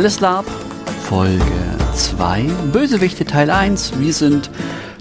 Alles 0.00 0.20
Lab, 0.20 0.46
Folge 1.10 1.76
2, 1.94 2.44
Bösewichte 2.72 3.26
Teil 3.26 3.50
1. 3.50 4.00
Wir 4.00 4.14
sind 4.14 4.50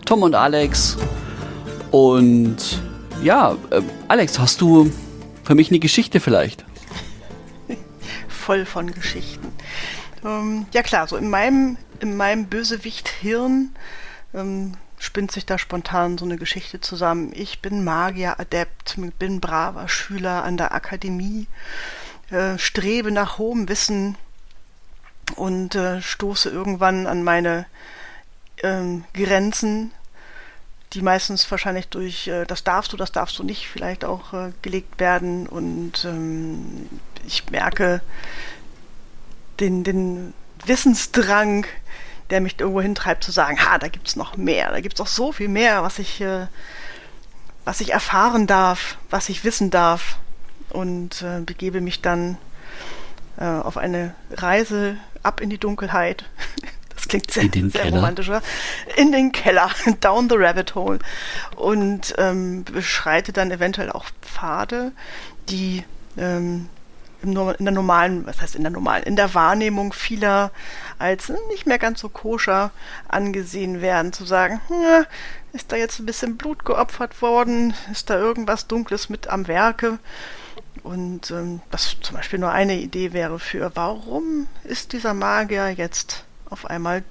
Tom 0.03 0.23
und 0.23 0.35
Alex. 0.35 0.98
Und 1.89 2.58
ja, 3.23 3.55
äh, 3.70 3.81
Alex, 4.09 4.38
hast 4.39 4.59
du 4.59 4.91
für 5.45 5.55
mich 5.55 5.70
eine 5.70 5.80
Geschichte 5.80 6.20
vielleicht? 6.20 6.66
Voll 8.27 8.66
von 8.66 8.91
Geschichten. 8.91 9.53
Ähm, 10.25 10.66
ja 10.73 10.84
klar, 10.84 11.08
so 11.08 11.16
in 11.16 11.30
meinem, 11.30 11.77
in 12.02 12.17
meinem 12.17 12.47
Bösewicht-Hirn 12.47 13.73
ähm, 14.34 14.73
spinnt 14.97 15.31
sich 15.31 15.45
da 15.45 15.58
spontan 15.58 16.17
so 16.17 16.25
eine 16.25 16.36
Geschichte 16.36 16.81
zusammen. 16.81 17.31
Ich 17.34 17.61
bin 17.61 17.86
Magier-Adept, 17.86 18.97
bin 19.17 19.39
braver 19.39 19.88
Schüler 19.88 20.44
an 20.44 20.58
der 20.58 20.73
Akademie, 20.73 21.47
äh, 22.31 22.58
strebe 22.58 23.11
nach 23.11 23.38
hohem 23.38 23.70
Wissen 23.70 24.17
und 25.35 25.75
äh, 25.75 26.01
stoße 26.01 26.49
irgendwann 26.49 27.07
an 27.07 27.23
meine 27.23 27.65
ähm, 28.63 29.03
Grenzen, 29.13 29.91
die 30.94 31.02
meistens 31.02 31.49
wahrscheinlich 31.49 31.88
durch 31.88 32.27
äh, 32.27 32.45
das 32.45 32.63
darfst 32.63 32.94
du, 32.94 32.97
das 32.97 33.11
darfst 33.11 33.38
du 33.39 33.44
nicht 33.44 33.67
vielleicht 33.67 34.03
auch 34.05 34.33
äh, 34.33 34.52
gelegt 34.61 34.99
werden. 34.99 35.47
Und 35.47 36.05
ähm, 36.05 36.89
ich 37.25 37.49
merke 37.52 38.02
den, 39.59 39.83
den 39.83 40.33
Wissensdrang, 40.66 41.66
der 42.30 42.41
mich 42.41 42.59
irgendwo 42.59 42.81
hintreibt, 42.81 43.23
zu 43.23 43.31
sagen, 43.31 43.64
ha, 43.64 43.77
da 43.77 43.88
gibt's 43.88 44.16
noch 44.16 44.38
mehr, 44.38 44.71
da 44.71 44.81
gibt's 44.81 45.02
auch 45.02 45.08
so 45.08 45.31
viel 45.31 45.47
mehr, 45.47 45.83
was 45.83 45.99
ich, 45.99 46.21
äh, 46.21 46.47
was 47.66 47.81
ich 47.81 47.91
erfahren 47.91 48.47
darf, 48.47 48.97
was 49.09 49.30
ich 49.30 49.43
wissen 49.43 49.69
darf. 49.69 50.17
Und 50.69 51.23
äh, 51.23 51.41
begebe 51.41 51.81
mich 51.81 52.02
dann 52.02 52.38
äh, 53.40 53.45
auf 53.45 53.78
eine 53.78 54.14
Reise 54.32 54.98
ab 55.23 55.42
in 55.42 55.50
die 55.50 55.58
Dunkelheit. 55.58 56.26
Das 57.00 57.08
klingt 57.08 57.32
sehr, 57.32 57.50
sehr 57.70 57.92
romantisch, 57.92 58.28
oder? 58.28 58.42
In 58.98 59.14
den 59.14 59.32
Keller, 59.32 59.70
down 60.02 60.28
the 60.28 60.36
rabbit 60.36 60.76
hole. 60.76 61.00
Und 61.56 62.14
ähm, 62.17 62.66
beschreite 62.66 63.32
dann 63.32 63.52
eventuell 63.52 63.90
auch 63.90 64.04
Pfade, 64.22 64.92
die 65.48 65.86
ähm, 66.17 66.67
in 67.22 67.34
der 67.34 67.72
normalen, 67.72 68.26
was 68.26 68.42
heißt 68.42 68.56
in 68.56 68.64
der 68.64 68.72
normalen, 68.72 69.04
in 69.04 69.16
der 69.16 69.34
Wahrnehmung 69.34 69.94
vieler 69.94 70.52
als 70.98 71.32
nicht 71.50 71.66
mehr 71.66 71.80
ganz 71.80 72.02
so 72.02 72.10
koscher 72.10 72.72
angesehen 73.08 73.82
werden, 73.82 74.12
zu 74.12 74.26
sagen, 74.26 74.60
hm, 74.67 75.06
ist 75.54 75.72
da 75.72 75.78
jetzt 75.78 76.00
ein 76.00 76.06
bisschen 76.06 76.38
Blut 76.38 76.66
geopfert 76.66 77.22
worden, 77.22 77.73
ist 77.92 78.10
da 78.10 78.17
irgendwas 78.17 78.67
Dunkles 78.67 79.10
mit 79.10 79.28
am 79.28 79.48
Werke? 79.48 80.00
Und 80.83 81.31
ähm, 81.31 81.61
was 81.72 81.97
zum 82.02 82.16
Beispiel 82.16 82.39
nur 82.39 82.52
eine 82.52 82.80
Idee 82.80 83.13
wäre 83.13 83.39
für, 83.39 83.72
warum 83.75 84.47
ist 84.63 84.94
dieser 84.94 85.13
Magier 85.13 85.69
jetzt 85.69 86.23
auf 86.49 86.66
einmal 86.66 87.03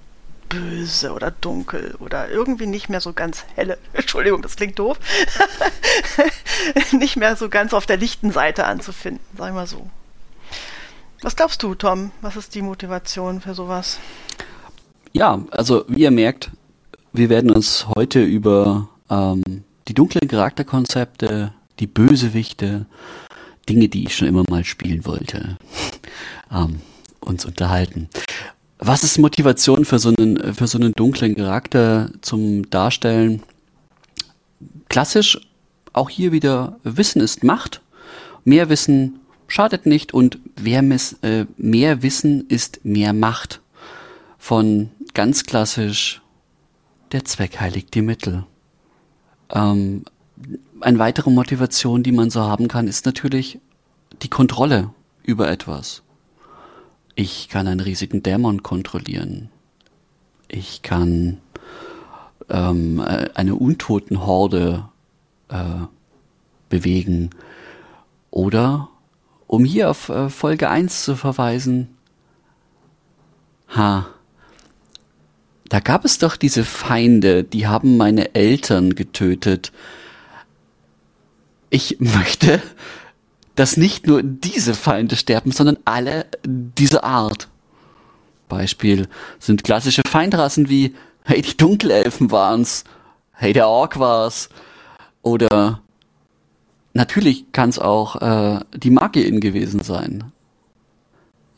böse 0.48 1.12
oder 1.12 1.30
dunkel 1.30 1.94
oder 1.98 2.30
irgendwie 2.30 2.66
nicht 2.66 2.88
mehr 2.88 3.00
so 3.00 3.12
ganz 3.12 3.44
helle. 3.54 3.78
Entschuldigung, 3.92 4.42
das 4.42 4.56
klingt 4.56 4.78
doof. 4.78 4.98
nicht 6.92 7.16
mehr 7.16 7.36
so 7.36 7.48
ganz 7.48 7.74
auf 7.74 7.86
der 7.86 7.96
lichten 7.96 8.32
Seite 8.32 8.64
anzufinden, 8.64 9.24
sagen 9.36 9.54
wir 9.54 9.66
so. 9.66 9.88
Was 11.22 11.36
glaubst 11.36 11.62
du, 11.62 11.74
Tom? 11.74 12.12
Was 12.20 12.36
ist 12.36 12.54
die 12.54 12.62
Motivation 12.62 13.40
für 13.40 13.54
sowas? 13.54 13.98
Ja, 15.12 15.40
also 15.50 15.84
wie 15.88 16.02
ihr 16.02 16.10
merkt, 16.10 16.50
wir 17.12 17.28
werden 17.28 17.50
uns 17.50 17.86
heute 17.96 18.22
über 18.22 18.88
ähm, 19.10 19.64
die 19.88 19.94
dunklen 19.94 20.28
Charakterkonzepte, 20.28 21.52
die 21.80 21.86
Bösewichte, 21.86 22.86
Dinge, 23.68 23.88
die 23.88 24.04
ich 24.04 24.16
schon 24.16 24.28
immer 24.28 24.44
mal 24.48 24.64
spielen 24.64 25.04
wollte, 25.04 25.56
ähm, 26.52 26.80
uns 27.20 27.44
unterhalten. 27.44 28.08
Was 28.78 29.02
ist 29.02 29.18
Motivation 29.18 29.84
für 29.84 29.98
so 29.98 30.12
einen, 30.16 30.54
für 30.54 30.66
so 30.66 30.78
einen 30.78 30.92
dunklen 30.92 31.34
Charakter 31.34 32.10
zum 32.20 32.70
Darstellen? 32.70 33.42
Klassisch, 34.88 35.38
auch 35.92 36.10
hier 36.10 36.32
wieder, 36.32 36.78
Wissen 36.84 37.20
ist 37.20 37.42
Macht. 37.42 37.82
Mehr 38.44 38.68
Wissen 38.68 39.20
schadet 39.48 39.84
nicht 39.86 40.14
und 40.14 40.38
wer 40.56 40.82
miss, 40.82 41.14
äh, 41.22 41.46
mehr 41.56 42.02
Wissen 42.02 42.46
ist 42.48 42.84
mehr 42.84 43.12
Macht. 43.12 43.60
Von 44.38 44.90
ganz 45.14 45.44
klassisch, 45.44 46.22
der 47.12 47.24
Zweck 47.24 47.58
heiligt 47.60 47.94
die 47.94 48.02
Mittel. 48.02 48.44
Ähm, 49.50 50.04
eine 50.80 50.98
weitere 50.98 51.30
Motivation, 51.30 52.02
die 52.02 52.12
man 52.12 52.30
so 52.30 52.40
haben 52.40 52.68
kann, 52.68 52.88
ist 52.88 53.06
natürlich 53.06 53.60
die 54.22 54.28
Kontrolle 54.28 54.90
über 55.22 55.50
etwas. 55.50 56.02
Ich 57.14 57.48
kann 57.48 57.66
einen 57.66 57.80
riesigen 57.80 58.22
Dämon 58.22 58.62
kontrollieren. 58.62 59.50
Ich 60.48 60.82
kann 60.82 61.38
ähm, 62.48 63.00
äh, 63.00 63.28
eine 63.34 63.54
Untotenhorde 63.54 64.88
äh, 65.48 65.64
bewegen. 66.68 67.30
Oder, 68.30 68.88
um 69.46 69.64
hier 69.64 69.90
auf 69.90 70.08
äh, 70.08 70.30
Folge 70.30 70.70
1 70.70 71.04
zu 71.04 71.16
verweisen, 71.16 71.88
ha, 73.68 74.06
da 75.68 75.80
gab 75.80 76.04
es 76.04 76.18
doch 76.18 76.36
diese 76.36 76.64
Feinde, 76.64 77.44
die 77.44 77.66
haben 77.66 77.96
meine 77.96 78.34
Eltern 78.34 78.94
getötet. 78.94 79.72
Ich 81.70 81.96
möchte 82.00 82.62
dass 83.58 83.76
nicht 83.76 84.06
nur 84.06 84.22
diese 84.22 84.72
Feinde 84.72 85.16
sterben, 85.16 85.50
sondern 85.50 85.78
alle 85.84 86.26
dieser 86.44 87.02
Art. 87.02 87.48
Beispiel 88.48 89.08
sind 89.40 89.64
klassische 89.64 90.02
Feindrassen 90.08 90.68
wie, 90.68 90.94
hey, 91.24 91.42
die 91.42 91.56
Dunkelelfen 91.56 92.30
waren's, 92.30 92.84
hey, 93.32 93.52
der 93.52 93.66
Ork 93.66 93.98
war's. 93.98 94.48
Oder 95.22 95.82
natürlich 96.92 97.50
kann 97.50 97.70
es 97.70 97.80
auch 97.80 98.22
äh, 98.22 98.60
die 98.74 98.90
Magierin 98.90 99.40
gewesen 99.40 99.82
sein. 99.82 100.30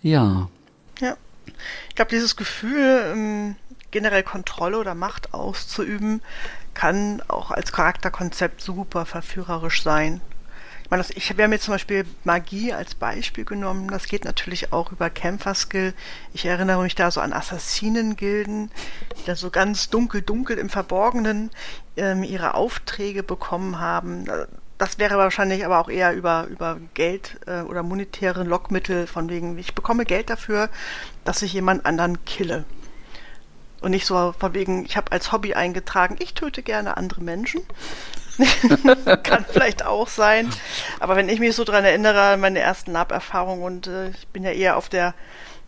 Ja. 0.00 0.48
Ja. 1.00 1.18
Ich 1.90 1.94
glaube, 1.96 2.12
dieses 2.12 2.34
Gefühl, 2.34 3.12
ähm, 3.12 3.56
generell 3.90 4.22
Kontrolle 4.22 4.78
oder 4.78 4.94
Macht 4.94 5.34
auszuüben, 5.34 6.22
kann 6.74 7.22
auch 7.28 7.50
als 7.50 7.72
Charakterkonzept 7.72 8.60
super 8.60 9.06
verführerisch 9.06 9.82
sein 9.82 10.20
meine, 10.90 11.04
ich 11.14 11.30
habe 11.30 11.46
mir 11.48 11.60
zum 11.60 11.74
Beispiel 11.74 12.04
Magie 12.24 12.72
als 12.72 12.94
Beispiel 12.94 13.44
genommen. 13.44 13.88
Das 13.88 14.06
geht 14.06 14.24
natürlich 14.24 14.72
auch 14.72 14.92
über 14.92 15.08
Kämpferskill. 15.08 15.94
Ich 16.34 16.44
erinnere 16.44 16.82
mich 16.82 16.96
da 16.96 17.10
so 17.10 17.20
an 17.20 17.32
Assassinengilden, 17.32 18.70
die 19.18 19.24
da 19.24 19.36
so 19.36 19.50
ganz 19.50 19.88
dunkel, 19.88 20.22
dunkel 20.22 20.58
im 20.58 20.68
Verborgenen 20.68 21.50
ähm, 21.96 22.24
ihre 22.24 22.54
Aufträge 22.54 23.22
bekommen 23.22 23.78
haben. 23.78 24.26
Das 24.78 24.98
wäre 24.98 25.16
wahrscheinlich 25.16 25.64
aber 25.64 25.78
auch 25.78 25.88
eher 25.88 26.12
über, 26.14 26.46
über 26.48 26.78
Geld 26.94 27.38
äh, 27.46 27.60
oder 27.60 27.82
monetäre 27.82 28.42
Lockmittel, 28.42 29.06
von 29.06 29.28
wegen, 29.28 29.58
ich 29.58 29.74
bekomme 29.74 30.04
Geld 30.04 30.30
dafür, 30.30 30.70
dass 31.24 31.42
ich 31.42 31.52
jemand 31.52 31.86
anderen 31.86 32.24
kille. 32.24 32.64
Und 33.80 33.92
nicht 33.92 34.06
so 34.06 34.34
von 34.38 34.54
wegen, 34.54 34.84
ich 34.84 34.96
habe 34.96 35.12
als 35.12 35.32
Hobby 35.32 35.54
eingetragen, 35.54 36.16
ich 36.18 36.34
töte 36.34 36.62
gerne 36.62 36.96
andere 36.96 37.22
Menschen. 37.22 37.62
Kann 39.22 39.44
vielleicht 39.50 39.84
auch 39.84 40.08
sein. 40.08 40.50
Aber 40.98 41.16
wenn 41.16 41.28
ich 41.28 41.40
mich 41.40 41.54
so 41.54 41.64
dran 41.64 41.84
erinnere, 41.84 42.36
meine 42.36 42.58
ersten 42.58 42.92
Lab-Erfahrungen 42.92 43.62
und 43.62 43.86
äh, 43.86 44.10
ich 44.10 44.28
bin 44.28 44.44
ja 44.44 44.50
eher 44.50 44.76
auf 44.76 44.88
der 44.88 45.14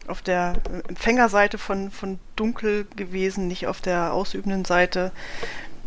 auf 0.09 0.21
der 0.21 0.55
Empfängerseite 0.89 1.59
von, 1.59 1.93
von 1.93 2.19
Dunkel 2.35 2.87
gewesen, 2.97 3.47
nicht 3.47 3.69
auf 3.69 3.81
der 3.81 4.13
ausübenden 4.13 4.65
Seite. 4.65 5.13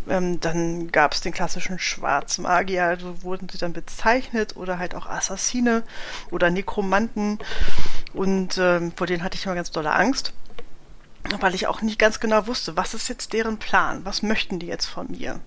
Ähm, 0.07 0.39
dann 0.39 0.91
gab 0.91 1.13
es 1.13 1.21
den 1.21 1.33
klassischen 1.33 1.79
Schwarzmagier, 1.79 2.97
so 2.99 3.23
wurden 3.23 3.49
sie 3.49 3.57
dann 3.57 3.73
bezeichnet, 3.73 4.55
oder 4.55 4.79
halt 4.79 4.95
auch 4.95 5.07
Assassine 5.07 5.83
oder 6.31 6.49
Nekromanten. 6.49 7.39
Und 8.13 8.57
ähm, 8.57 8.93
vor 8.95 9.07
denen 9.07 9.23
hatte 9.23 9.35
ich 9.35 9.45
immer 9.45 9.55
ganz 9.55 9.71
dolle 9.71 9.91
Angst, 9.91 10.33
weil 11.39 11.55
ich 11.55 11.67
auch 11.67 11.81
nicht 11.81 11.99
ganz 11.99 12.19
genau 12.19 12.47
wusste, 12.47 12.77
was 12.77 12.93
ist 12.93 13.09
jetzt 13.09 13.33
deren 13.33 13.57
Plan, 13.57 14.05
was 14.05 14.21
möchten 14.21 14.59
die 14.59 14.67
jetzt 14.67 14.85
von 14.85 15.11
mir. 15.11 15.39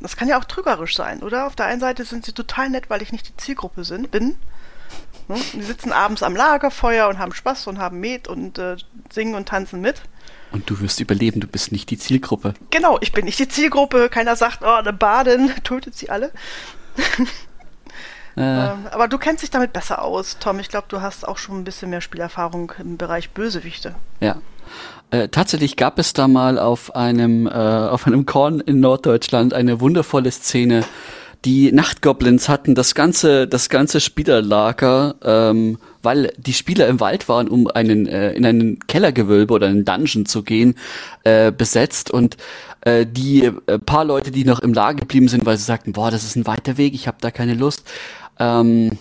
Das 0.00 0.16
kann 0.16 0.28
ja 0.28 0.38
auch 0.38 0.44
trügerisch 0.44 0.96
sein, 0.96 1.22
oder? 1.22 1.46
Auf 1.46 1.56
der 1.56 1.66
einen 1.66 1.80
Seite 1.80 2.04
sind 2.04 2.24
sie 2.24 2.32
total 2.32 2.68
nett, 2.70 2.90
weil 2.90 3.02
ich 3.02 3.12
nicht 3.12 3.28
die 3.28 3.36
Zielgruppe 3.36 3.84
sind, 3.84 4.10
bin. 4.10 4.36
Ne? 5.28 5.36
Die 5.54 5.62
sitzen 5.62 5.92
abends 5.92 6.22
am 6.22 6.36
Lagerfeuer 6.36 7.08
und 7.08 7.18
haben 7.18 7.32
Spaß 7.32 7.66
und 7.68 7.78
haben 7.78 8.00
Met 8.00 8.28
und 8.28 8.58
äh, 8.58 8.76
singen 9.10 9.34
und 9.34 9.48
tanzen 9.48 9.80
mit. 9.80 10.02
Und 10.52 10.68
du 10.68 10.78
wirst 10.80 11.00
überleben, 11.00 11.40
du 11.40 11.46
bist 11.46 11.72
nicht 11.72 11.90
die 11.90 11.98
Zielgruppe. 11.98 12.54
Genau, 12.70 12.98
ich 13.00 13.12
bin 13.12 13.24
nicht 13.24 13.38
die 13.38 13.48
Zielgruppe. 13.48 14.08
Keiner 14.08 14.36
sagt, 14.36 14.62
oh, 14.62 14.66
eine 14.66 14.92
Badin 14.92 15.50
tötet 15.64 15.96
sie 15.96 16.10
alle. 16.10 16.30
Äh. 18.36 18.40
Ähm, 18.40 18.86
aber 18.90 19.08
du 19.08 19.18
kennst 19.18 19.42
dich 19.42 19.50
damit 19.50 19.72
besser 19.72 20.02
aus, 20.02 20.38
Tom. 20.38 20.58
Ich 20.58 20.68
glaube, 20.68 20.86
du 20.88 21.00
hast 21.00 21.26
auch 21.26 21.38
schon 21.38 21.58
ein 21.58 21.64
bisschen 21.64 21.90
mehr 21.90 22.00
Spielerfahrung 22.00 22.72
im 22.78 22.96
Bereich 22.96 23.30
Bösewichte. 23.30 23.94
Ja. 24.20 24.36
Äh, 25.10 25.28
tatsächlich 25.28 25.76
gab 25.76 25.98
es 25.98 26.12
da 26.12 26.28
mal 26.28 26.58
auf 26.58 26.96
einem, 26.96 27.46
äh, 27.46 27.50
auf 27.50 28.06
einem 28.06 28.26
Korn 28.26 28.60
in 28.60 28.80
Norddeutschland 28.80 29.54
eine 29.54 29.80
wundervolle 29.80 30.30
Szene. 30.30 30.84
Die 31.44 31.70
Nachtgoblins 31.72 32.48
hatten 32.48 32.74
das 32.74 32.94
ganze, 32.94 33.46
das 33.46 33.68
ganze 33.68 34.00
Spielerlager 34.00 35.14
ähm, 35.22 35.78
weil 36.04 36.32
die 36.36 36.52
Spieler 36.52 36.86
im 36.86 37.00
Wald 37.00 37.28
waren, 37.28 37.48
um 37.48 37.66
einen 37.66 38.06
äh, 38.06 38.32
in 38.32 38.46
einen 38.46 38.78
Kellergewölbe 38.86 39.54
oder 39.54 39.66
einen 39.66 39.84
Dungeon 39.84 40.26
zu 40.26 40.42
gehen, 40.42 40.76
äh, 41.24 41.50
besetzt 41.50 42.10
und 42.10 42.36
äh, 42.82 43.06
die 43.06 43.44
äh, 43.44 43.78
paar 43.78 44.04
Leute, 44.04 44.30
die 44.30 44.44
noch 44.44 44.60
im 44.60 44.74
Lager 44.74 45.00
geblieben 45.00 45.28
sind, 45.28 45.46
weil 45.46 45.56
sie 45.56 45.64
sagten, 45.64 45.92
boah, 45.92 46.10
das 46.10 46.24
ist 46.24 46.36
ein 46.36 46.46
weiter 46.46 46.76
Weg, 46.76 46.94
ich 46.94 47.08
habe 47.08 47.16
da 47.20 47.30
keine 47.30 47.54
Lust. 47.54 47.90
Ähm, 48.38 48.98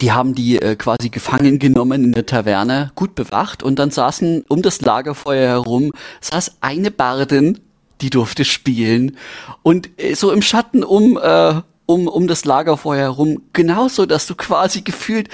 die 0.00 0.12
haben 0.12 0.34
die 0.34 0.60
äh, 0.60 0.74
quasi 0.74 1.10
gefangen 1.10 1.58
genommen 1.58 2.04
in 2.04 2.12
der 2.12 2.26
Taverne, 2.26 2.90
gut 2.94 3.14
bewacht. 3.14 3.62
Und 3.62 3.78
dann 3.78 3.90
saßen 3.90 4.44
um 4.48 4.62
das 4.62 4.80
Lagerfeuer 4.80 5.48
herum, 5.48 5.92
saß 6.20 6.56
eine 6.60 6.90
Bardin, 6.90 7.60
die 8.00 8.10
durfte 8.10 8.44
spielen. 8.44 9.16
Und 9.62 9.90
äh, 10.00 10.14
so 10.14 10.32
im 10.32 10.42
Schatten 10.42 10.82
um 10.82 11.16
äh, 11.16 11.60
um, 11.86 12.08
um 12.08 12.26
das 12.26 12.44
Lagerfeuer 12.44 13.02
herum, 13.02 13.42
genauso, 13.52 14.06
dass 14.06 14.26
du 14.26 14.34
quasi 14.34 14.82
gefühlt 14.82 15.28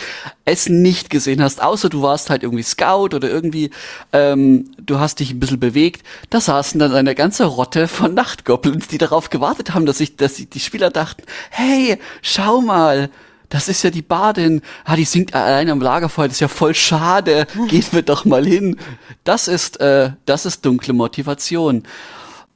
es 0.45 0.69
nicht 0.69 1.11
gesehen 1.11 1.43
hast, 1.43 1.63
außer 1.63 1.89
du 1.89 2.03
warst 2.03 2.31
halt 2.31 2.43
irgendwie 2.43 2.63
Scout 2.63 3.15
oder 3.15 3.29
irgendwie, 3.29 3.71
ähm, 4.13 4.71
du 4.79 4.99
hast 4.99 5.21
dich 5.21 5.33
ein 5.33 5.41
bisschen 5.41 5.61
bewegt. 5.61 6.05
Da 6.31 6.41
saßen 6.41 6.79
dann 6.79 6.95
eine 6.95 7.15
ganze 7.15 7.47
Rotte 7.47 7.89
von 7.89 8.15
Nachtgoblins, 8.15 8.89
die 8.89 8.99
darauf 8.99 9.31
gewartet 9.31 9.75
haben, 9.75 9.87
dass 9.87 10.01
ich, 10.01 10.17
dass 10.17 10.35
die 10.35 10.61
Spieler 10.61 10.91
dachten, 10.91 11.23
hey, 11.51 11.99
schau 12.21 12.61
mal, 12.61 13.11
das 13.49 13.69
ist 13.69 13.83
ja 13.83 13.91
die 13.91 14.03
Badin, 14.03 14.63
ah, 14.85 14.97
die 14.97 15.05
singt 15.05 15.35
allein 15.35 15.69
am 15.69 15.81
Lagerfeuer, 15.81 16.29
das 16.29 16.37
ist 16.37 16.41
ja 16.41 16.49
voll 16.49 16.75
schade, 16.75 17.47
gehen 17.69 17.85
wir 17.93 18.03
doch 18.03 18.25
mal 18.25 18.45
hin. 18.45 18.79
Das 19.25 19.49
ist, 19.49 19.81
äh, 19.81 20.13
das 20.27 20.47
ist 20.47 20.65
dunkle 20.65 20.95
Motivation. 20.95 21.83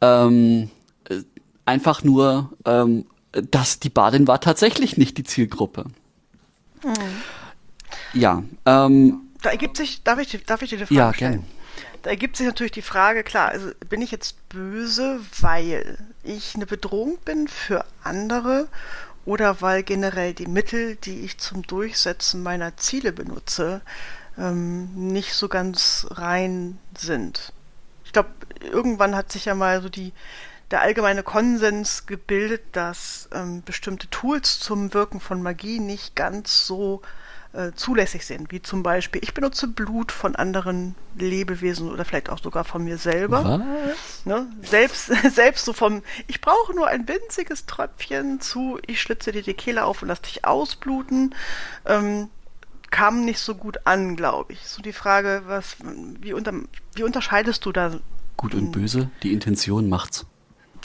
Ähm, 0.01 0.71
äh, 1.09 1.17
einfach 1.67 2.03
nur, 2.03 2.51
ähm, 2.65 3.05
dass 3.43 3.81
die 3.81 3.91
Badin 3.91 4.27
war 4.27 4.41
tatsächlich 4.41 4.97
nicht 4.97 5.19
die 5.19 5.25
Zielgruppe. 5.25 5.85
Hm. 6.83 6.93
Ja. 8.13 8.43
Ähm, 8.65 9.21
da 9.43 9.51
ergibt 9.51 9.77
sich, 9.77 10.03
darf 10.03 10.19
ich, 10.19 10.45
darf 10.45 10.63
ich 10.63 10.71
dir 10.71 10.77
eine 10.79 10.87
Frage 10.87 10.99
ja, 10.99 11.15
stellen? 11.15 11.33
Gerne. 11.33 11.45
Da 12.03 12.11
ergibt 12.11 12.37
sich 12.37 12.47
natürlich 12.47 12.73
die 12.73 12.83
Frage, 12.83 13.25
klar, 13.25 13.49
also 13.49 13.71
bin 13.89 14.01
ich 14.01 14.11
jetzt 14.11 14.49
böse, 14.49 15.21
weil 15.41 15.99
ich 16.23 16.55
eine 16.55 16.67
Bedrohung 16.67 17.19
bin 17.25 17.49
für 17.49 17.85
andere 18.05 18.69
oder 19.25 19.61
weil 19.61 19.83
generell 19.83 20.33
die 20.33 20.47
Mittel, 20.47 20.97
die 20.97 21.21
ich 21.21 21.39
zum 21.39 21.63
Durchsetzen 21.63 22.43
meiner 22.43 22.77
Ziele 22.77 23.13
benutze, 23.13 23.81
ähm, 24.39 24.89
nicht 24.95 25.33
so 25.33 25.49
ganz 25.49 26.07
rein 26.11 26.79
sind. 26.97 27.53
Ich 28.05 28.13
glaube, 28.13 28.31
irgendwann 28.61 29.17
hat 29.17 29.33
sich 29.33 29.47
ja 29.47 29.55
mal 29.55 29.83
so 29.83 29.89
die, 29.89 30.13
der 30.71 30.81
allgemeine 30.81 31.23
Konsens 31.23 32.07
gebildet, 32.07 32.63
dass 32.73 33.29
ähm, 33.33 33.63
bestimmte 33.65 34.09
Tools 34.11 34.59
zum 34.59 34.95
Wirken 34.95 35.21
von 35.21 35.43
Magie 35.43 35.79
nicht 35.79 36.17
ganz 36.17 36.67
so 36.67 37.03
äh, 37.57 37.73
zulässig 37.75 38.27
sind, 38.27 38.53
wie 38.53 38.61
zum 38.61 38.83
Beispiel, 38.83 39.23
ich 39.23 39.33
benutze 39.33 39.69
Blut 39.69 40.13
von 40.13 40.37
anderen 40.37 40.95
Lebewesen 41.17 41.91
oder 41.91 42.05
vielleicht 42.05 42.31
auch 42.31 42.39
sogar 42.39 42.65
von 42.65 42.85
mir 42.85 42.99
selber. 42.99 43.65
Ne? 44.25 44.47
Selbst, 44.63 45.07
selbst 45.35 45.65
so 45.65 45.73
vom, 45.73 46.03
ich 46.27 46.41
brauche 46.41 46.75
nur 46.75 46.89
ein 46.89 47.09
winziges 47.09 47.65
Tröpfchen 47.67 48.41
zu, 48.41 48.79
ich 48.87 49.01
schlitze 49.01 49.33
dir 49.33 49.43
die 49.43 49.55
Kehle 49.55 49.85
auf 49.85 50.03
und 50.03 50.09
lass 50.09 50.21
dich 50.21 50.45
ausbluten, 50.45 51.35
ähm, 51.87 52.29
kam 52.91 53.25
nicht 53.25 53.41
so 53.41 53.55
gut 53.55 53.79
an, 53.85 54.17
glaube 54.17 54.53
ich. 54.53 54.67
So 54.67 54.83
die 54.83 54.93
Frage, 54.93 55.43
was, 55.47 55.77
wie, 56.21 56.33
unter, 56.33 56.53
wie 56.95 57.05
unterscheidest 57.05 57.65
du 57.65 57.73
da? 57.73 57.99
Gut 58.37 58.55
und 58.55 58.73
böse, 58.73 59.11
die 59.23 59.33
Intention 59.33 59.89
macht's. 59.89 60.27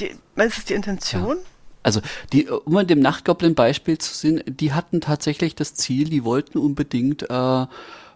Die, 0.01 0.07
ist 0.43 0.57
es 0.57 0.65
die 0.65 0.73
Intention? 0.73 1.37
Ja. 1.37 1.43
Also, 1.83 2.01
die, 2.33 2.47
um 2.47 2.77
an 2.77 2.87
dem 2.87 2.99
Nachtgoblin-Beispiel 2.99 3.97
zu 3.97 4.13
sehen, 4.13 4.43
die 4.45 4.73
hatten 4.73 5.01
tatsächlich 5.01 5.55
das 5.55 5.73
Ziel, 5.73 6.09
die 6.09 6.23
wollten 6.23 6.57
unbedingt 6.57 7.29
äh, 7.29 7.65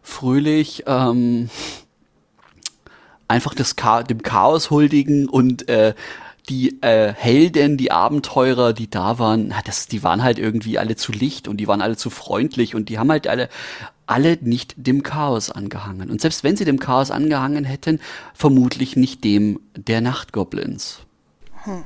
fröhlich 0.03 0.83
ähm, 0.85 1.49
einfach 3.27 3.55
das 3.55 3.75
Cha 3.75 4.03
dem 4.03 4.21
Chaos 4.21 4.69
huldigen 4.69 5.27
und 5.27 5.67
äh, 5.67 5.95
die 6.47 6.79
äh, 6.83 7.11
Helden, 7.11 7.77
die 7.77 7.91
Abenteurer, 7.91 8.73
die 8.73 8.87
da 8.87 9.17
waren, 9.17 9.47
na, 9.47 9.61
das, 9.65 9.87
die 9.87 10.03
waren 10.03 10.21
halt 10.21 10.37
irgendwie 10.37 10.77
alle 10.77 10.95
zu 10.95 11.11
licht 11.11 11.47
und 11.47 11.57
die 11.57 11.67
waren 11.67 11.81
alle 11.81 11.97
zu 11.97 12.11
freundlich 12.11 12.75
und 12.75 12.89
die 12.89 12.99
haben 12.99 13.09
halt 13.09 13.27
alle 13.27 13.49
alle 14.07 14.37
nicht 14.41 14.75
dem 14.77 15.01
Chaos 15.01 15.49
angehangen. 15.49 16.11
Und 16.11 16.21
selbst 16.21 16.43
wenn 16.43 16.55
sie 16.55 16.65
dem 16.65 16.79
Chaos 16.79 17.09
angehangen 17.09 17.63
hätten, 17.63 17.99
vermutlich 18.35 18.95
nicht 18.95 19.23
dem 19.23 19.59
der 19.75 20.01
Nachtgoblins. 20.01 21.04
Hm. 21.65 21.83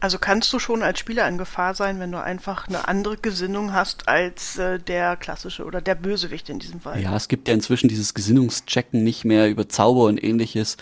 Also 0.00 0.18
kannst 0.18 0.52
du 0.52 0.58
schon 0.58 0.82
als 0.82 0.98
Spieler 0.98 1.26
in 1.26 1.38
Gefahr 1.38 1.74
sein, 1.74 1.98
wenn 1.98 2.12
du 2.12 2.22
einfach 2.22 2.68
eine 2.68 2.88
andere 2.88 3.16
Gesinnung 3.16 3.72
hast 3.72 4.06
als 4.06 4.58
äh, 4.58 4.78
der 4.78 5.16
klassische 5.16 5.64
oder 5.64 5.80
der 5.80 5.94
Bösewicht 5.94 6.50
in 6.50 6.58
diesem 6.58 6.80
Fall. 6.80 7.00
Ja, 7.00 7.16
es 7.16 7.26
gibt 7.28 7.48
ja 7.48 7.54
inzwischen 7.54 7.88
dieses 7.88 8.12
Gesinnungschecken 8.12 9.02
nicht 9.02 9.24
mehr 9.24 9.48
über 9.48 9.66
Zauber 9.66 10.04
und 10.04 10.22
ähnliches, 10.22 10.76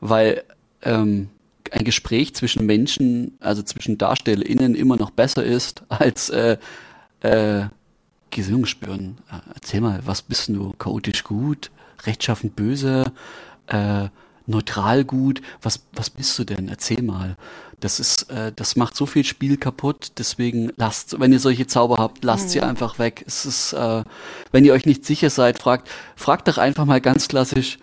weil 0.00 0.42
ähm, 0.80 1.28
ein 1.70 1.84
Gespräch 1.84 2.34
zwischen 2.34 2.64
Menschen, 2.64 3.36
also 3.40 3.62
zwischen 3.62 3.98
DarstellerInnen 3.98 4.74
immer 4.74 4.96
noch 4.96 5.10
besser 5.10 5.44
ist 5.44 5.82
als 5.90 6.30
äh, 6.30 6.56
äh, 7.20 7.64
Gesinnung 8.30 8.64
spüren. 8.64 9.18
Äh, 9.30 9.36
erzähl 9.54 9.82
mal, 9.82 10.00
was 10.04 10.22
bist 10.22 10.48
du? 10.48 10.72
Chaotisch 10.78 11.24
gut? 11.24 11.70
Rechtschaffend 12.04 12.56
böse? 12.56 13.12
Äh, 13.66 14.08
neutral 14.52 15.04
gut? 15.04 15.42
Was, 15.60 15.80
was 15.92 16.10
bist 16.10 16.38
du 16.38 16.44
denn? 16.44 16.68
Erzähl 16.68 17.02
mal. 17.02 17.36
Das 17.80 17.98
ist, 17.98 18.30
äh, 18.30 18.52
das 18.54 18.76
macht 18.76 18.94
so 18.94 19.06
viel 19.06 19.24
Spiel 19.24 19.56
kaputt. 19.56 20.12
Deswegen 20.18 20.70
lasst, 20.76 21.18
wenn 21.18 21.32
ihr 21.32 21.40
solche 21.40 21.66
Zauber 21.66 21.96
habt, 21.98 22.22
lasst 22.22 22.46
mhm. 22.46 22.50
sie 22.50 22.60
einfach 22.62 23.00
weg. 23.00 23.24
Es 23.26 23.44
ist, 23.44 23.72
äh, 23.72 24.04
wenn 24.52 24.64
ihr 24.64 24.72
euch 24.72 24.86
nicht 24.86 25.04
sicher 25.04 25.30
seid, 25.30 25.60
fragt, 25.60 25.88
fragt 26.14 26.46
doch 26.46 26.58
einfach 26.58 26.84
mal 26.84 27.00
ganz 27.00 27.26
klassisch. 27.26 27.78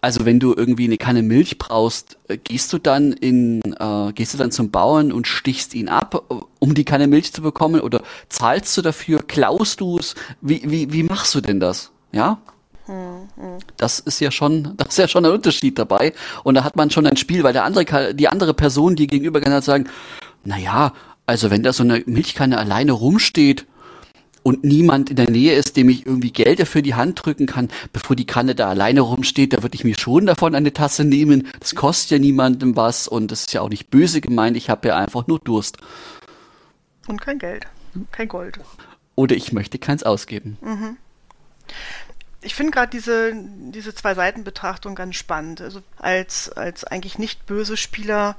Also 0.00 0.24
wenn 0.24 0.38
du 0.38 0.54
irgendwie 0.54 0.84
eine 0.84 0.96
Kanne 0.98 1.22
Milch 1.22 1.58
brauchst, 1.58 2.18
äh, 2.28 2.38
gehst 2.38 2.72
du 2.72 2.78
dann 2.78 3.12
in, 3.12 3.60
äh, 3.78 4.12
gehst 4.12 4.34
du 4.34 4.38
dann 4.38 4.52
zum 4.52 4.70
Bauern 4.70 5.10
und 5.10 5.26
stichst 5.26 5.74
ihn 5.74 5.88
ab, 5.88 6.24
um 6.60 6.74
die 6.74 6.84
Kanne 6.84 7.08
Milch 7.08 7.32
zu 7.32 7.42
bekommen, 7.42 7.80
oder 7.80 8.02
zahlst 8.28 8.76
du 8.76 8.82
dafür, 8.82 9.22
klaust 9.26 9.80
du 9.80 9.98
es? 9.98 10.14
Wie, 10.40 10.62
wie, 10.64 10.92
wie 10.92 11.02
machst 11.02 11.34
du 11.34 11.40
denn 11.40 11.58
das? 11.58 11.90
Ja? 12.12 12.38
Das 13.76 14.00
ist 14.00 14.20
ja 14.20 14.30
schon, 14.30 14.74
das 14.76 14.88
ist 14.88 14.98
ja 14.98 15.08
schon 15.08 15.24
ein 15.24 15.32
Unterschied 15.32 15.78
dabei. 15.78 16.12
Und 16.44 16.54
da 16.54 16.64
hat 16.64 16.76
man 16.76 16.90
schon 16.90 17.06
ein 17.06 17.16
Spiel, 17.16 17.42
weil 17.42 17.52
der 17.52 17.64
andere, 17.64 18.14
die 18.14 18.28
andere 18.28 18.54
Person, 18.54 18.96
die 18.96 19.06
gegenüber 19.06 19.40
kann, 19.40 19.60
sagen, 19.62 19.88
na 20.44 20.58
ja, 20.58 20.92
also 21.26 21.50
wenn 21.50 21.62
da 21.62 21.72
so 21.72 21.82
eine 21.82 22.02
Milchkanne 22.06 22.58
alleine 22.58 22.92
rumsteht 22.92 23.66
und 24.42 24.62
niemand 24.62 25.10
in 25.10 25.16
der 25.16 25.28
Nähe 25.28 25.54
ist, 25.54 25.76
dem 25.76 25.88
ich 25.88 26.06
irgendwie 26.06 26.30
Geld 26.30 26.60
dafür 26.60 26.80
die 26.80 26.94
Hand 26.94 27.24
drücken 27.24 27.46
kann, 27.46 27.68
bevor 27.92 28.14
die 28.14 28.26
Kanne 28.26 28.54
da 28.54 28.68
alleine 28.68 29.00
rumsteht, 29.00 29.52
da 29.52 29.62
würde 29.62 29.74
ich 29.74 29.82
mir 29.82 29.98
schon 29.98 30.26
davon 30.26 30.54
eine 30.54 30.72
Tasse 30.72 31.04
nehmen. 31.04 31.48
Das 31.58 31.74
kostet 31.74 32.12
ja 32.12 32.18
niemandem 32.18 32.76
was 32.76 33.08
und 33.08 33.32
das 33.32 33.40
ist 33.40 33.52
ja 33.54 33.60
auch 33.60 33.68
nicht 33.68 33.90
böse 33.90 34.20
gemeint. 34.20 34.56
Ich 34.56 34.70
habe 34.70 34.88
ja 34.88 34.96
einfach 34.96 35.26
nur 35.26 35.40
Durst. 35.40 35.78
Und 37.08 37.20
kein 37.20 37.40
Geld. 37.40 37.66
Kein 38.12 38.28
Gold. 38.28 38.60
Oder 39.16 39.34
ich 39.34 39.52
möchte 39.52 39.78
keins 39.78 40.04
ausgeben. 40.04 40.58
Mhm 40.60 40.96
ich 42.46 42.54
finde 42.54 42.70
gerade 42.70 42.90
diese, 42.90 43.32
diese 43.34 43.94
Zwei-Seiten-Betrachtung 43.94 44.94
ganz 44.94 45.16
spannend. 45.16 45.60
Also 45.60 45.82
als, 45.98 46.48
als 46.50 46.84
eigentlich 46.84 47.18
nicht 47.18 47.44
böse 47.44 47.76
Spieler, 47.76 48.36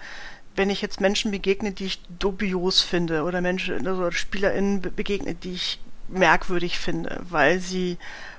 wenn 0.55 0.69
ich 0.69 0.81
jetzt 0.81 1.01
Menschen 1.01 1.31
begegne, 1.31 1.73
die 1.73 1.85
ich 1.85 2.01
dubios 2.17 2.81
finde, 2.81 3.23
oder 3.23 3.41
Menschen, 3.41 3.85
also 3.85 4.09
SpielerInnen 4.09 4.81
begegne, 4.81 5.35
die 5.35 5.53
ich 5.53 5.79
merkwürdig 6.07 6.79
finde, 6.79 7.19
weil 7.29 7.59
sie 7.59 7.97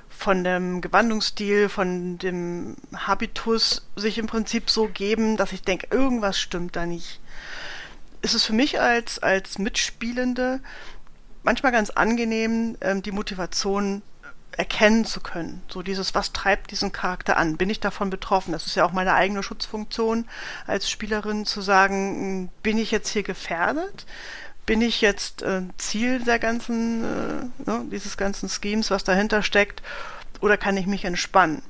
von 0.09 0.43
dem 0.43 0.81
Gewandungsstil, 0.81 1.69
von 1.69 2.17
dem 2.19 2.77
Habitus 2.97 3.87
sich 3.95 4.17
im 4.17 4.27
Prinzip 4.27 4.71
so 4.71 4.89
geben, 4.89 5.37
dass 5.37 5.53
ich 5.53 5.63
denke, 5.63 5.89
irgendwas 5.91 6.41
stimmt 6.41 6.77
da 6.77 6.87
nicht. 6.87 7.21
Ist 8.23 8.35
es 8.35 8.45
für 8.45 8.55
mich 8.55 8.81
als, 8.81 9.19
als 9.21 9.59
Mitspielende 9.59 10.61
manchmal 11.43 11.73
ganz 11.73 11.91
angenehm, 11.91 12.77
ähm, 12.81 13.03
die 13.03 13.13
Motivation 13.13 14.03
erkennen 14.59 15.05
zu 15.05 15.21
können. 15.21 15.63
So 15.69 15.83
dieses, 15.83 16.17
was 16.17 16.33
treibt 16.33 16.73
diesen 16.73 16.91
Charakter 16.91 17.37
an? 17.37 17.57
Bin 17.57 17.71
ich 17.71 17.79
davon 17.79 18.11
betroffen? 18.11 18.51
Das 18.51 18.67
ist 18.67 18.75
ja 18.75 18.85
auch 18.85 18.93
meine 18.93 19.15
eigene 19.15 19.45
Schutzfunktion 19.45 20.27
als 20.67 20.91
Spielerin 20.91 21.47
zu 21.47 21.63
sagen, 21.63 21.95
hm, 21.95 22.49
bin 22.63 22.77
ich 22.77 22.91
jetzt 22.91 23.09
hier 23.11 23.23
gefährdet? 23.23 24.05
Bin 24.67 24.83
ich 24.83 25.01
jetzt 25.01 25.43
äh, 25.43 25.63
Ziel 25.79 26.21
der 26.25 26.41
ganzen, 26.41 27.05
äh, 27.05 27.71
ne, 27.71 27.85
dieses 27.91 28.17
ganzen 28.17 28.49
Schemes, 28.49 28.91
was 28.91 29.05
dahinter 29.05 29.43
steckt? 29.45 29.81
Oder 30.41 30.57
kann 30.57 30.77
ich 30.77 30.87
mich 30.87 31.05
entspannen? 31.05 31.63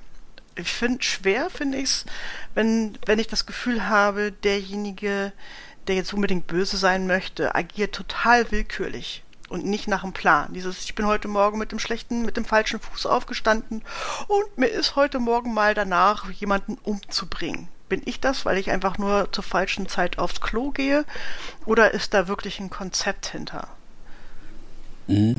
Ich 0.57 0.73
finde, 0.73 1.03
schwer 1.05 1.51
finde 1.51 1.79
ich 1.79 1.85
es, 1.85 2.07
wenn, 2.55 2.99
wenn 3.05 3.19
ich 3.19 3.29
das 3.29 3.45
Gefühl 3.45 3.89
habe, 3.89 4.33
derjenige, 4.33 5.33
der 5.87 5.95
jetzt 5.95 6.15
unbedingt 6.15 6.47
böse 6.47 6.79
sein 6.79 7.07
möchte, 7.07 7.55
agiert 7.55 7.95
total 7.95 8.51
willkürlich 8.51 9.23
und 9.49 9.65
nicht 9.65 9.89
nach 9.89 10.03
dem 10.03 10.13
Plan. 10.13 10.53
Dieses, 10.53 10.85
ich 10.85 10.95
bin 10.95 11.07
heute 11.07 11.29
Morgen 11.29 11.59
mit 11.59 11.73
dem 11.73 11.79
schlechten, 11.79 12.25
mit 12.25 12.37
dem 12.37 12.45
falschen 12.45 12.81
Fuß 12.81 13.07
aufgestanden 13.07 13.83
und 14.27 14.59
mir 14.59 14.69
ist 14.69 14.97
heute 14.97 15.19
Morgen 15.19 15.55
mal 15.55 15.75
danach, 15.75 16.31
jemanden 16.31 16.79
umzubringen. 16.83 17.69
Bin 17.89 18.03
ich 18.05 18.21
das, 18.21 18.45
weil 18.45 18.59
ich 18.59 18.71
einfach 18.71 18.99
nur 18.99 19.33
zur 19.33 19.45
falschen 19.45 19.89
Zeit 19.89 20.19
aufs 20.19 20.41
Klo 20.41 20.71
gehe? 20.71 21.05
Oder 21.65 21.93
ist 21.93 22.13
da 22.13 22.29
wirklich 22.29 22.61
ein 22.61 22.69
Konzept 22.69 23.29
hinter? 23.29 23.69
Mhm. 25.09 25.37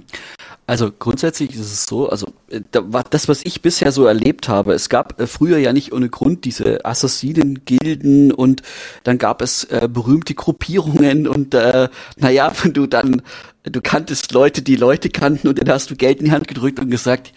Also 0.66 0.92
grundsätzlich 0.92 1.52
ist 1.56 1.62
es 1.62 1.86
so, 1.86 2.10
also 2.10 2.28
äh, 2.50 2.62
das, 3.10 3.28
was 3.28 3.44
ich 3.44 3.62
bisher 3.64 3.92
so 3.92 4.06
erlebt 4.06 4.50
habe, 4.50 4.74
es 4.74 4.90
gab 4.90 5.20
äh, 5.20 5.26
früher 5.26 5.58
ja 5.58 5.74
nicht 5.74 5.94
ohne 5.94 6.10
Grund 6.10 6.46
diese 6.46 6.86
Assassinen-Gilden 6.86 8.32
und 8.32 8.62
dann 9.04 9.18
gab 9.18 9.42
es 9.42 9.64
äh, 9.66 9.88
berühmte 9.92 10.36
Gruppierungen 10.36 11.28
und 11.28 11.56
äh, 11.56 11.90
naja, 12.18 12.52
wenn 12.62 12.74
du 12.74 12.86
dann, 12.86 13.22
du 13.70 13.82
kanntest 13.82 14.32
Leute, 14.32 14.62
die 14.62 14.76
Leute 14.76 15.10
kannten 15.10 15.48
und 15.48 15.60
dann 15.60 15.70
hast 15.70 15.90
du 15.90 15.96
Geld 15.96 16.20
in 16.20 16.26
die 16.26 16.32
Hand 16.32 16.48
gedrückt 16.48 16.80
und 16.80 16.90
gesagt, 16.90 17.34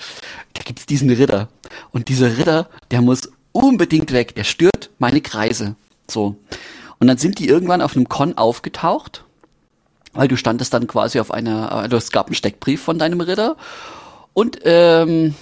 da 0.54 0.62
gibt's 0.62 0.86
diesen 0.86 1.10
Ritter 1.10 1.48
und 1.90 2.08
dieser 2.08 2.38
Ritter, 2.38 2.68
der 2.90 3.02
muss 3.02 3.30
unbedingt 3.52 4.12
weg, 4.12 4.34
der 4.34 4.44
stört 4.44 4.90
meine 4.98 5.20
Kreise. 5.20 5.76
So. 6.10 6.36
Und 6.98 7.06
dann 7.06 7.18
sind 7.18 7.38
die 7.38 7.48
irgendwann 7.48 7.82
auf 7.82 7.96
einem 7.96 8.08
Con 8.08 8.36
aufgetaucht 8.36 9.24
weil 10.12 10.28
du 10.28 10.36
standest 10.36 10.74
dann 10.74 10.86
quasi 10.86 11.20
auf 11.20 11.30
einer, 11.30 11.72
also 11.72 11.96
es 11.96 12.10
gab 12.10 12.26
einen 12.26 12.34
Steckbrief 12.34 12.82
von 12.82 12.98
deinem 12.98 13.20
Ritter 13.20 13.56
und 14.34 14.60
ähm, 14.64 15.34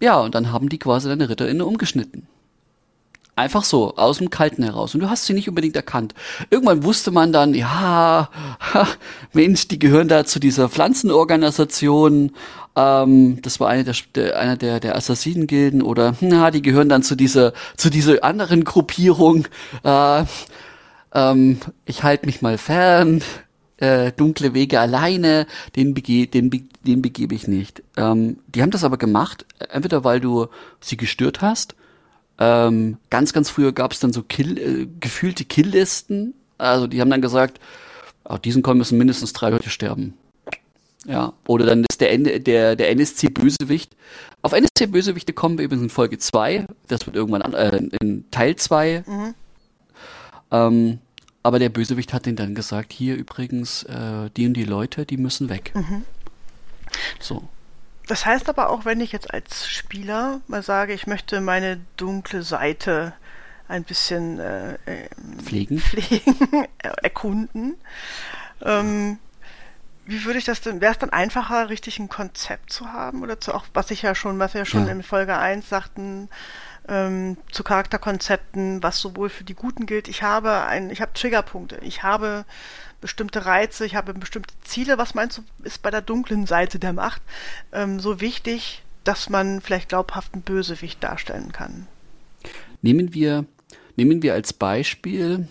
ja, 0.00 0.18
und 0.20 0.34
dann 0.34 0.52
haben 0.52 0.68
die 0.68 0.78
quasi 0.78 1.08
deine 1.08 1.28
Ritterinnen 1.28 1.62
umgeschnitten. 1.62 2.26
Einfach 3.34 3.64
so, 3.64 3.96
aus 3.96 4.18
dem 4.18 4.28
Kalten 4.28 4.62
heraus. 4.62 4.94
Und 4.94 5.00
du 5.00 5.08
hast 5.08 5.24
sie 5.24 5.32
nicht 5.32 5.48
unbedingt 5.48 5.74
erkannt. 5.74 6.14
Irgendwann 6.50 6.84
wusste 6.84 7.10
man 7.10 7.32
dann, 7.32 7.54
ja, 7.54 8.28
ha, 8.60 8.88
Mensch, 9.32 9.68
die 9.68 9.78
gehören 9.78 10.08
da 10.08 10.24
zu 10.24 10.38
dieser 10.38 10.68
Pflanzenorganisation. 10.68 12.32
Ähm, 12.76 13.40
das 13.40 13.58
war 13.58 13.68
eine 13.68 13.84
der, 13.84 14.38
einer 14.38 14.56
der, 14.56 14.80
der 14.80 14.96
Assassinengilden 14.96 15.82
oder, 15.82 16.14
na, 16.20 16.50
die 16.50 16.62
gehören 16.62 16.90
dann 16.90 17.02
zu 17.02 17.14
dieser, 17.14 17.54
zu 17.76 17.88
dieser 17.88 18.22
anderen 18.22 18.64
Gruppierung. 18.64 19.48
Äh, 19.82 20.24
ähm, 21.14 21.58
ich 21.86 22.02
halte 22.02 22.26
mich 22.26 22.42
mal 22.42 22.58
fern 22.58 23.22
äh, 23.82 24.12
dunkle 24.12 24.54
Wege 24.54 24.78
alleine, 24.78 25.46
den, 25.74 25.92
bege 25.92 26.28
den, 26.28 26.50
be 26.50 26.62
den 26.86 27.02
begebe 27.02 27.34
ich 27.34 27.48
nicht. 27.48 27.82
Ähm, 27.96 28.38
die 28.46 28.62
haben 28.62 28.70
das 28.70 28.84
aber 28.84 28.96
gemacht, 28.96 29.44
entweder 29.70 30.04
weil 30.04 30.20
du 30.20 30.46
sie 30.80 30.96
gestört 30.96 31.40
hast. 31.40 31.74
Ähm, 32.38 32.98
ganz, 33.10 33.32
ganz 33.32 33.50
früher 33.50 33.72
gab 33.72 33.92
es 33.92 34.00
dann 34.00 34.12
so 34.12 34.22
Kill, 34.22 34.58
äh, 34.58 34.88
gefühlte 35.00 35.44
Killlisten. 35.44 36.34
Also 36.58 36.86
die 36.86 37.00
haben 37.00 37.10
dann 37.10 37.22
gesagt, 37.22 37.60
auf 38.24 38.40
diesen 38.40 38.62
Con 38.62 38.78
müssen 38.78 38.98
mindestens 38.98 39.32
drei 39.32 39.50
Leute 39.50 39.70
sterben. 39.70 40.14
Ja, 41.04 41.32
oder 41.48 41.66
dann 41.66 41.84
ist 41.90 42.00
der, 42.00 42.16
der, 42.16 42.76
der 42.76 42.90
NSC 42.90 43.28
Bösewicht. 43.28 43.96
Auf 44.40 44.52
NSC 44.52 44.86
Bösewichte 44.86 45.32
kommen 45.32 45.58
wir 45.58 45.64
übrigens 45.64 45.84
in 45.84 45.90
Folge 45.90 46.18
2. 46.18 46.66
Das 46.86 47.06
wird 47.06 47.16
irgendwann 47.16 47.42
an, 47.42 47.54
äh, 47.54 47.88
in 48.00 48.24
Teil 48.30 48.54
2. 48.54 49.04
Mhm. 49.06 49.34
Ähm, 50.52 50.98
aber 51.42 51.58
der 51.58 51.70
Bösewicht 51.70 52.12
hat 52.12 52.26
den 52.26 52.36
dann 52.36 52.54
gesagt, 52.54 52.92
hier 52.92 53.16
übrigens, 53.16 53.82
äh, 53.84 54.30
die 54.36 54.46
und 54.46 54.54
die 54.54 54.64
Leute, 54.64 55.04
die 55.04 55.16
müssen 55.16 55.48
weg. 55.48 55.72
Mhm. 55.74 56.04
So. 57.18 57.42
Das 58.06 58.26
heißt 58.26 58.48
aber 58.48 58.70
auch, 58.70 58.84
wenn 58.84 59.00
ich 59.00 59.12
jetzt 59.12 59.32
als 59.32 59.68
Spieler 59.68 60.40
mal 60.48 60.62
sage, 60.62 60.92
ich 60.92 61.06
möchte 61.06 61.40
meine 61.40 61.80
dunkle 61.96 62.42
Seite 62.42 63.14
ein 63.68 63.84
bisschen 63.84 64.38
äh, 64.38 64.76
ähm, 64.86 65.38
pflegen, 65.38 65.78
pflegen 65.78 66.36
erkunden. 67.02 67.76
Ähm, 68.60 69.18
wie 70.04 70.24
würde 70.24 70.38
ich 70.38 70.44
das 70.44 70.60
denn, 70.60 70.80
wäre 70.80 70.92
es 70.92 70.98
dann 70.98 71.10
einfacher, 71.10 71.68
richtig 71.68 71.98
ein 71.98 72.08
Konzept 72.08 72.72
zu 72.72 72.92
haben? 72.92 73.22
Oder 73.22 73.40
zu 73.40 73.54
auch, 73.54 73.64
was 73.72 73.90
ich 73.90 74.02
ja 74.02 74.14
schon, 74.14 74.38
was 74.38 74.54
wir 74.54 74.62
ja 74.62 74.64
schon 74.66 74.86
ja. 74.86 74.92
in 74.92 75.02
Folge 75.02 75.38
1 75.38 75.68
sagten, 75.68 76.28
ähm, 76.88 77.36
zu 77.50 77.62
Charakterkonzepten, 77.62 78.82
was 78.82 78.98
sowohl 78.98 79.28
für 79.28 79.44
die 79.44 79.54
Guten 79.54 79.86
gilt. 79.86 80.08
Ich 80.08 80.22
habe 80.22 80.62
ein, 80.64 80.90
ich 80.90 81.00
habe 81.00 81.12
Triggerpunkte. 81.12 81.78
Ich 81.82 82.02
habe 82.02 82.44
bestimmte 83.00 83.46
Reize, 83.46 83.84
ich 83.84 83.94
habe 83.94 84.14
bestimmte 84.14 84.54
Ziele. 84.62 84.98
Was 84.98 85.14
meinst 85.14 85.38
du, 85.38 85.42
ist 85.64 85.82
bei 85.82 85.90
der 85.90 86.02
dunklen 86.02 86.46
Seite 86.46 86.78
der 86.78 86.92
Macht 86.92 87.22
ähm, 87.72 88.00
so 88.00 88.20
wichtig, 88.20 88.82
dass 89.04 89.28
man 89.28 89.60
vielleicht 89.60 89.90
glaubhaft 89.90 90.34
einen 90.34 90.42
Bösewicht 90.42 91.02
darstellen 91.02 91.52
kann? 91.52 91.86
Nehmen 92.80 93.14
wir, 93.14 93.44
nehmen 93.96 94.22
wir 94.22 94.34
als 94.34 94.52
Beispiel 94.52 95.48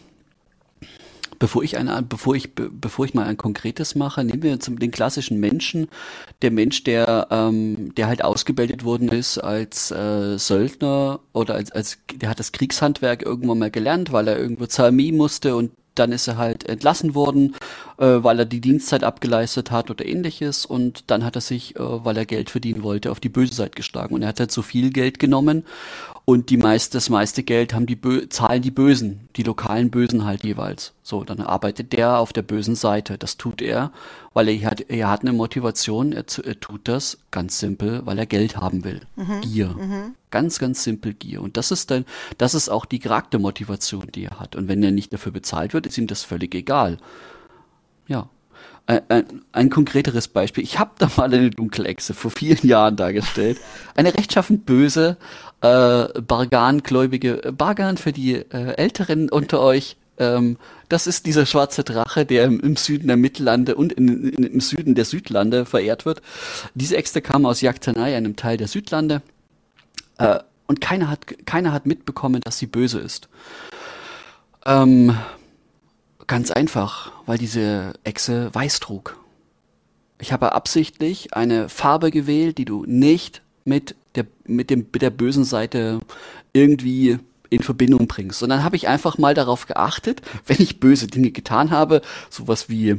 Bevor 1.42 1.64
ich 1.64 1.76
eine, 1.76 2.04
bevor 2.04 2.36
ich, 2.36 2.54
bevor 2.54 3.04
ich 3.06 3.16
mal 3.16 3.26
ein 3.26 3.36
konkretes 3.36 3.96
mache, 3.96 4.24
nehmen 4.24 4.44
wir 4.44 4.60
zum, 4.60 4.78
den 4.78 4.92
klassischen 4.92 5.40
Menschen, 5.40 5.88
der 6.44 6.52
Mensch, 6.52 6.84
der, 6.84 7.30
ähm, 7.32 7.96
der 7.96 8.06
halt 8.06 8.24
ausgebildet 8.24 8.84
worden 8.84 9.10
ist 9.10 9.40
als 9.40 9.90
äh, 9.90 10.38
Söldner 10.38 11.20
oder 11.34 11.56
als, 11.56 11.72
als, 11.72 11.98
der 12.14 12.30
hat 12.30 12.40
das 12.40 12.52
Kriegshandwerk 12.52 13.24
irgendwann 13.24 13.58
mal 13.58 13.72
gelernt, 13.72 14.12
weil 14.12 14.28
er 14.28 14.38
irgendwo 14.38 14.68
zur 14.68 14.86
Armee 14.86 15.12
musste 15.12 15.56
und 15.56 15.72
dann 15.96 16.12
ist 16.12 16.28
er 16.28 16.38
halt 16.38 16.70
entlassen 16.70 17.16
worden, 17.16 17.56
äh, 17.98 18.06
weil 18.06 18.40
er 18.40 18.46
die 18.46 18.62
Dienstzeit 18.62 19.04
abgeleistet 19.04 19.72
hat 19.72 19.90
oder 19.90 20.06
ähnliches. 20.06 20.66
Und 20.66 21.10
dann 21.12 21.26
hat 21.26 21.36
er 21.36 21.42
sich, 21.42 21.76
äh, 21.76 21.80
weil 21.80 22.18
er 22.18 22.26
Geld 22.26 22.50
verdienen 22.50 22.84
wollte, 22.84 23.12
auf 23.12 23.20
die 23.20 23.30
böse 23.30 23.54
Seite 23.54 23.76
geschlagen. 23.76 24.16
Und 24.16 24.22
er 24.22 24.30
hat 24.30 24.40
halt 24.40 24.52
so 24.52 24.62
viel 24.62 24.92
Geld 24.92 25.20
genommen 25.20 25.66
und 26.24 26.50
die 26.50 26.58
meiste, 26.58 26.98
das 26.98 27.10
meiste 27.10 27.44
Geld 27.44 27.74
haben 27.74 27.88
die 27.88 27.96
Bö 27.96 28.30
zahlen 28.30 28.62
die 28.62 28.72
Bösen, 28.72 29.28
die 29.36 29.44
lokalen 29.44 29.90
Bösen 29.90 30.24
halt 30.24 30.44
jeweils. 30.44 30.94
So, 31.02 31.24
dann 31.24 31.42
arbeitet 31.42 31.94
der 31.94 32.20
auf 32.20 32.32
der 32.32 32.44
bösen 32.44 32.76
Seite. 32.76 33.18
Das 33.18 33.38
tut 33.38 33.62
er, 33.62 33.92
weil 34.34 34.48
er 34.48 34.70
hat, 34.70 34.82
er 34.82 35.10
hat 35.10 35.22
eine 35.22 35.34
Motivation. 35.34 36.14
Er, 36.14 36.26
er 36.44 36.60
tut 36.60 36.88
das 36.88 37.18
ganz 37.32 37.60
simpel, 37.60 38.06
weil 38.06 38.20
er 38.20 38.28
Geld 38.28 38.56
haben 38.56 38.84
will. 38.84 39.02
Mhm. 39.16 39.42
Gier. 39.42 39.70
Mhm. 39.70 40.16
Ganz, 40.30 40.60
ganz 40.60 40.84
simpel 40.84 41.14
Gier. 41.14 41.42
Und 41.42 41.58
das 41.58 41.72
ist 41.72 41.90
dann, 41.90 42.06
das 42.38 42.54
ist 42.54 42.70
auch 42.70 42.86
die 42.86 43.00
Charaktermotivation, 43.00 44.12
die 44.14 44.26
er 44.26 44.40
hat. 44.40 44.56
Und 44.56 44.68
wenn 44.68 44.84
er 44.84 44.92
nicht 44.92 45.12
dafür 45.12 45.32
bezahlt 45.32 45.74
wird, 45.74 45.88
ist 45.88 45.98
ihm 45.98 46.08
das 46.08 46.24
völlig 46.24 46.54
egal. 46.54 46.98
Ja, 48.08 48.30
ein, 48.86 49.02
ein, 49.10 49.42
ein, 49.52 49.70
konkreteres 49.70 50.28
Beispiel. 50.28 50.64
Ich 50.64 50.80
habe 50.80 50.92
da 50.98 51.10
mal 51.16 51.34
eine 51.34 51.50
Dunkelechse 51.50 52.14
vor 52.14 52.32
vielen 52.32 52.66
Jahren 52.68 52.96
dargestellt. 52.96 53.60
Eine 53.96 54.14
rechtschaffen 54.14 54.62
böse, 54.62 55.18
äh, 55.62 56.22
Bargan-gläubige, 56.22 57.54
Bargan 57.56 57.98
für 57.98 58.12
die 58.12 58.36
äh, 58.36 58.76
Älteren 58.76 59.30
unter 59.30 59.62
euch, 59.62 59.98
ähm, 60.18 60.58
das 60.90 61.08
ist 61.08 61.26
dieser 61.26 61.46
schwarze 61.46 61.84
Drache, 61.84 62.26
der 62.26 62.46
im, 62.46 62.60
im 62.60 62.76
Süden 62.76 63.08
der 63.08 63.18
Mittellande 63.18 63.76
und 63.76 63.94
in, 63.94 64.30
in, 64.30 64.44
im 64.44 64.62
Süden 64.62 64.96
der 64.96 65.06
Südlande 65.06 65.66
verehrt 65.66 66.06
wird. 66.06 66.22
Diese 66.76 66.98
Äxte 66.98 67.22
kam 67.22 67.46
aus 67.46 67.62
Yaktanai, 67.62 68.16
einem 68.16 68.36
Teil 68.36 68.58
der 68.58 68.68
Südlande. 68.68 69.22
Äh, 70.18 70.40
und 70.68 70.80
keiner 70.80 71.10
hat, 71.10 71.26
keiner 71.46 71.74
hat 71.74 71.86
mitbekommen, 71.86 72.42
dass 72.42 72.58
sie 72.58 72.68
böse 72.68 73.00
ist. 73.00 73.30
Ähm, 74.66 75.18
ganz 76.28 76.52
einfach, 76.52 77.12
weil 77.26 77.38
diese 77.38 77.94
Echse 78.04 78.54
weiß 78.54 78.80
trug. 78.80 79.18
Ich 80.20 80.32
habe 80.32 80.54
absichtlich 80.54 81.34
eine 81.34 81.68
Farbe 81.68 82.12
gewählt, 82.12 82.58
die 82.58 82.66
du 82.66 82.86
nicht 82.86 83.42
mit 83.66 83.96
der, 84.16 84.26
mit 84.46 84.70
dem, 84.70 84.88
mit 84.92 85.02
der 85.02 85.10
bösen 85.10 85.44
Seite 85.44 86.00
irgendwie 86.54 87.20
in 87.50 87.62
Verbindung 87.62 88.08
bringst. 88.08 88.42
Und 88.44 88.50
dann 88.50 88.64
habe 88.64 88.76
ich 88.78 88.88
einfach 88.88 89.18
mal 89.18 89.34
darauf 89.34 89.66
geachtet, 89.68 90.22
wenn 90.46 90.58
ich 90.60 90.80
böse 90.80 91.08
Dinge 91.08 91.32
getan 91.32 91.72
habe, 91.72 92.02
sowas 92.30 92.70
wie 92.70 92.98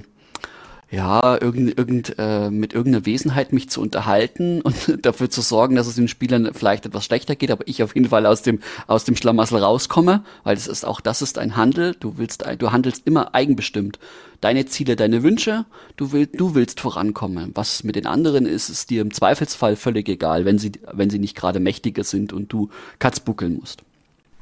ja, 0.93 1.41
irgend, 1.41 1.79
irgend, 1.79 2.15
äh, 2.19 2.51
mit 2.51 2.75
irgendeiner 2.75 3.07
Wesenheit 3.07 3.55
mich 3.55 3.71
zu 3.71 3.81
unterhalten 3.81 4.61
und 4.63 5.05
dafür 5.05 5.31
zu 5.31 5.41
sorgen, 5.41 5.75
dass 5.75 5.87
es 5.87 5.95
den 5.95 6.07
Spielern 6.07 6.51
vielleicht 6.53 6.85
etwas 6.85 7.07
schlechter 7.07 7.35
geht, 7.35 7.51
aber 7.51 7.67
ich 7.67 7.83
auf 7.83 7.95
jeden 7.95 8.11
Fall 8.11 8.27
aus 8.27 8.43
dem, 8.43 8.61
aus 8.87 9.05
dem 9.05 9.17
Schlamassel 9.17 9.59
rauskomme, 9.59 10.23
weil 10.45 10.55
das 10.55 10.67
ist 10.67 10.85
auch, 10.85 11.01
das 11.01 11.23
ist 11.23 11.39
ein 11.39 11.57
Handel, 11.57 11.97
du 11.99 12.19
willst, 12.19 12.45
du 12.59 12.73
handelst 12.73 13.07
immer 13.07 13.35
eigenbestimmt. 13.35 13.99
Deine 14.43 14.67
Ziele, 14.67 14.95
deine 14.95 15.23
Wünsche, 15.23 15.65
du 15.97 16.13
willst, 16.13 16.39
du 16.39 16.55
willst 16.55 16.81
vorankommen. 16.81 17.53
Was 17.55 17.85
mit 17.85 17.97
den 17.97 18.07
anderen 18.07 18.45
ist, 18.45 18.69
ist 18.69 18.91
dir 18.91 19.01
im 19.01 19.15
Zweifelsfall 19.15 19.77
völlig 19.77 20.09
egal, 20.11 20.45
wenn 20.45 20.59
sie, 20.59 20.73
wenn 20.93 21.09
sie 21.09 21.21
nicht 21.21 21.37
gerade 21.37 21.59
mächtiger 21.59 22.05
sind 22.05 22.35
und 22.35 22.53
du 22.53 22.69
Katz 22.99 23.21
buckeln 23.21 23.57
musst. 23.59 23.83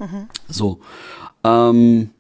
Mhm. 0.00 0.26
So. 0.48 0.80
Ähm, 1.44 2.10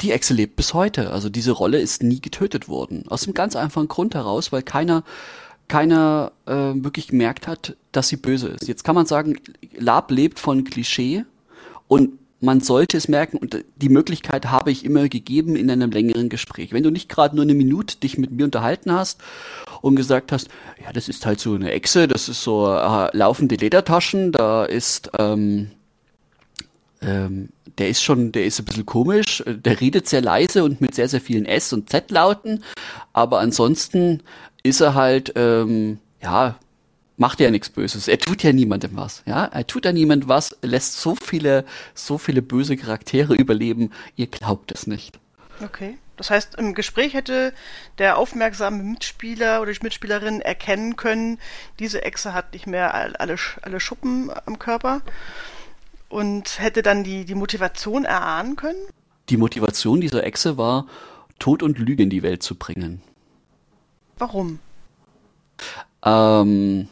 die 0.00 0.12
Echse 0.12 0.34
lebt 0.34 0.56
bis 0.56 0.74
heute. 0.74 1.10
Also 1.10 1.28
diese 1.28 1.52
Rolle 1.52 1.80
ist 1.80 2.02
nie 2.02 2.20
getötet 2.20 2.68
worden. 2.68 3.04
Aus 3.08 3.24
einem 3.24 3.34
ganz 3.34 3.56
einfachen 3.56 3.88
Grund 3.88 4.14
heraus, 4.14 4.52
weil 4.52 4.62
keiner 4.62 5.02
keiner 5.68 6.32
äh, 6.46 6.52
wirklich 6.52 7.08
gemerkt 7.08 7.46
hat, 7.46 7.76
dass 7.92 8.08
sie 8.08 8.16
böse 8.16 8.48
ist. 8.48 8.66
Jetzt 8.66 8.84
kann 8.84 8.94
man 8.94 9.04
sagen, 9.04 9.38
Lab 9.76 10.10
lebt 10.10 10.38
von 10.38 10.64
Klischee 10.64 11.24
und 11.88 12.18
man 12.40 12.60
sollte 12.60 12.96
es 12.96 13.08
merken 13.08 13.36
und 13.36 13.64
die 13.76 13.88
Möglichkeit 13.88 14.46
habe 14.46 14.70
ich 14.70 14.84
immer 14.84 15.08
gegeben 15.08 15.56
in 15.56 15.70
einem 15.70 15.90
längeren 15.90 16.28
Gespräch. 16.28 16.72
Wenn 16.72 16.84
du 16.84 16.90
nicht 16.90 17.08
gerade 17.08 17.34
nur 17.34 17.42
eine 17.42 17.54
Minute 17.54 17.96
dich 17.98 18.16
mit 18.16 18.30
mir 18.30 18.44
unterhalten 18.44 18.92
hast 18.92 19.20
und 19.82 19.96
gesagt 19.96 20.30
hast, 20.30 20.48
ja, 20.82 20.92
das 20.92 21.08
ist 21.08 21.26
halt 21.26 21.40
so 21.40 21.54
eine 21.54 21.72
Echse, 21.72 22.06
das 22.06 22.28
ist 22.28 22.42
so 22.42 22.72
äh, 22.72 23.16
laufende 23.16 23.56
Ledertaschen, 23.56 24.30
da 24.30 24.64
ist 24.64 25.10
ähm, 25.18 25.72
ähm, 27.02 27.48
der 27.78 27.88
ist 27.88 28.02
schon, 28.02 28.32
der 28.32 28.44
ist 28.44 28.58
ein 28.58 28.64
bisschen 28.64 28.86
komisch, 28.86 29.42
der 29.46 29.80
redet 29.80 30.08
sehr 30.08 30.20
leise 30.20 30.64
und 30.64 30.80
mit 30.80 30.94
sehr, 30.94 31.08
sehr 31.08 31.20
vielen 31.20 31.46
S- 31.46 31.72
und 31.72 31.90
Z-Lauten, 31.90 32.64
aber 33.12 33.40
ansonsten 33.40 34.22
ist 34.62 34.80
er 34.80 34.94
halt, 34.94 35.32
ähm, 35.36 35.98
ja, 36.22 36.56
macht 37.16 37.40
ja 37.40 37.50
nichts 37.50 37.68
Böses. 37.68 38.08
Er 38.08 38.18
tut 38.18 38.42
ja 38.42 38.52
niemandem 38.52 38.92
was, 38.94 39.22
ja. 39.26 39.44
Er 39.46 39.66
tut 39.66 39.84
ja 39.84 39.92
niemandem 39.92 40.28
was, 40.28 40.56
lässt 40.62 41.00
so 41.00 41.14
viele, 41.16 41.64
so 41.94 42.18
viele 42.18 42.42
böse 42.42 42.76
Charaktere 42.76 43.34
überleben, 43.34 43.90
ihr 44.16 44.28
glaubt 44.28 44.72
es 44.72 44.86
nicht. 44.86 45.18
Okay. 45.62 45.98
Das 46.16 46.30
heißt, 46.30 46.56
im 46.56 46.74
Gespräch 46.74 47.14
hätte 47.14 47.52
der 47.98 48.18
aufmerksame 48.18 48.82
Mitspieler 48.82 49.62
oder 49.62 49.72
die 49.72 49.78
Mitspielerin 49.82 50.40
erkennen 50.40 50.96
können, 50.96 51.38
diese 51.78 52.02
Echse 52.02 52.34
hat 52.34 52.52
nicht 52.54 52.66
mehr 52.66 52.92
alle, 52.92 53.36
alle 53.62 53.78
Schuppen 53.78 54.30
am 54.44 54.58
Körper 54.58 55.00
und 56.08 56.58
hätte 56.58 56.82
dann 56.82 57.04
die, 57.04 57.24
die 57.24 57.34
Motivation 57.34 58.04
erahnen 58.04 58.56
können? 58.56 58.78
Die 59.28 59.36
Motivation 59.36 60.00
dieser 60.00 60.24
Echse 60.24 60.56
war, 60.56 60.86
Tod 61.38 61.62
und 61.62 61.78
Lüge 61.78 62.02
in 62.02 62.10
die 62.10 62.22
Welt 62.22 62.42
zu 62.42 62.54
bringen. 62.54 63.02
Warum? 64.16 64.58
Ähm, 66.04 66.88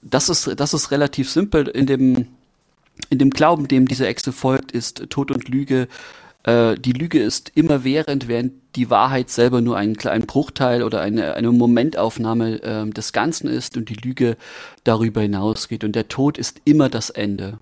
das 0.00 0.28
ist, 0.28 0.58
das 0.58 0.74
ist 0.74 0.90
relativ 0.90 1.30
simpel. 1.30 1.68
In 1.68 1.86
dem, 1.86 2.28
in 3.10 3.18
dem 3.18 3.30
Glauben, 3.30 3.68
dem 3.68 3.86
diese 3.86 4.06
Echse 4.06 4.32
folgt, 4.32 4.72
ist 4.72 5.10
Tod 5.10 5.30
und 5.30 5.48
Lüge 5.48 5.88
äh, 6.44 6.76
die 6.76 6.92
Lüge 6.92 7.22
ist 7.22 7.52
immerwährend, 7.54 8.28
während 8.28 8.52
die 8.74 8.90
Wahrheit 8.90 9.30
selber 9.30 9.60
nur 9.60 9.76
ein, 9.76 9.96
ein 10.04 10.26
Bruchteil 10.26 10.82
oder 10.82 11.00
eine, 11.00 11.34
eine 11.34 11.52
Momentaufnahme 11.52 12.62
äh, 12.62 12.90
des 12.90 13.12
Ganzen 13.12 13.48
ist 13.48 13.76
und 13.76 13.88
die 13.88 13.94
Lüge 13.94 14.36
darüber 14.84 15.20
hinausgeht. 15.20 15.84
Und 15.84 15.94
der 15.94 16.08
Tod 16.08 16.38
ist 16.38 16.60
immer 16.64 16.88
das 16.88 17.10
Ende. 17.10 17.58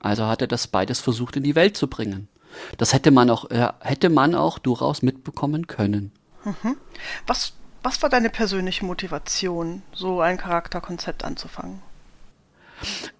Also 0.00 0.26
hat 0.26 0.40
er 0.40 0.48
das 0.48 0.66
beides 0.66 1.00
versucht 1.00 1.36
in 1.36 1.42
die 1.42 1.54
Welt 1.54 1.76
zu 1.76 1.86
bringen. 1.86 2.28
Das 2.78 2.92
hätte 2.92 3.10
man 3.10 3.30
auch, 3.30 3.50
äh, 3.50 3.68
hätte 3.80 4.08
man 4.08 4.34
auch 4.34 4.58
durchaus 4.58 5.02
mitbekommen 5.02 5.66
können. 5.66 6.12
Mhm. 6.44 6.76
Was, 7.26 7.52
was 7.82 8.02
war 8.02 8.10
deine 8.10 8.30
persönliche 8.30 8.84
Motivation, 8.84 9.82
so 9.92 10.20
ein 10.20 10.38
Charakterkonzept 10.38 11.24
anzufangen? 11.24 11.82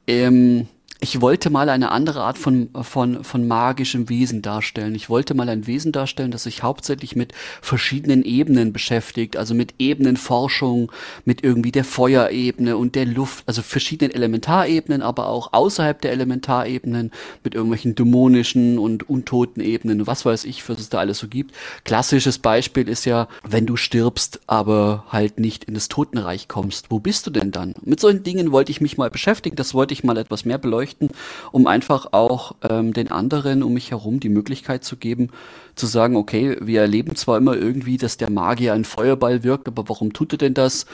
Ähm, 0.06 0.68
ich 1.02 1.23
wollte 1.23 1.49
mal 1.49 1.71
eine 1.71 1.92
andere 1.92 2.21
Art 2.21 2.37
von, 2.37 2.69
von, 2.83 3.25
von 3.25 3.49
magischem 3.49 4.11
Wesen 4.11 4.42
darstellen. 4.42 4.95
Ich 4.95 5.09
wollte 5.09 5.33
mal 5.33 5.49
ein 5.49 5.66
Wesen 5.66 5.92
darstellen, 5.92 6.30
das 6.30 6.42
sich 6.42 6.62
hauptsächlich 6.62 7.16
mit 7.16 7.33
verschiedenen 7.62 8.23
Ebenen 8.23 8.75
beschäftigt, 8.75 9.38
also 9.38 9.54
mit 9.54 9.75
Ebenenforschung, 9.78 10.92
mit 11.25 11.42
irgendwie 11.42 11.73
der 11.73 11.85
Feuerebene 11.85 12.76
und 12.76 12.97
der 12.97 13.07
Luft, 13.07 13.45
also 13.47 13.62
verschiedenen 13.62 14.14
Elementarebenen, 14.14 15.00
aber 15.00 15.28
auch 15.28 15.54
außerhalb 15.54 16.02
der 16.02 16.12
Elementarebenen 16.12 17.12
mit 17.42 17.54
irgendwelchen 17.54 17.95
dämonischen 17.95 18.78
und 18.78 19.09
untoten 19.09 19.62
Ebenen, 19.62 20.07
was 20.07 20.26
weiß 20.26 20.45
ich, 20.45 20.69
was 20.69 20.78
es 20.80 20.90
da 20.90 20.99
alles 20.99 21.19
so 21.19 21.28
gibt. 21.28 21.54
Klassisches 21.85 22.38
Beispiel 22.38 22.88
ist 22.88 23.07
ja, 23.07 23.26
wenn 23.42 23.64
du 23.64 23.76
stirbst, 23.76 24.40
aber 24.47 25.07
halt 25.09 25.40
nicht 25.40 25.64
in 25.64 25.73
das 25.73 25.88
Totenreich 25.88 26.47
kommst. 26.47 26.90
Wo 26.90 26.99
bist 26.99 27.26
du 27.26 27.30
denn 27.30 27.52
dann? 27.52 27.73
Mit 27.83 28.00
solchen 28.00 28.23
Dingen 28.23 28.52
wollte 28.52 28.71
ich 28.71 28.83
mich 28.83 28.99
mal 28.99 29.09
beschäftigen, 29.09 29.57
das 29.57 29.73
wollte 29.73 29.95
ich 29.95 30.04
mal 30.04 30.19
etwas 30.19 30.45
mehr 30.45 30.59
beleuchten 30.59 30.89
beleuchten, 30.90 31.09
um 31.52 31.66
einfach 31.66 32.12
auch 32.12 32.54
ähm, 32.68 32.92
den 32.92 33.11
anderen 33.11 33.62
um 33.62 33.75
mich 33.75 33.90
herum 33.90 34.20
die 34.20 34.28
Möglichkeit 34.28 34.85
zu 34.85 34.97
geben, 34.97 35.30
zu 35.75 35.87
sagen, 35.87 36.16
okay, 36.16 36.56
wir 36.61 36.80
erleben 36.80 37.16
zwar 37.16 37.38
immer 37.38 37.56
irgendwie, 37.56 37.97
dass 37.97 38.16
der 38.16 38.30
Magier 38.30 38.75
ein 38.75 38.85
Feuerball 38.85 39.44
wirkt, 39.44 39.68
aber 39.68 39.88
warum 39.88 40.12
tut 40.12 40.32
er 40.32 40.38
denn 40.38 40.54
das? 40.54 40.87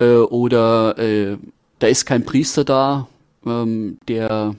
Äh, 0.00 0.16
oder 0.16 0.98
äh, 0.98 1.36
da 1.78 1.86
ist 1.86 2.06
kein 2.06 2.24
Priester 2.24 2.64
da, 2.64 3.08
ähm, 3.46 3.98
der 4.08 4.54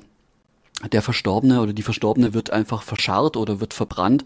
der 0.91 1.01
Verstorbene 1.01 1.62
oder 1.62 1.71
die 1.71 1.81
Verstorbene 1.81 2.33
wird 2.33 2.50
einfach 2.50 2.81
verscharrt 2.81 3.37
oder 3.37 3.61
wird 3.61 3.74
verbrannt. 3.74 4.25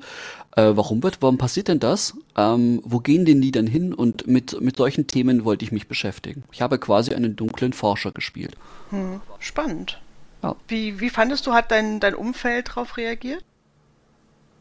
Äh, 0.55 0.71
warum 0.73 1.03
wird, 1.03 1.21
warum 1.21 1.37
passiert 1.37 1.67
denn 1.67 1.79
das? 1.79 2.15
Ähm, 2.35 2.81
wo 2.83 2.99
gehen 2.99 3.25
denn 3.25 3.41
die 3.41 3.51
dann 3.51 3.67
hin? 3.67 3.93
Und 3.93 4.25
mit, 4.25 4.59
mit 4.59 4.77
solchen 4.77 5.05
Themen 5.05 5.45
wollte 5.45 5.63
ich 5.65 5.71
mich 5.71 5.87
beschäftigen. 5.87 6.45
Ich 6.51 6.63
habe 6.63 6.79
quasi 6.79 7.13
einen 7.13 7.35
dunklen 7.35 7.73
Forscher 7.73 8.11
gespielt. 8.11 8.55
Hm, 8.89 9.21
spannend. 9.37 9.99
Ja. 10.47 10.55
Wie, 10.67 10.99
wie 11.01 11.09
fandest 11.09 11.45
du, 11.45 11.53
hat 11.53 11.71
dein, 11.71 11.99
dein 11.99 12.15
Umfeld 12.15 12.69
darauf 12.69 12.95
reagiert? 12.97 13.43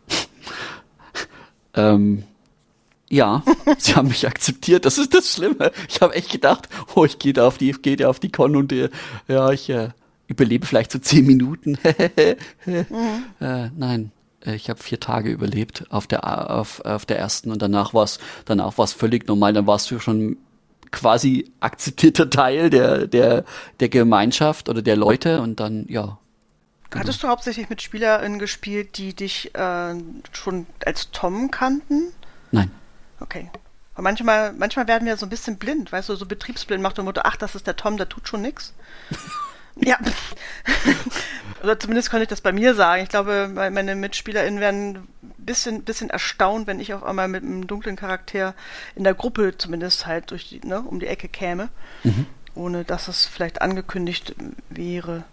ähm, 1.75 2.25
ja, 3.09 3.44
sie 3.79 3.94
haben 3.94 4.09
mich 4.09 4.27
akzeptiert. 4.27 4.85
Das 4.85 4.99
ist 4.99 5.14
das 5.14 5.33
Schlimme. 5.33 5.70
Ich 5.88 6.01
habe 6.01 6.14
echt 6.14 6.31
gedacht, 6.31 6.68
oh, 6.94 7.05
ich 7.05 7.18
gehe 7.18 7.33
da 7.33 7.46
auf 7.46 7.59
die, 7.59 7.70
gehe 7.70 7.96
da 7.96 8.09
auf 8.09 8.18
die 8.18 8.33
Con 8.33 8.57
und 8.57 8.72
äh, 8.72 8.90
ja, 9.29 9.51
ich 9.51 9.70
äh, 9.70 9.90
überlebe 10.27 10.66
vielleicht 10.66 10.90
so 10.90 10.99
zehn 10.99 11.25
Minuten. 11.25 11.79
mhm. 12.66 13.25
äh, 13.40 13.70
nein, 13.77 14.11
äh, 14.44 14.57
ich 14.57 14.68
habe 14.68 14.83
vier 14.83 14.99
Tage 14.99 15.31
überlebt 15.31 15.85
auf 15.90 16.09
der 16.09 16.51
auf, 16.51 16.81
auf 16.81 17.07
der 17.07 17.20
ersten 17.20 17.53
und 17.53 17.62
danach 17.62 17.94
war 17.94 18.03
es 18.03 18.18
danach 18.44 18.77
war 18.77 18.87
es 18.87 18.92
völlig 18.92 19.29
normal. 19.29 19.53
Dann 19.53 19.68
warst 19.68 19.88
du 19.92 20.01
schon 20.01 20.37
quasi 20.90 21.53
akzeptierter 21.61 22.31
Teil 22.31 22.70
der, 22.70 23.07
der, 23.07 23.44
der 23.81 23.88
Gemeinschaft 23.88 24.68
oder 24.68 24.83
der 24.83 24.96
Leute 24.96 25.40
und 25.40 25.61
dann, 25.61 25.87
ja. 25.88 26.18
Hattest 26.94 27.22
du 27.22 27.29
hauptsächlich 27.29 27.68
mit 27.68 27.83
SpielerInnen 27.83 28.38
gespielt, 28.38 28.96
die 28.96 29.14
dich 29.14 29.55
äh, 29.55 29.94
schon 30.33 30.66
als 30.85 31.11
Tom 31.11 31.51
kannten? 31.51 32.12
Nein. 32.53 32.70
Okay. 33.20 33.51
Aber 33.94 34.03
manchmal, 34.03 34.53
manchmal 34.53 34.87
werden 34.88 35.07
wir 35.07 35.16
so 35.16 35.27
ein 35.27 35.31
bisschen 35.31 35.57
blind, 35.57 35.90
weißt 35.90 36.11
du, 36.11 36.16
so 36.16 36.27
betriebsblind 36.27 36.83
macht 36.83 36.99
der 36.99 37.05
Motto, 37.05 37.22
ach, 37.25 37.37
das 37.37 37.55
ist 37.55 37.66
der 37.66 37.77
Tom, 37.77 37.96
der 37.96 38.09
tut 38.09 38.29
schon 38.29 38.42
nix. 38.42 38.75
ja. 39.76 39.98
Oder 41.62 41.78
zumindest 41.78 42.10
konnte 42.10 42.24
ich 42.24 42.28
das 42.28 42.40
bei 42.40 42.52
mir 42.52 42.74
sagen. 42.74 43.02
Ich 43.02 43.08
glaube, 43.08 43.50
meine 43.52 43.94
MitspielerInnen 43.96 44.60
werden 44.60 45.08
bisschen, 45.38 45.82
bisschen 45.84 46.10
erstaunt, 46.10 46.66
wenn 46.66 46.80
ich 46.80 46.92
auf 46.92 47.02
einmal 47.02 47.28
mit 47.28 47.42
einem 47.42 47.66
dunklen 47.66 47.96
Charakter 47.96 48.54
in 48.94 49.04
der 49.04 49.14
Gruppe 49.14 49.56
zumindest 49.56 50.06
halt 50.06 50.30
durch 50.30 50.48
die, 50.48 50.60
ne, 50.66 50.80
um 50.80 51.00
die 51.00 51.06
Ecke 51.06 51.28
käme, 51.28 51.68
mhm. 52.04 52.26
ohne 52.54 52.84
dass 52.84 53.08
es 53.08 53.26
vielleicht 53.26 53.62
angekündigt 53.62 54.34
wäre. 54.68 55.24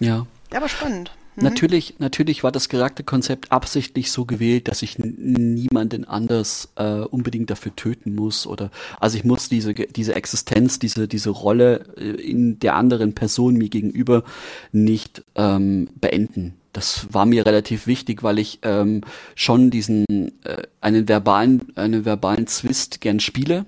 Ja. 0.00 0.26
Ja, 0.52 0.58
aber 0.58 0.68
spannend. 0.68 1.10
Mhm. 1.36 1.44
Natürlich, 1.44 1.94
natürlich 1.98 2.44
war 2.44 2.52
das 2.52 2.68
Charakterkonzept 2.68 3.52
absichtlich 3.52 4.10
so 4.10 4.24
gewählt, 4.24 4.68
dass 4.68 4.82
ich 4.82 4.98
niemanden 4.98 6.04
anders 6.04 6.70
äh, 6.76 7.00
unbedingt 7.00 7.50
dafür 7.50 7.74
töten 7.74 8.14
muss 8.14 8.46
oder 8.46 8.70
also 9.00 9.16
ich 9.16 9.24
muss 9.24 9.48
diese 9.48 9.74
diese 9.74 10.14
Existenz, 10.14 10.78
diese 10.78 11.08
diese 11.08 11.30
Rolle 11.30 11.84
äh, 11.96 12.10
in 12.10 12.58
der 12.58 12.74
anderen 12.74 13.14
Person 13.14 13.54
mir 13.54 13.68
gegenüber 13.68 14.24
nicht 14.72 15.24
ähm, 15.34 15.88
beenden 16.00 16.54
das 16.72 17.08
war 17.12 17.26
mir 17.26 17.44
relativ 17.44 17.86
wichtig, 17.86 18.22
weil 18.22 18.38
ich 18.38 18.60
ähm, 18.62 19.02
schon 19.34 19.70
diesen 19.70 20.06
äh, 20.44 20.62
einen 20.80 21.06
verbalen 21.06 21.76
einen 21.76 22.04
verbalen 22.04 22.46
Zwist 22.46 23.00
gern 23.00 23.20
spiele, 23.20 23.66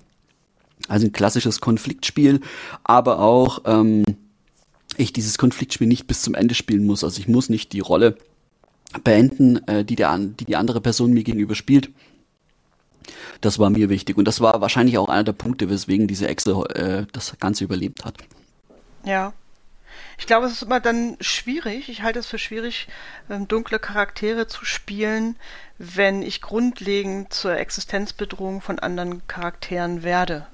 also 0.88 1.06
ein 1.06 1.12
klassisches 1.12 1.60
Konfliktspiel, 1.60 2.40
aber 2.82 3.20
auch 3.20 3.60
ähm, 3.66 4.04
ich 4.96 5.12
dieses 5.12 5.38
Konfliktspiel 5.38 5.86
nicht 5.86 6.06
bis 6.06 6.22
zum 6.22 6.34
Ende 6.34 6.54
spielen 6.54 6.86
muss. 6.86 7.04
Also 7.04 7.20
ich 7.20 7.28
muss 7.28 7.48
nicht 7.48 7.72
die 7.72 7.80
Rolle 7.80 8.16
beenden, 9.02 9.66
äh, 9.68 9.84
die 9.84 9.96
der 9.96 10.16
die 10.18 10.44
die 10.44 10.56
andere 10.56 10.80
Person 10.80 11.12
mir 11.12 11.24
gegenüber 11.24 11.54
spielt. 11.54 11.90
Das 13.40 13.58
war 13.58 13.70
mir 13.70 13.88
wichtig 13.88 14.16
und 14.16 14.24
das 14.26 14.40
war 14.40 14.60
wahrscheinlich 14.60 14.98
auch 14.98 15.08
einer 15.08 15.24
der 15.24 15.32
Punkte, 15.32 15.68
weswegen 15.68 16.06
diese 16.06 16.28
Echse 16.28 16.52
äh, 16.74 17.06
das 17.12 17.36
Ganze 17.38 17.64
überlebt 17.64 18.04
hat. 18.04 18.16
Ja, 19.04 19.34
ich 20.16 20.26
glaube, 20.26 20.46
es 20.46 20.52
ist 20.52 20.62
immer 20.62 20.80
dann 20.80 21.16
schwierig, 21.20 21.88
ich 21.88 22.02
halte 22.02 22.18
es 22.18 22.26
für 22.26 22.38
schwierig, 22.38 22.88
ähm, 23.28 23.48
dunkle 23.48 23.78
Charaktere 23.78 24.46
zu 24.46 24.64
spielen, 24.64 25.36
wenn 25.78 26.22
ich 26.22 26.40
grundlegend 26.40 27.32
zur 27.32 27.56
Existenzbedrohung 27.56 28.60
von 28.60 28.78
anderen 28.78 29.26
Charakteren 29.26 30.02
werde. 30.02 30.46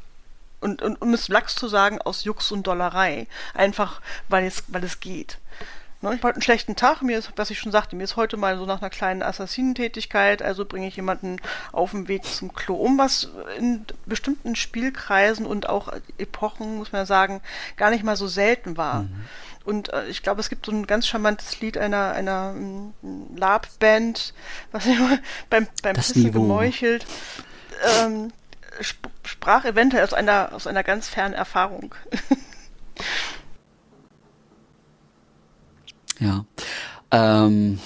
Und, 0.61 0.83
und 0.83 1.01
um 1.01 1.15
es 1.15 1.29
lax 1.29 1.55
zu 1.55 1.69
sagen, 1.69 2.01
aus 2.03 2.25
Jux 2.25 2.53
und 2.53 2.67
Dollerei. 2.67 3.27
Einfach, 3.55 4.01
weil 4.29 4.45
es, 4.45 4.65
weil 4.69 4.85
es 4.85 5.01
geht. 5.01 5.39
Ne, 6.03 6.15
ich 6.15 6.23
hatte 6.23 6.37
einen 6.37 6.43
schlechten 6.43 6.77
Tag, 6.77 7.03
mir 7.03 7.19
ist, 7.19 7.31
was 7.37 7.51
ich 7.51 7.59
schon 7.59 7.73
sagte, 7.73 7.95
mir 7.95 8.05
ist 8.05 8.17
heute 8.17 8.39
mal 8.39 8.57
so 8.57 8.65
nach 8.65 8.81
einer 8.81 8.89
kleinen 8.89 9.23
Assassinentätigkeit, 9.23 10.41
also 10.41 10.65
bringe 10.65 10.89
ich 10.89 10.97
jemanden 10.97 11.37
auf 11.73 11.91
dem 11.91 12.09
Weg 12.09 12.25
zum 12.25 12.55
Klo 12.55 12.75
um, 12.75 12.97
was 12.97 13.29
in 13.59 13.85
bestimmten 14.07 14.57
Spielkreisen 14.57 15.45
und 15.45 15.69
auch 15.69 15.93
Epochen, 16.17 16.79
muss 16.79 16.93
man 16.93 17.03
ja 17.03 17.07
sagen, 17.07 17.43
gar 17.77 17.91
nicht 17.91 18.03
mal 18.03 18.17
so 18.17 18.29
selten 18.29 18.79
war. 18.79 19.03
Mhm. 19.03 19.25
Und 19.65 19.93
äh, 19.93 20.07
ich 20.07 20.23
glaube, 20.23 20.41
es 20.41 20.49
gibt 20.49 20.65
so 20.65 20.73
ein 20.73 20.87
ganz 20.87 21.07
charmantes 21.07 21.61
Lied 21.61 21.77
einer, 21.77 22.13
einer 22.13 22.55
ähm, 22.57 22.95
Lab-Band, 23.37 24.33
was 24.73 24.87
immer 24.87 25.19
beim, 25.51 25.69
beim 25.83 25.97
Pissen 25.97 26.33
gemeuchelt, 26.33 27.05
ähm, 28.01 28.33
sp 28.83 29.09
sprach 29.25 29.65
eventuell 29.65 30.05
aus 30.05 30.15
einer, 30.15 30.53
aus 30.53 30.67
einer 30.67 30.83
ganz 30.83 31.09
fernen 31.09 31.35
Erfahrung. 31.35 31.95
Ja. 36.21 36.45
Ähm, 37.11 37.79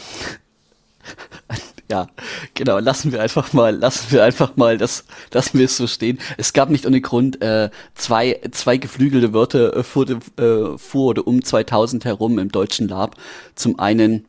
ja, 1.90 2.08
genau, 2.54 2.78
lassen 2.78 3.12
wir 3.12 3.22
einfach 3.22 3.52
mal, 3.52 3.74
lassen 3.74 4.10
wir 4.10 4.24
einfach 4.24 4.56
mal 4.56 4.76
das, 4.76 5.04
lassen 5.32 5.58
wir 5.58 5.66
es 5.66 5.76
so 5.76 5.86
stehen. 5.86 6.18
Es 6.36 6.52
gab 6.52 6.68
nicht 6.68 6.84
ohne 6.84 7.00
Grund 7.00 7.40
äh, 7.40 7.70
zwei, 7.94 8.40
zwei 8.50 8.76
geflügelte 8.76 9.32
Wörter 9.32 9.76
äh, 9.76 9.82
vor, 9.84 10.06
äh, 10.10 10.78
vor 10.78 11.10
oder 11.10 11.26
um 11.26 11.44
2000 11.44 12.04
herum 12.04 12.38
im 12.38 12.50
deutschen 12.50 12.88
Lab. 12.88 13.16
Zum 13.54 13.78
einen, 13.78 14.26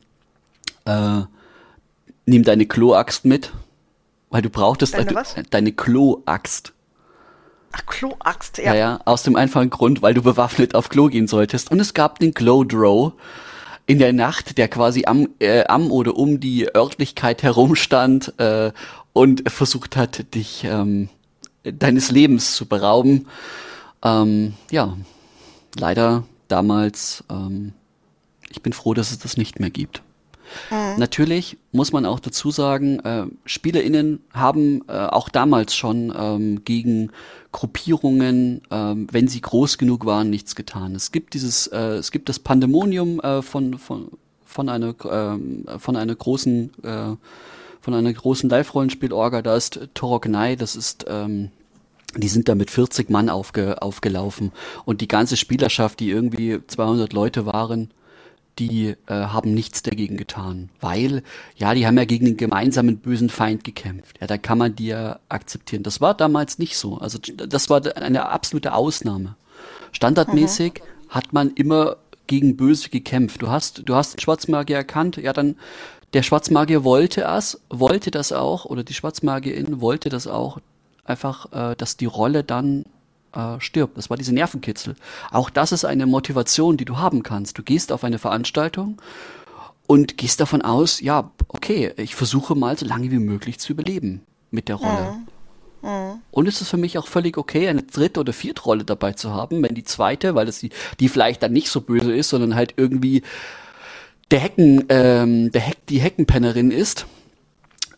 äh, 0.86 1.22
nimm 2.26 2.44
deine 2.44 2.68
Kloaxt 2.68 3.26
mit, 3.26 3.52
weil 4.30 4.42
du 4.42 4.50
brauchtest 4.50 4.94
deine, 4.94 5.12
äh, 5.12 5.44
deine 5.50 5.72
Kloaxt. 5.72 6.74
Ach, 7.72 7.86
Kloaxt, 7.86 8.58
ja. 8.58 8.64
ja. 8.64 8.76
Ja, 8.76 9.00
aus 9.06 9.24
dem 9.24 9.36
einfachen 9.36 9.70
Grund, 9.70 10.02
weil 10.02 10.14
du 10.14 10.22
bewaffnet 10.22 10.76
auf 10.76 10.90
Klo 10.90 11.08
gehen 11.08 11.28
solltest. 11.28 11.72
Und 11.72 11.80
es 11.80 11.94
gab 11.94 12.20
den 12.20 12.34
Glow 12.34 13.14
in 13.86 14.00
der 14.00 14.14
Nacht, 14.14 14.58
der 14.58 14.68
quasi 14.68 15.06
am, 15.06 15.30
äh, 15.40 15.66
am 15.66 15.92
oder 15.92 16.16
um 16.16 16.40
die 16.40 16.74
Örtlichkeit 16.74 17.44
herumstand 17.44 18.34
äh, 18.40 18.72
und 19.14 19.50
versucht 19.50 19.96
hat, 19.96 20.34
dich 20.34 20.64
ähm, 20.64 21.10
deines 21.64 22.12
Lebens 22.12 22.56
zu 22.56 22.66
berauben. 22.66 23.28
Ähm, 24.04 24.54
ja, 24.72 24.96
leider 25.78 26.24
damals, 26.48 27.24
ähm, 27.30 27.74
ich 28.50 28.62
bin 28.62 28.74
froh, 28.74 28.94
dass 28.94 29.12
es 29.12 29.20
das 29.20 29.38
nicht 29.38 29.60
mehr 29.60 29.70
gibt. 29.70 30.02
Mhm. 30.70 31.00
Natürlich 31.00 31.58
muss 31.72 31.92
man 31.92 32.06
auch 32.06 32.20
dazu 32.20 32.52
sagen, 32.52 33.00
äh, 33.00 33.26
SpielerInnen 33.46 34.20
haben 34.34 34.84
äh, 34.88 34.94
auch 34.94 35.30
damals 35.30 35.76
schon 35.76 36.14
ähm, 36.18 36.64
gegen 36.64 37.12
Gruppierungen, 37.52 38.62
ähm, 38.72 39.08
wenn 39.12 39.28
sie 39.28 39.42
groß 39.42 39.78
genug 39.78 40.06
waren, 40.06 40.30
nichts 40.30 40.56
getan. 40.56 40.96
Es 40.96 41.12
gibt 41.12 41.34
dieses, 41.34 41.68
äh, 41.68 41.96
es 41.96 42.12
gibt 42.12 42.28
das 42.30 42.40
Pandemonium 42.40 43.20
äh, 43.22 43.42
von, 43.42 43.78
von, 43.78 44.10
von 44.46 44.70
einer, 44.70 44.90
äh, 44.90 45.80
von 45.80 45.96
einer 45.96 46.16
großen, 46.16 46.72
äh, 46.84 47.16
von 47.82 47.94
einer 47.94 48.12
großen 48.12 48.50
Live-Rollenspiel-Orga, 48.50 49.42
da 49.42 49.56
ist 49.56 49.80
Torognai, 49.94 50.56
das 50.56 50.76
ist, 50.76 51.06
ähm, 51.08 51.52
die 52.18 52.28
sind 52.28 52.50
da 52.50 52.56
mit 52.56 52.72
40 52.72 53.10
Mann 53.10 53.30
aufge, 53.30 53.82
aufgelaufen 53.82 54.52
und 54.86 55.02
die 55.02 55.08
ganze 55.08 55.38
Spielerschaft, 55.38 56.00
die 56.00 56.10
irgendwie 56.10 56.60
200 56.66 57.14
Leute 57.14 57.46
waren, 57.46 57.92
die 58.60 58.96
äh, 59.08 59.14
haben 59.14 59.54
nichts 59.54 59.84
dagegen 59.84 60.18
getan, 60.18 60.70
weil 60.80 61.24
ja, 61.58 61.74
die 61.74 61.86
haben 61.86 61.98
ja 61.98 62.06
gegen 62.06 62.26
den 62.26 62.38
gemeinsamen 62.38 62.98
bösen 62.98 63.30
Feind 63.30 63.64
gekämpft. 63.64 64.18
Ja, 64.22 64.28
da 64.28 64.38
kann 64.38 64.58
man 64.58 64.76
die 64.76 64.88
ja 64.88 65.20
akzeptieren. 65.30 65.84
Das 65.84 66.02
war 66.02 66.14
damals 66.14 66.58
nicht 66.58 66.78
so. 66.78 66.98
Also 66.98 67.20
das 67.20 67.70
war 67.70 67.82
eine 67.98 68.30
absolute 68.30 68.74
Ausnahme. 68.74 69.36
Standardmäßig 69.92 70.74
mhm. 70.76 71.10
hat 71.10 71.34
man 71.34 71.52
immer 71.52 71.98
gegen 72.28 72.58
Böse 72.58 72.90
gekämpft. 72.90 73.42
Du 73.42 73.50
hast, 73.50 73.84
du 73.86 73.96
hast 73.96 74.16
den 74.16 74.20
Schwarzmagier 74.20 74.78
erkannt, 74.78 75.18
ja 75.18 75.34
dann 75.34 75.56
der 76.14 76.24
Schwarzmagier 76.24 76.86
wollte 76.86 77.24
es, 77.24 77.60
wollte 77.70 78.10
das 78.10 78.32
auch, 78.32 78.64
oder 78.64 78.84
die 78.84 78.94
Schwarzmagierin 78.94 79.82
wollte 79.82 80.08
das 80.08 80.28
auch, 80.28 80.60
einfach, 81.04 81.52
äh, 81.52 81.76
dass 81.76 81.98
die 81.98 82.06
Rolle 82.06 82.44
dann 82.44 82.86
äh, 83.36 83.60
stirbt. 83.60 83.98
Das 83.98 84.10
war 84.10 84.18
diese 84.18 84.34
Nervenkitzel. 84.34 84.96
Auch 85.32 85.50
das 85.50 85.72
ist 85.72 85.86
eine 85.86 86.06
Motivation, 86.06 86.78
die 86.78 86.86
du 86.86 86.98
haben 86.98 87.24
kannst. 87.24 87.58
Du 87.58 87.64
gehst 87.64 87.92
auf 87.92 88.04
eine 88.04 88.20
Veranstaltung 88.20 89.02
und 89.88 90.18
gehst 90.18 90.40
davon 90.40 90.62
aus, 90.62 91.00
ja, 91.02 91.32
okay, 91.48 91.94
ich 91.98 92.16
versuche 92.16 92.56
mal 92.56 92.78
so 92.78 92.86
lange 92.86 93.12
wie 93.12 93.20
möglich 93.20 93.60
zu 93.60 93.74
überleben 93.74 94.22
mit 94.52 94.70
der 94.70 94.76
Rolle. 94.76 95.16
Mhm. 95.82 95.90
Mhm. 95.90 96.22
Und 96.32 96.48
es 96.48 96.62
ist 96.62 96.70
für 96.70 96.78
mich 96.78 96.98
auch 96.98 97.08
völlig 97.08 97.38
okay, 97.38 97.68
eine 97.68 97.84
dritte 97.84 98.20
oder 98.20 98.34
vierte 98.34 98.64
Rolle 98.64 98.84
dabei 98.84 99.14
zu 99.14 99.34
haben, 99.34 99.62
wenn 99.62 99.76
die 99.76 99.84
zweite, 99.84 100.34
weil 100.34 100.48
es 100.48 100.60
die, 100.60 100.72
die 101.00 101.10
vielleicht 101.10 101.44
dann 101.44 101.54
nicht 101.54 101.70
so 101.70 101.82
böse 101.82 102.14
ist, 102.14 102.30
sondern 102.30 102.56
halt 102.56 102.74
irgendwie 102.78 103.22
der 104.32 104.40
Hecken, 104.40 104.86
ähm, 104.90 105.52
der 105.52 105.62
Heck, 105.62 105.86
die 105.88 106.00
Heckenpennerin 106.00 106.72
ist, 106.72 107.06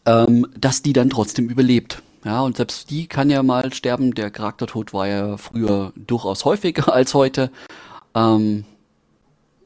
ähm, 0.06 0.48
dass 0.60 0.82
die 0.82 0.94
dann 0.94 1.10
trotzdem 1.10 1.50
überlebt. 1.50 2.02
Ja, 2.28 2.42
und 2.42 2.58
selbst 2.58 2.90
die 2.90 3.08
kann 3.08 3.30
ja 3.30 3.42
mal 3.42 3.72
sterben. 3.72 4.14
Der 4.14 4.30
Charaktertod 4.32 4.92
war 4.92 5.08
ja 5.08 5.38
früher 5.38 5.94
durchaus 5.96 6.44
häufiger 6.44 6.94
als 6.94 7.14
heute. 7.14 7.52
Ähm, 8.14 8.66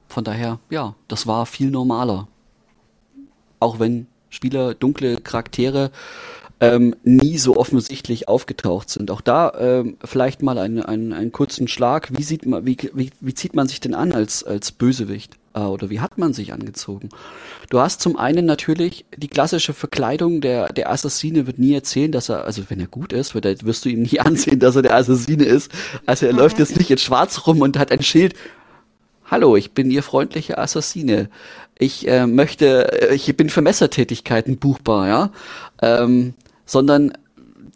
von 0.07 0.23
daher, 0.23 0.59
ja, 0.69 0.93
das 1.07 1.25
war 1.25 1.47
viel 1.47 1.71
normaler. 1.71 2.27
Auch 3.59 3.79
wenn 3.79 4.05
Spieler 4.29 4.75
dunkle 4.75 5.17
Charaktere 5.17 5.89
ähm, 6.59 6.95
nie 7.03 7.39
so 7.39 7.57
offensichtlich 7.57 8.27
aufgetaucht 8.27 8.91
sind. 8.91 9.09
Auch 9.09 9.21
da 9.21 9.53
ähm, 9.57 9.97
vielleicht 10.05 10.43
mal 10.43 10.59
einen, 10.59 10.83
einen, 10.83 11.13
einen 11.13 11.31
kurzen 11.31 11.67
Schlag. 11.67 12.15
Wie 12.15 12.21
sieht 12.21 12.45
man, 12.45 12.63
wie, 12.67 12.77
wie, 12.93 13.09
wie 13.21 13.33
zieht 13.33 13.55
man 13.55 13.67
sich 13.69 13.79
denn 13.79 13.95
an 13.95 14.11
als, 14.11 14.43
als 14.43 14.71
Bösewicht? 14.71 15.39
Äh, 15.53 15.59
oder 15.59 15.89
wie 15.89 15.99
hat 15.99 16.17
man 16.17 16.33
sich 16.33 16.53
angezogen? 16.53 17.09
Du 17.69 17.79
hast 17.79 18.01
zum 18.01 18.17
einen 18.17 18.45
natürlich 18.45 19.05
die 19.15 19.27
klassische 19.27 19.73
Verkleidung, 19.73 20.41
der, 20.41 20.71
der 20.73 20.91
Assassine 20.91 21.47
wird 21.47 21.59
nie 21.59 21.73
erzählen, 21.73 22.11
dass 22.11 22.29
er, 22.29 22.45
also 22.45 22.63
wenn 22.69 22.79
er 22.79 22.87
gut 22.87 23.13
ist, 23.13 23.35
wird 23.35 23.45
er, 23.45 23.55
wirst 23.63 23.85
du 23.85 23.89
ihm 23.89 24.03
nie 24.03 24.19
ansehen, 24.21 24.59
dass 24.59 24.75
er 24.75 24.81
der 24.81 24.95
Assassine 24.95 25.43
ist. 25.43 25.71
Also 26.05 26.25
er 26.25 26.33
läuft 26.33 26.59
jetzt 26.59 26.77
nicht 26.77 26.91
in 26.91 26.97
schwarz 26.97 27.47
rum 27.47 27.61
und 27.61 27.77
hat 27.77 27.91
ein 27.91 28.03
Schild. 28.03 28.35
Hallo, 29.25 29.55
ich 29.55 29.71
bin 29.71 29.89
Ihr 29.89 30.03
freundlicher 30.03 30.59
Assassine. 30.59 31.29
Ich 31.79 32.07
äh, 32.07 32.27
möchte, 32.27 33.09
äh, 33.11 33.15
ich 33.15 33.35
bin 33.37 33.49
für 33.49 33.61
Messertätigkeiten 33.61 34.57
buchbar, 34.57 35.07
ja. 35.07 35.31
Ähm, 35.81 36.33
sondern 36.65 37.13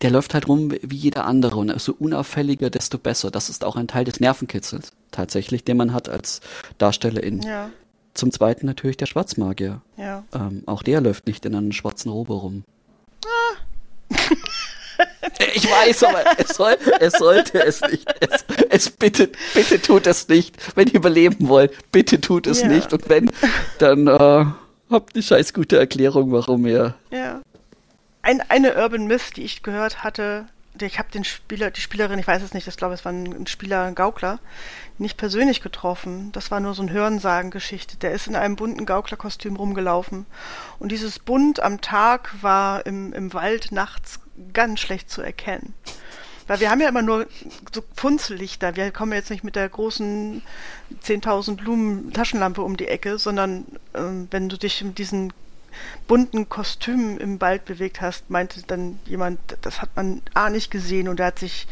der 0.02 0.12
läuft 0.12 0.34
halt 0.34 0.48
rum 0.48 0.72
wie 0.82 0.96
jeder 0.96 1.26
andere 1.26 1.58
und 1.58 1.80
so 1.80 1.96
unauffälliger, 1.98 2.70
desto 2.70 2.98
besser. 2.98 3.32
Das 3.32 3.50
ist 3.50 3.64
auch 3.64 3.76
ein 3.76 3.88
Teil 3.88 4.06
des 4.06 4.20
Nervenkitzels 4.20 4.92
tatsächlich, 5.12 5.64
den 5.64 5.78
man 5.78 5.94
hat 5.94 6.10
als 6.10 6.42
Darstellerin. 6.78 7.42
Ja. 7.42 7.70
Zum 8.14 8.32
Zweiten 8.32 8.66
natürlich 8.66 8.98
der 8.98 9.06
Schwarzmagier. 9.06 9.82
Ja. 9.98 10.24
Ähm, 10.34 10.64
auch 10.66 10.84
der 10.84 11.02
läuft 11.02 11.28
nicht 11.28 11.46
in 11.46 11.56
einer 11.56 11.74
schwarzen 11.74 12.10
Robe 12.10 12.34
rum. 12.34 12.64
Ah. 13.26 14.16
ich 15.54 15.70
weiß, 15.70 16.04
aber 16.04 16.24
es, 16.38 16.56
soll, 16.56 16.78
es 17.00 17.14
sollte 17.14 17.64
es 17.64 17.82
nicht. 17.82 18.08
Es, 18.20 18.46
es 18.70 18.90
bitte, 18.90 19.30
bitte 19.54 19.82
tut 19.82 20.08
es 20.08 20.28
nicht. 20.28 20.56
Wenn 20.76 20.88
ihr 20.88 20.96
überleben 20.96 21.48
wollt, 21.50 21.74
bitte 21.92 22.22
tut 22.22 22.48
es 22.48 22.62
ja. 22.62 22.68
nicht. 22.68 22.94
Und 22.94 23.10
wenn, 23.10 23.32
dann 23.80 24.08
äh, 24.08 24.46
habt 24.90 25.16
eine 25.16 25.24
scheiß 25.24 25.54
gute 25.54 25.78
Erklärung, 25.78 26.32
warum 26.32 26.66
ihr 26.66 26.96
ja 27.12 27.42
ein, 28.26 28.42
eine 28.50 28.76
Urban 28.76 29.06
Myth, 29.06 29.38
die 29.38 29.44
ich 29.44 29.64
gehört 29.64 30.04
hatte, 30.04 30.48
ich 30.82 31.00
habe 31.00 31.12
den 31.12 31.24
Spieler, 31.24 31.72
die 31.72 31.80
Spielerin, 31.80 32.20
ich 32.20 32.28
weiß 32.28 32.42
es 32.42 32.54
nicht, 32.54 32.68
ich 32.68 32.76
glaube, 32.76 32.96
es 32.96 33.06
war 33.06 33.14
ein 33.14 33.48
Spieler, 33.48 33.84
ein 33.84 33.96
Gaukler, 33.96 34.40
nicht 34.98 35.16
persönlich 35.16 35.62
getroffen. 35.62 36.32
Das 36.34 36.52
war 36.52 36.60
nur 36.60 36.74
so 36.74 36.84
ein 36.84 36.92
Hörensagen-Geschichte. 36.92 37.96
Der 37.98 38.12
ist 38.12 38.28
in 38.28 38.36
einem 38.36 38.58
bunten 38.58 38.86
Gauklerkostüm 38.86 39.56
rumgelaufen. 39.56 40.26
Und 40.80 40.92
dieses 40.92 41.20
Bunt 41.20 41.62
am 41.62 41.80
Tag 41.80 42.34
war 42.42 42.86
im, 42.86 43.14
im 43.14 43.34
Wald 43.34 43.72
nachts 43.72 44.20
ganz 44.54 44.82
schlecht 44.82 45.10
zu 45.10 45.22
erkennen. 45.22 45.74
Weil 46.48 46.60
wir 46.60 46.70
haben 46.70 46.82
ja 46.82 46.90
immer 46.90 47.02
nur 47.02 47.28
so 47.74 47.82
Funzellichter. 47.96 48.76
Wir 48.76 48.92
kommen 48.92 49.14
jetzt 49.14 49.30
nicht 49.32 49.46
mit 49.46 49.56
der 49.56 49.70
großen 49.70 50.42
10.000 51.04 51.56
Blumen 51.56 52.12
Taschenlampe 52.12 52.62
um 52.62 52.76
die 52.76 52.88
Ecke, 52.88 53.18
sondern 53.18 53.66
ähm, 53.94 54.28
wenn 54.32 54.50
du 54.50 54.58
dich 54.58 54.84
mit 54.84 54.98
diesen 54.98 55.32
bunten 56.08 56.50
Kostümen 56.50 57.18
im 57.18 57.42
Wald 57.42 57.66
bewegt 57.66 58.02
hast, 58.02 58.30
meinte 58.30 58.62
dann 58.68 59.00
jemand, 59.06 59.40
das 59.62 59.82
hat 59.82 59.96
man 59.96 60.22
A 60.34 60.50
nicht 60.50 60.72
gesehen 60.72 61.08
und 61.08 61.20
er 61.20 61.28
hat 61.28 61.40
sich 61.40 61.68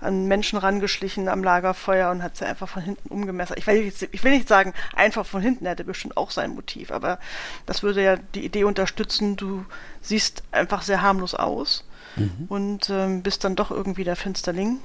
an 0.00 0.26
Menschen 0.26 0.58
rangeschlichen 0.58 1.28
am 1.28 1.42
Lagerfeuer 1.42 2.10
und 2.10 2.22
hat 2.22 2.36
sie 2.36 2.44
einfach 2.44 2.68
von 2.68 2.82
hinten 2.82 3.08
umgemessert. 3.08 3.58
Ich 3.58 3.66
will, 3.66 3.76
jetzt, 3.76 4.02
ich 4.02 4.24
will 4.24 4.32
nicht 4.32 4.48
sagen, 4.48 4.74
einfach 4.94 5.24
von 5.24 5.40
hinten, 5.40 5.64
er 5.64 5.72
hätte 5.72 5.84
bestimmt 5.84 6.16
auch 6.16 6.30
sein 6.30 6.54
Motiv, 6.54 6.90
aber 6.90 7.18
das 7.64 7.82
würde 7.82 8.02
ja 8.02 8.16
die 8.34 8.44
Idee 8.44 8.64
unterstützen, 8.64 9.36
du 9.36 9.64
siehst 10.00 10.42
einfach 10.52 10.82
sehr 10.82 11.02
harmlos 11.02 11.34
aus 11.34 11.84
mhm. 12.16 12.46
und 12.48 12.90
ähm, 12.90 13.22
bist 13.22 13.44
dann 13.44 13.56
doch 13.56 13.70
irgendwie 13.70 14.04
der 14.04 14.16
Finsterling. 14.16 14.80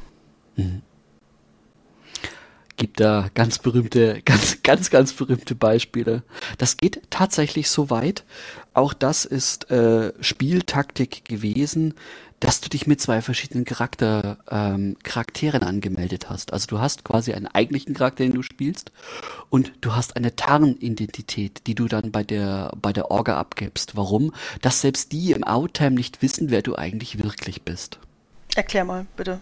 Mhm 0.55 0.81
gibt 2.81 2.99
da 2.99 3.29
ganz 3.35 3.59
berühmte, 3.59 4.23
ganz, 4.25 4.63
ganz, 4.63 4.89
ganz 4.89 5.13
berühmte 5.13 5.53
Beispiele. 5.53 6.23
Das 6.57 6.77
geht 6.77 6.99
tatsächlich 7.11 7.69
so 7.69 7.91
weit. 7.91 8.23
Auch 8.73 8.95
das 8.95 9.23
ist 9.23 9.69
äh, 9.69 10.11
Spieltaktik 10.19 11.23
gewesen, 11.25 11.93
dass 12.39 12.59
du 12.59 12.69
dich 12.69 12.87
mit 12.87 12.99
zwei 12.99 13.21
verschiedenen 13.21 13.65
Charakter, 13.65 14.39
ähm, 14.49 14.97
Charakteren 15.03 15.61
angemeldet 15.61 16.31
hast. 16.31 16.53
Also 16.53 16.65
du 16.65 16.79
hast 16.79 17.03
quasi 17.03 17.33
einen 17.33 17.45
eigentlichen 17.45 17.93
Charakter, 17.93 18.23
den 18.23 18.33
du 18.33 18.41
spielst, 18.41 18.91
und 19.51 19.73
du 19.81 19.93
hast 19.93 20.15
eine 20.15 20.35
Tarnidentität, 20.35 21.67
die 21.67 21.75
du 21.75 21.87
dann 21.87 22.11
bei 22.11 22.23
der 22.23 22.71
bei 22.81 22.93
der 22.93 23.11
Orga 23.11 23.37
abgibst. 23.37 23.95
Warum? 23.95 24.33
Dass 24.63 24.81
selbst 24.81 25.11
die 25.11 25.33
im 25.33 25.43
Outtime 25.43 25.91
nicht 25.91 26.23
wissen, 26.23 26.49
wer 26.49 26.63
du 26.63 26.75
eigentlich 26.75 27.23
wirklich 27.23 27.61
bist. 27.61 27.99
Erklär 28.55 28.85
mal, 28.85 29.05
bitte. 29.15 29.39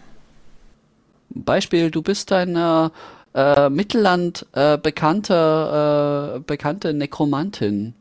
Beispiel, 1.30 1.90
du 1.90 2.02
bist 2.02 2.32
ein 2.32 2.56
äh, 2.56 2.90
äh, 3.34 3.70
Mittelland 3.70 4.46
äh, 4.52 4.76
bekannte, 4.78 6.36
äh, 6.36 6.40
bekannte 6.40 6.92
Nekromantin. 6.92 7.94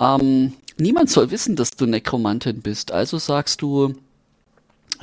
Ähm, 0.00 0.52
niemand 0.76 1.10
soll 1.10 1.30
wissen, 1.30 1.56
dass 1.56 1.72
du 1.72 1.86
Nekromantin 1.86 2.60
bist. 2.60 2.92
Also 2.92 3.18
sagst 3.18 3.62
du, 3.62 3.94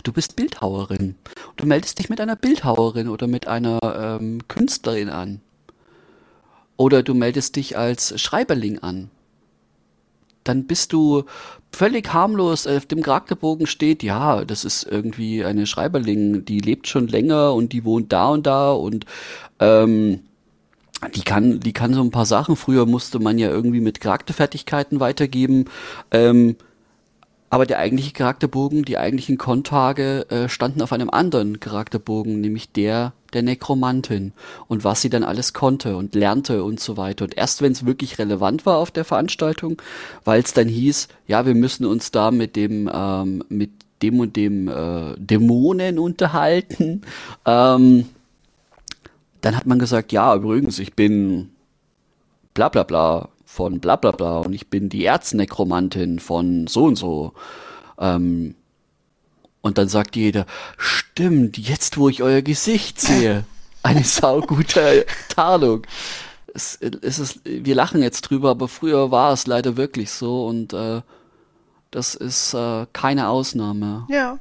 du 0.04 0.14
bist 0.14 0.36
Bildhauerin. 0.36 1.16
Du 1.58 1.66
meldest 1.66 2.00
dich 2.00 2.10
mit 2.10 2.22
einer 2.22 2.36
Bildhauerin 2.36 3.10
oder 3.10 3.28
mit 3.28 3.48
einer 3.48 3.80
ähm, 4.22 4.48
Künstlerin 4.48 5.10
an. 5.10 5.42
Oder 6.78 7.04
du 7.04 7.14
meldest 7.14 7.56
dich 7.56 7.78
als 7.78 8.20
Schreiberling 8.20 8.80
an 8.80 9.10
dann 10.44 10.66
bist 10.66 10.94
du 10.94 11.24
völlig 11.72 12.14
harmlos. 12.14 12.68
Auf 12.68 12.86
dem 12.86 13.02
Charakterbogen 13.02 13.68
steht, 13.68 14.04
ja, 14.04 14.44
das 14.46 14.66
ist 14.66 14.84
irgendwie 14.84 15.44
eine 15.44 15.66
Schreiberling, 15.66 16.46
die 16.46 16.60
lebt 16.60 16.88
schon 16.88 17.08
länger 17.08 17.54
und 17.54 17.74
die 17.74 17.86
wohnt 17.86 18.12
da 18.12 18.30
und 18.30 18.46
da 18.46 18.72
und 18.72 19.06
ähm, 19.60 20.22
die 21.16 21.22
kann, 21.22 21.60
die 21.60 21.74
kann 21.74 21.94
so 21.94 22.02
ein 22.02 22.12
paar 22.12 22.26
Sachen. 22.26 22.56
Früher 22.56 22.86
musste 22.86 23.20
man 23.20 23.38
ja 23.38 23.50
irgendwie 23.50 23.82
mit 23.82 24.02
Charakterfertigkeiten 24.02 25.00
weitergeben. 25.00 25.66
Ähm, 26.12 26.56
aber 27.50 27.66
der 27.66 27.80
eigentliche 27.80 28.14
Charakterbogen, 28.14 28.86
die 28.86 28.98
eigentlichen 28.98 29.38
Kontage 29.38 30.30
äh, 30.30 30.48
standen 30.48 30.82
auf 30.82 30.94
einem 30.94 31.10
anderen 31.10 31.60
Charakterbogen, 31.60 32.40
nämlich 32.40 32.72
der 32.72 33.14
der 33.34 33.44
Nekromantin 33.44 34.34
und 34.68 34.84
was 34.84 35.02
sie 35.02 35.10
dann 35.10 35.24
alles 35.24 35.54
konnte 35.54 35.96
und 35.96 36.16
lernte 36.16 36.64
und 36.64 36.80
so 36.80 36.98
weiter. 36.98 37.26
Und 37.26 37.38
erst 37.38 37.62
wenn 37.62 37.72
es 37.72 37.86
wirklich 37.86 38.20
relevant 38.20 38.66
war 38.66 38.78
auf 38.78 38.92
der 38.92 39.06
Veranstaltung, 39.06 39.82
weil 40.24 40.42
es 40.42 40.54
dann 40.54 40.68
hieß, 40.68 41.08
ja, 41.28 41.46
wir 41.46 41.56
müssen 41.56 41.86
uns 41.86 42.12
da 42.12 42.32
mit 42.32 42.56
dem, 42.56 42.90
ähm, 42.94 43.44
mit 43.50 43.72
dem 44.02 44.20
und 44.20 44.36
dem 44.36 44.68
äh, 44.68 45.16
Dämonen 45.18 46.00
unterhalten, 46.00 47.02
ähm, 47.46 48.06
dann 49.42 49.58
hat 49.58 49.66
man 49.66 49.80
gesagt, 49.80 50.12
ja, 50.12 50.36
übrigens, 50.36 50.80
ich 50.80 50.94
bin 50.94 51.50
bla 52.54 52.70
bla 52.70 52.84
bla 52.84 53.30
von 53.46 53.80
bla 53.80 53.96
bla 53.96 54.12
bla 54.12 54.40
und 54.40 54.54
ich 54.54 54.70
bin 54.70 54.90
die 54.90 55.06
Erznekromantin 55.06 56.20
von 56.20 56.68
so 56.68 56.86
und 56.86 56.96
so. 56.96 57.34
Ähm, 58.00 58.56
und 59.62 59.78
dann 59.78 59.88
sagt 59.88 60.16
jeder, 60.16 60.46
stimmt, 60.78 61.58
jetzt 61.58 61.98
wo 61.98 62.10
ich 62.10 62.24
euer 62.24 62.42
Gesicht 62.42 63.00
sehe, 63.00 63.46
eine 63.84 64.04
saugute 64.04 65.06
Tarnung. 65.30 65.84
Es, 66.54 66.78
es 66.82 67.20
ist, 67.20 67.40
wir 67.46 67.76
lachen 67.76 68.04
jetzt 68.04 68.22
drüber, 68.22 68.50
aber 68.50 68.68
früher 68.68 69.12
war 69.12 69.32
es 69.32 69.48
leider 69.48 69.78
wirklich 69.78 70.12
so 70.12 70.48
und 70.48 70.74
äh, 70.74 71.02
das 71.92 72.16
ist 72.16 72.54
äh, 72.54 72.86
keine 72.94 73.30
Ausnahme. 73.30 74.06
Ja, 74.10 74.40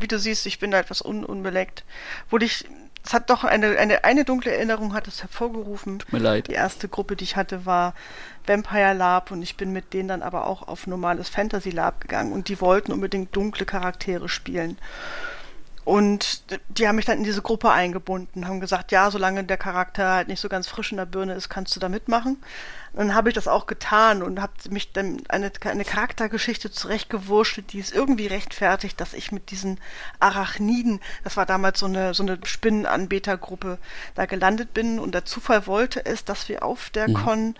wie 0.00 0.08
du 0.08 0.18
siehst, 0.18 0.46
ich 0.46 0.58
bin 0.58 0.70
da 0.70 0.78
etwas 0.78 1.04
un 1.04 1.24
unbeleckt. 1.24 1.84
Wurde 2.28 2.44
ich 2.44 2.66
es 3.04 3.14
hat 3.14 3.30
doch 3.30 3.44
eine, 3.44 3.78
eine, 3.78 4.04
eine 4.04 4.24
dunkle 4.24 4.52
Erinnerung 4.52 4.92
hat 4.92 5.08
es 5.08 5.22
hervorgerufen. 5.22 6.00
Tut 6.00 6.12
mir 6.12 6.18
leid. 6.18 6.48
Die 6.48 6.52
erste 6.52 6.88
Gruppe, 6.88 7.16
die 7.16 7.24
ich 7.24 7.36
hatte, 7.36 7.64
war 7.64 7.94
Vampire 8.46 8.92
Lab 8.92 9.30
und 9.30 9.42
ich 9.42 9.56
bin 9.56 9.72
mit 9.72 9.92
denen 9.94 10.08
dann 10.08 10.22
aber 10.22 10.46
auch 10.46 10.68
auf 10.68 10.86
normales 10.86 11.28
Fantasy 11.28 11.70
Lab 11.70 12.00
gegangen 12.00 12.32
und 12.32 12.48
die 12.48 12.60
wollten 12.60 12.92
unbedingt 12.92 13.34
dunkle 13.34 13.64
Charaktere 13.64 14.28
spielen. 14.28 14.78
Und 15.84 16.44
die 16.68 16.86
haben 16.86 16.96
mich 16.96 17.06
dann 17.06 17.18
in 17.18 17.24
diese 17.24 17.42
Gruppe 17.42 17.70
eingebunden, 17.70 18.46
haben 18.46 18.60
gesagt, 18.60 18.92
ja, 18.92 19.10
solange 19.10 19.44
der 19.44 19.56
Charakter 19.56 20.10
halt 20.12 20.28
nicht 20.28 20.40
so 20.40 20.48
ganz 20.48 20.68
frisch 20.68 20.92
in 20.92 20.98
der 20.98 21.06
Birne 21.06 21.34
ist, 21.34 21.48
kannst 21.48 21.74
du 21.74 21.80
da 21.80 21.88
mitmachen. 21.88 22.36
Und 22.92 23.08
dann 23.08 23.14
habe 23.14 23.28
ich 23.28 23.34
das 23.34 23.46
auch 23.46 23.66
getan 23.66 24.22
und 24.22 24.40
habe 24.40 24.52
mich 24.70 24.92
dann 24.92 25.22
eine, 25.28 25.52
eine 25.64 25.84
Charaktergeschichte 25.84 26.70
zurechtgewurschtelt, 26.70 27.72
die 27.72 27.78
es 27.78 27.92
irgendwie 27.92 28.26
rechtfertigt, 28.26 29.00
dass 29.00 29.14
ich 29.14 29.30
mit 29.30 29.50
diesen 29.50 29.78
Arachniden, 30.18 31.00
das 31.22 31.36
war 31.36 31.46
damals 31.46 31.78
so 31.78 31.86
eine, 31.86 32.14
so 32.14 32.24
eine 32.24 32.38
Spinnenanbetergruppe, 32.42 33.78
da 34.14 34.26
gelandet 34.26 34.74
bin. 34.74 34.98
Und 34.98 35.14
der 35.14 35.24
Zufall 35.24 35.66
wollte 35.66 36.04
es, 36.04 36.24
dass 36.24 36.48
wir 36.48 36.64
auf 36.64 36.90
der 36.90 37.08
mhm. 37.08 37.14
Con, 37.14 37.54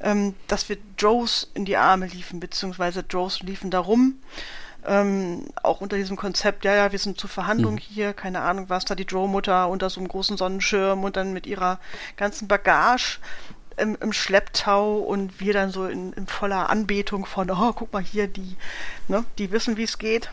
ähm, 0.00 0.34
dass 0.46 0.68
wir 0.68 0.76
Joes 0.98 1.50
in 1.54 1.64
die 1.64 1.76
Arme 1.76 2.06
liefen, 2.06 2.38
beziehungsweise 2.38 3.04
Joes 3.08 3.40
liefen 3.40 3.70
da 3.70 3.80
rum 3.80 4.20
ähm, 4.86 5.46
auch 5.62 5.80
unter 5.80 5.96
diesem 5.96 6.16
Konzept, 6.16 6.64
ja, 6.64 6.74
ja, 6.74 6.92
wir 6.92 6.98
sind 6.98 7.18
zur 7.18 7.28
Verhandlung 7.28 7.74
mhm. 7.74 7.78
hier, 7.78 8.12
keine 8.12 8.40
Ahnung 8.42 8.68
was, 8.68 8.84
da 8.84 8.94
die 8.94 9.02
Joe-Mutter 9.02 9.68
unter 9.68 9.90
so 9.90 10.00
einem 10.00 10.08
großen 10.08 10.36
Sonnenschirm 10.36 11.02
und 11.04 11.16
dann 11.16 11.32
mit 11.32 11.46
ihrer 11.46 11.80
ganzen 12.16 12.48
Bagage 12.48 13.18
im, 13.76 13.96
im 14.00 14.12
Schlepptau 14.12 14.98
und 14.98 15.40
wir 15.40 15.52
dann 15.52 15.70
so 15.70 15.86
in, 15.86 16.12
in 16.14 16.26
voller 16.26 16.70
Anbetung 16.70 17.26
von, 17.26 17.50
oh, 17.50 17.72
guck 17.72 17.92
mal 17.92 18.02
hier, 18.02 18.26
die, 18.26 18.56
ne, 19.08 19.24
die 19.38 19.50
wissen, 19.50 19.76
wie 19.76 19.84
es 19.84 19.98
geht. 19.98 20.30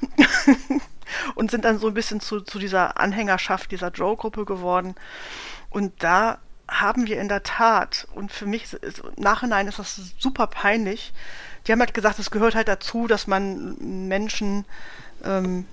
und 1.35 1.51
sind 1.51 1.65
dann 1.65 1.79
so 1.79 1.87
ein 1.87 1.93
bisschen 1.93 2.19
zu, 2.19 2.41
zu 2.41 2.59
dieser 2.59 2.99
Anhängerschaft 2.99 3.71
dieser 3.71 3.89
Joe-Gruppe 3.89 4.45
geworden. 4.45 4.95
Und 5.69 5.91
da 6.01 6.39
haben 6.67 7.07
wir 7.07 7.19
in 7.19 7.27
der 7.27 7.43
Tat, 7.43 8.07
und 8.15 8.31
für 8.31 8.45
mich 8.45 8.73
ist, 8.73 8.99
im 8.99 9.23
Nachhinein 9.23 9.67
ist 9.67 9.79
das 9.79 9.99
super 10.17 10.47
peinlich, 10.47 11.13
die 11.65 11.71
haben 11.71 11.79
halt 11.79 11.93
gesagt, 11.93 12.19
es 12.19 12.31
gehört 12.31 12.55
halt 12.55 12.67
dazu, 12.67 13.07
dass 13.07 13.27
man 13.27 14.07
Menschen, 14.07 14.65
ähm, 15.23 15.65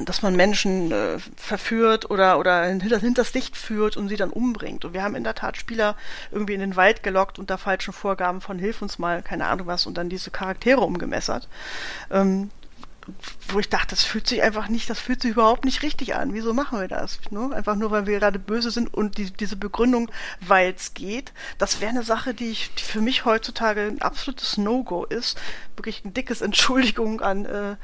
dass 0.00 0.22
man 0.22 0.36
Menschen 0.36 0.90
äh, 0.90 1.18
verführt 1.36 2.10
oder, 2.10 2.38
oder 2.38 2.64
hinter, 2.64 2.98
hinters 2.98 3.34
Licht 3.34 3.56
führt 3.56 3.96
und 3.96 4.08
sie 4.08 4.16
dann 4.16 4.30
umbringt. 4.30 4.84
Und 4.84 4.94
wir 4.94 5.02
haben 5.02 5.14
in 5.14 5.24
der 5.24 5.34
Tat 5.34 5.56
Spieler 5.56 5.96
irgendwie 6.30 6.54
in 6.54 6.60
den 6.60 6.76
Wald 6.76 7.02
gelockt 7.02 7.38
unter 7.38 7.58
falschen 7.58 7.92
Vorgaben 7.92 8.40
von 8.40 8.58
Hilf 8.58 8.82
uns 8.82 8.98
mal, 8.98 9.22
keine 9.22 9.46
Ahnung 9.46 9.66
was, 9.66 9.86
und 9.86 9.96
dann 9.96 10.08
diese 10.08 10.30
Charaktere 10.30 10.80
umgemessert. 10.80 11.48
Ähm, 12.10 12.50
wo 13.48 13.58
ich 13.58 13.68
dachte, 13.68 13.90
das 13.90 14.04
fühlt 14.04 14.26
sich 14.26 14.42
einfach 14.42 14.68
nicht, 14.68 14.88
das 14.88 14.98
fühlt 14.98 15.22
sich 15.22 15.32
überhaupt 15.32 15.64
nicht 15.64 15.82
richtig 15.82 16.14
an. 16.14 16.32
Wieso 16.32 16.54
machen 16.54 16.80
wir 16.80 16.88
das? 16.88 17.18
Ne? 17.30 17.50
Einfach 17.54 17.76
nur, 17.76 17.90
weil 17.90 18.06
wir 18.06 18.18
gerade 18.18 18.38
böse 18.38 18.70
sind 18.70 18.92
und 18.92 19.18
die, 19.18 19.30
diese 19.30 19.56
Begründung, 19.56 20.10
weil 20.40 20.72
es 20.74 20.94
geht, 20.94 21.32
das 21.58 21.80
wäre 21.80 21.90
eine 21.90 22.02
Sache, 22.02 22.34
die, 22.34 22.50
ich, 22.50 22.74
die 22.74 22.82
für 22.82 23.00
mich 23.00 23.24
heutzutage 23.24 23.82
ein 23.82 24.02
absolutes 24.02 24.56
No-Go 24.56 25.04
ist. 25.04 25.38
Wirklich 25.76 26.04
ein 26.04 26.14
dickes 26.14 26.40
Entschuldigung 26.40 27.20
an 27.20 27.44
äh, 27.44 27.76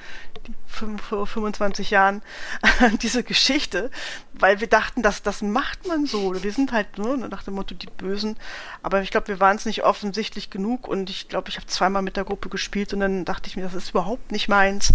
die, 0.47 0.55
vor 0.99 1.27
25 1.27 1.91
Jahren 1.91 2.23
an 2.81 2.99
diese 3.03 3.23
Geschichte, 3.23 3.91
weil 4.41 4.61
wir 4.61 4.67
dachten, 4.67 5.03
dass 5.03 5.23
das 5.23 5.43
macht 5.43 5.87
man 5.87 6.07
so. 6.07 6.43
Wir 6.43 6.53
sind 6.53 6.73
halt 6.73 6.99
nur 6.99 7.17
ne, 7.17 7.29
nach 7.29 7.43
dem 7.43 7.55
Motto 7.55 7.75
die 7.75 7.87
Bösen. 7.87 8.37
Aber 8.83 9.03
ich 9.03 9.11
glaube, 9.11 9.29
wir 9.29 9.41
waren 9.41 9.57
es 9.57 9.67
nicht 9.67 9.85
offensichtlich 9.85 10.51
genug 10.51 10.89
und 10.89 11.11
ich 11.11 11.29
glaube, 11.29 11.49
ich 11.49 11.57
habe 11.57 11.67
zweimal 11.67 12.03
mit 12.03 12.17
der 12.17 12.25
Gruppe 12.25 12.49
gespielt 12.49 12.93
und 12.93 13.01
dann 13.01 13.25
dachte 13.25 13.49
ich 13.49 13.57
mir, 13.57 13.63
das 13.63 13.75
ist 13.75 13.91
überhaupt 13.91 14.33
nicht 14.33 14.49
meins. 14.49 14.93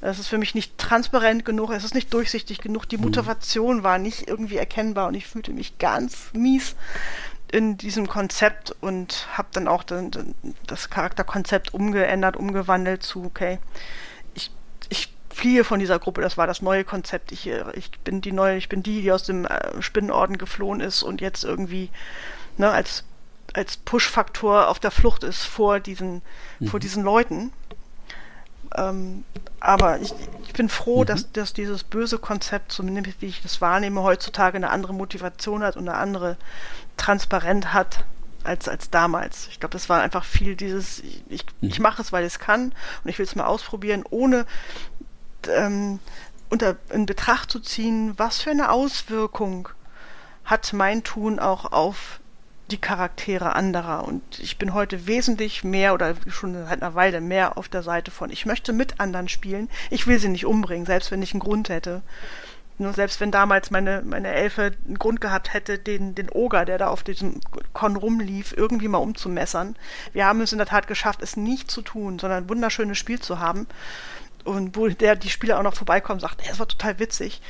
Es 0.00 0.18
ist 0.18 0.28
für 0.28 0.38
mich 0.38 0.54
nicht 0.54 0.78
transparent 0.78 1.44
genug, 1.44 1.70
es 1.70 1.84
ist 1.84 1.94
nicht 1.94 2.12
durchsichtig 2.12 2.58
genug. 2.58 2.88
Die 2.88 2.96
mhm. 2.96 3.04
Motivation 3.04 3.82
war 3.82 3.98
nicht 3.98 4.28
irgendwie 4.28 4.56
erkennbar 4.56 5.08
und 5.08 5.14
ich 5.14 5.26
fühlte 5.26 5.52
mich 5.52 5.78
ganz 5.78 6.30
mies 6.32 6.74
in 7.52 7.76
diesem 7.76 8.08
Konzept 8.08 8.74
und 8.80 9.28
habe 9.32 9.48
dann 9.52 9.68
auch 9.68 9.84
das 9.84 10.90
Charakterkonzept 10.90 11.74
umgeändert, 11.74 12.36
umgewandelt 12.36 13.02
zu, 13.02 13.24
okay, 13.24 13.58
fliehe 15.36 15.64
von 15.64 15.78
dieser 15.78 15.98
Gruppe, 15.98 16.22
das 16.22 16.38
war 16.38 16.46
das 16.46 16.62
neue 16.62 16.84
Konzept. 16.84 17.30
Ich, 17.30 17.46
äh, 17.46 17.64
ich 17.74 17.90
bin 18.00 18.22
die 18.22 18.32
neue, 18.32 18.56
ich 18.56 18.68
bin 18.68 18.82
die, 18.82 19.02
die 19.02 19.12
aus 19.12 19.24
dem 19.24 19.44
äh, 19.44 19.82
Spinnenorden 19.82 20.38
geflohen 20.38 20.80
ist 20.80 21.02
und 21.02 21.20
jetzt 21.20 21.44
irgendwie 21.44 21.90
ne, 22.56 22.70
als, 22.70 23.04
als 23.52 23.76
Push-Faktor 23.76 24.68
auf 24.68 24.78
der 24.78 24.90
Flucht 24.90 25.24
ist 25.24 25.44
vor 25.44 25.78
diesen, 25.78 26.22
mhm. 26.58 26.68
vor 26.68 26.80
diesen 26.80 27.04
Leuten. 27.04 27.52
Ähm, 28.74 29.24
aber 29.60 30.00
ich, 30.00 30.14
ich, 30.46 30.54
bin 30.54 30.70
froh, 30.70 31.02
mhm. 31.02 31.06
dass, 31.06 31.30
dass 31.32 31.52
dieses 31.52 31.84
böse 31.84 32.18
Konzept, 32.18 32.72
zumindest 32.72 33.20
wie 33.20 33.26
ich 33.26 33.42
das 33.42 33.60
wahrnehme, 33.60 34.02
heutzutage 34.02 34.56
eine 34.56 34.70
andere 34.70 34.94
Motivation 34.94 35.62
hat 35.62 35.76
und 35.76 35.86
eine 35.86 35.98
andere 35.98 36.38
Transparenz 36.96 37.66
hat 37.66 38.04
als, 38.42 38.68
als 38.68 38.88
damals. 38.88 39.48
Ich 39.48 39.60
glaube, 39.60 39.74
das 39.74 39.90
war 39.90 40.00
einfach 40.00 40.24
viel 40.24 40.56
dieses, 40.56 41.00
ich, 41.00 41.22
ich, 41.28 41.44
mhm. 41.60 41.68
ich 41.68 41.78
mache 41.78 42.00
es, 42.00 42.10
weil 42.10 42.24
ich 42.24 42.32
es 42.34 42.38
kann 42.38 42.72
und 43.04 43.10
ich 43.10 43.18
will 43.18 43.26
es 43.26 43.36
mal 43.36 43.44
ausprobieren, 43.44 44.02
ohne 44.08 44.46
ähm, 45.48 45.98
unter, 46.48 46.76
in 46.90 47.06
Betracht 47.06 47.50
zu 47.50 47.60
ziehen, 47.60 48.14
was 48.16 48.42
für 48.42 48.50
eine 48.50 48.70
Auswirkung 48.70 49.68
hat 50.44 50.72
mein 50.72 51.02
Tun 51.02 51.38
auch 51.38 51.72
auf 51.72 52.20
die 52.70 52.78
Charaktere 52.78 53.54
anderer. 53.54 54.04
Und 54.04 54.22
ich 54.38 54.58
bin 54.58 54.74
heute 54.74 55.06
wesentlich 55.06 55.64
mehr 55.64 55.94
oder 55.94 56.14
schon 56.28 56.54
seit 56.54 56.82
einer 56.82 56.94
Weile 56.94 57.20
mehr 57.20 57.58
auf 57.58 57.68
der 57.68 57.82
Seite 57.82 58.10
von, 58.10 58.30
ich 58.30 58.46
möchte 58.46 58.72
mit 58.72 58.98
anderen 59.00 59.28
spielen. 59.28 59.68
Ich 59.90 60.06
will 60.06 60.18
sie 60.18 60.28
nicht 60.28 60.46
umbringen, 60.46 60.86
selbst 60.86 61.10
wenn 61.10 61.22
ich 61.22 61.32
einen 61.32 61.40
Grund 61.40 61.68
hätte. 61.68 62.02
Nur 62.78 62.92
selbst 62.92 63.20
wenn 63.20 63.30
damals 63.30 63.70
meine, 63.70 64.02
meine 64.02 64.28
Elfe 64.28 64.72
einen 64.86 64.98
Grund 64.98 65.20
gehabt 65.20 65.54
hätte, 65.54 65.78
den, 65.78 66.14
den 66.14 66.28
Oger, 66.28 66.64
der 66.64 66.76
da 66.76 66.88
auf 66.88 67.02
diesem 67.02 67.40
Con 67.72 67.96
rumlief, 67.96 68.52
irgendwie 68.54 68.88
mal 68.88 68.98
umzumessern. 68.98 69.76
Wir 70.12 70.26
haben 70.26 70.42
es 70.42 70.52
in 70.52 70.58
der 70.58 70.66
Tat 70.66 70.86
geschafft, 70.86 71.22
es 71.22 71.36
nicht 71.36 71.70
zu 71.70 71.80
tun, 71.80 72.18
sondern 72.18 72.44
ein 72.44 72.48
wunderschönes 72.50 72.98
Spiel 72.98 73.18
zu 73.18 73.38
haben. 73.38 73.66
Und 74.46 74.76
wo 74.76 74.88
der, 74.88 75.16
die 75.16 75.28
Spieler 75.28 75.58
auch 75.58 75.64
noch 75.64 75.74
vorbeikommen, 75.74 76.20
sagt, 76.20 76.42
es 76.48 76.58
war 76.58 76.68
total 76.68 76.98
witzig 76.98 77.42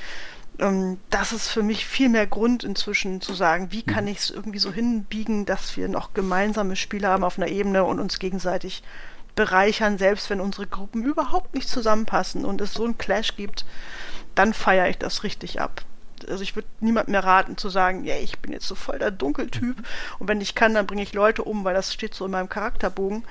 ähm, 0.58 0.98
das 1.10 1.32
ist 1.32 1.48
für 1.48 1.62
mich 1.62 1.86
viel 1.86 2.08
mehr 2.08 2.26
Grund 2.26 2.64
inzwischen 2.64 3.20
zu 3.20 3.34
sagen, 3.34 3.72
wie 3.72 3.82
kann 3.82 4.04
mhm. 4.04 4.10
ich 4.10 4.18
es 4.18 4.30
irgendwie 4.30 4.58
so 4.58 4.72
hinbiegen, 4.72 5.44
dass 5.44 5.76
wir 5.76 5.88
noch 5.88 6.14
gemeinsame 6.14 6.76
Spiele 6.76 7.08
haben 7.08 7.24
auf 7.24 7.38
einer 7.38 7.48
Ebene 7.48 7.84
und 7.84 8.00
uns 8.00 8.18
gegenseitig 8.18 8.82
bereichern, 9.34 9.98
selbst 9.98 10.30
wenn 10.30 10.40
unsere 10.40 10.66
Gruppen 10.66 11.04
überhaupt 11.04 11.54
nicht 11.54 11.68
zusammenpassen 11.68 12.44
und 12.44 12.60
es 12.60 12.72
so 12.72 12.84
einen 12.84 12.98
Clash 12.98 13.36
gibt, 13.36 13.66
dann 14.34 14.54
feiere 14.54 14.88
ich 14.88 14.98
das 14.98 15.22
richtig 15.22 15.60
ab. 15.60 15.82
Also 16.26 16.42
ich 16.42 16.56
würde 16.56 16.68
niemand 16.80 17.08
mehr 17.08 17.22
raten 17.22 17.58
zu 17.58 17.68
sagen, 17.68 18.04
ja, 18.04 18.16
ich 18.16 18.38
bin 18.38 18.52
jetzt 18.52 18.66
so 18.66 18.74
voll 18.74 18.98
der 18.98 19.10
Dunkeltyp 19.10 19.76
und 20.18 20.28
wenn 20.28 20.40
ich 20.40 20.54
kann, 20.54 20.72
dann 20.72 20.86
bringe 20.86 21.02
ich 21.02 21.12
Leute 21.12 21.44
um, 21.44 21.64
weil 21.64 21.74
das 21.74 21.92
steht 21.92 22.14
so 22.14 22.24
in 22.24 22.30
meinem 22.30 22.48
Charakterbogen. 22.48 23.24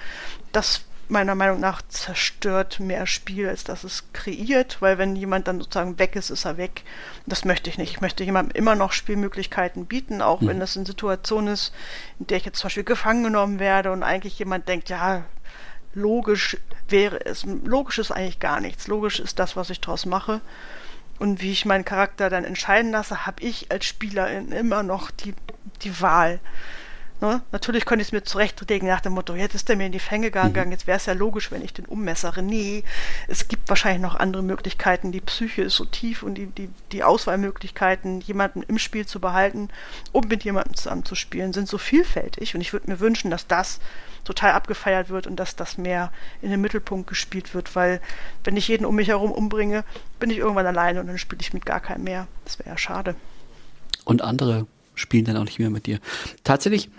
Das 0.52 0.84
meiner 1.08 1.36
Meinung 1.36 1.60
nach 1.60 1.82
zerstört 1.88 2.80
mehr 2.80 3.06
Spiel, 3.08 3.48
als 3.48 3.64
dass 3.64 3.84
es 3.84 4.12
kreiert, 4.14 4.82
weil 4.82 4.98
wenn 4.98 5.16
jemand 5.16 5.48
dann 5.48 5.60
sozusagen 5.60 6.00
weg 6.00 6.16
ist, 6.16 6.30
ist 6.30 6.46
er 6.46 6.58
weg. 6.58 6.84
Das 7.26 7.46
möchte 7.46 7.70
ich 7.70 7.78
nicht. 7.78 7.92
Ich 7.92 8.02
möchte 8.02 8.24
jemandem 8.24 8.56
immer 8.56 8.76
noch 8.76 8.92
Spielmöglichkeiten 8.92 9.86
bieten, 9.86 10.22
auch 10.22 10.42
mhm. 10.42 10.48
wenn 10.48 10.60
das 10.60 10.76
eine 10.76 10.86
Situation 10.86 11.48
ist, 11.48 11.74
in 12.20 12.28
der 12.28 12.38
ich 12.38 12.46
jetzt 12.46 12.60
zum 12.60 12.68
Beispiel 12.68 12.84
gefangen 12.84 13.24
genommen 13.24 13.60
werde 13.60 13.92
und 13.92 14.04
eigentlich 14.04 14.40
jemand 14.40 14.68
denkt, 14.68 14.90
ja, 14.90 15.24
logisch 15.94 16.58
wäre 16.90 17.26
es. 17.26 17.46
Logisch 17.46 17.98
ist 17.98 18.12
eigentlich 18.12 18.40
gar 18.40 18.60
nichts. 18.60 18.88
Logisch 18.88 19.20
ist 19.20 19.40
das, 19.40 19.56
was 19.56 19.70
ich 19.70 19.82
daraus 19.82 20.06
mache. 20.06 20.42
Und 21.18 21.42
wie 21.42 21.52
ich 21.52 21.66
meinen 21.66 21.86
Charakter 21.86 22.30
dann 22.30 22.44
entscheiden 22.44 22.92
lasse, 22.92 23.26
habe 23.26 23.42
ich 23.42 23.72
als 23.72 23.86
Spielerin 23.86 24.52
immer 24.52 24.84
noch 24.84 25.12
die, 25.12 25.34
die 25.82 26.02
Wahl. 26.02 26.40
Ne? 27.26 27.42
Natürlich 27.52 27.86
könnte 27.86 28.04
ich 28.04 28.10
es 28.10 28.12
mir 28.12 28.24
zurechtlegen 28.24 28.88
nach 28.88 29.02
dem 29.02 29.14
Motto, 29.14 29.34
jetzt 29.34 29.56
ist 29.56 29.68
er 29.70 29.76
mir 29.76 29.88
in 29.88 29.92
die 29.92 30.00
Fänge 30.00 30.28
gegangen, 30.28 30.68
mhm. 30.68 30.72
jetzt 30.72 30.86
wäre 30.86 30.98
es 30.98 31.08
ja 31.08 31.14
logisch, 31.14 31.52
wenn 31.52 31.64
ich 31.64 31.74
den 31.74 31.86
ummessere. 31.86 32.44
Nee, 32.44 32.84
es 33.28 33.48
gibt 33.48 33.68
wahrscheinlich 33.68 34.02
noch 34.02 34.16
andere 34.16 34.44
Möglichkeiten. 34.44 35.12
Die 35.12 35.22
Psyche 35.22 35.64
ist 35.64 35.76
so 35.76 35.86
tief 35.86 36.22
und 36.22 36.36
die, 36.36 36.46
die, 36.46 36.70
die 36.92 37.04
Auswahlmöglichkeiten, 37.04 38.22
jemanden 38.22 38.62
im 38.62 38.78
Spiel 38.78 39.08
zu 39.08 39.20
behalten 39.20 39.70
und 40.12 40.30
mit 40.30 40.44
jemandem 40.44 40.76
zusammen 40.76 41.04
zu 41.04 41.16
spielen, 41.16 41.52
sind 41.52 41.68
so 41.68 41.80
vielfältig. 41.80 42.54
Und 42.54 42.62
ich 42.62 42.74
würde 42.74 42.92
mir 42.92 43.00
wünschen, 43.00 43.32
dass 43.32 43.48
das 43.48 43.80
total 44.24 44.52
abgefeiert 44.52 45.10
wird 45.10 45.26
und 45.26 45.38
dass 45.38 45.56
das 45.56 45.80
mehr 45.80 46.12
in 46.44 46.52
den 46.52 46.62
Mittelpunkt 46.62 47.08
gespielt 47.08 47.56
wird, 47.56 47.76
weil 47.76 48.02
wenn 48.44 48.56
ich 48.56 48.68
jeden 48.68 48.86
um 48.86 48.96
mich 48.96 49.08
herum 49.08 49.32
umbringe, 49.32 49.84
bin 50.20 50.30
ich 50.30 50.38
irgendwann 50.38 50.68
alleine 50.68 51.00
und 51.00 51.08
dann 51.08 51.18
spiele 51.18 51.42
ich 51.42 51.54
mit 51.54 51.66
gar 51.66 51.80
keinem 51.80 52.04
mehr. 52.04 52.28
Das 52.44 52.60
wäre 52.60 52.70
ja 52.70 52.78
schade. 52.78 53.16
Und 54.04 54.22
andere 54.22 54.68
spielen 54.96 55.26
dann 55.26 55.38
auch 55.38 55.46
nicht 55.46 55.60
mehr 55.60 55.70
mit 55.70 55.86
dir. 55.86 56.00
Tatsächlich 56.44 56.90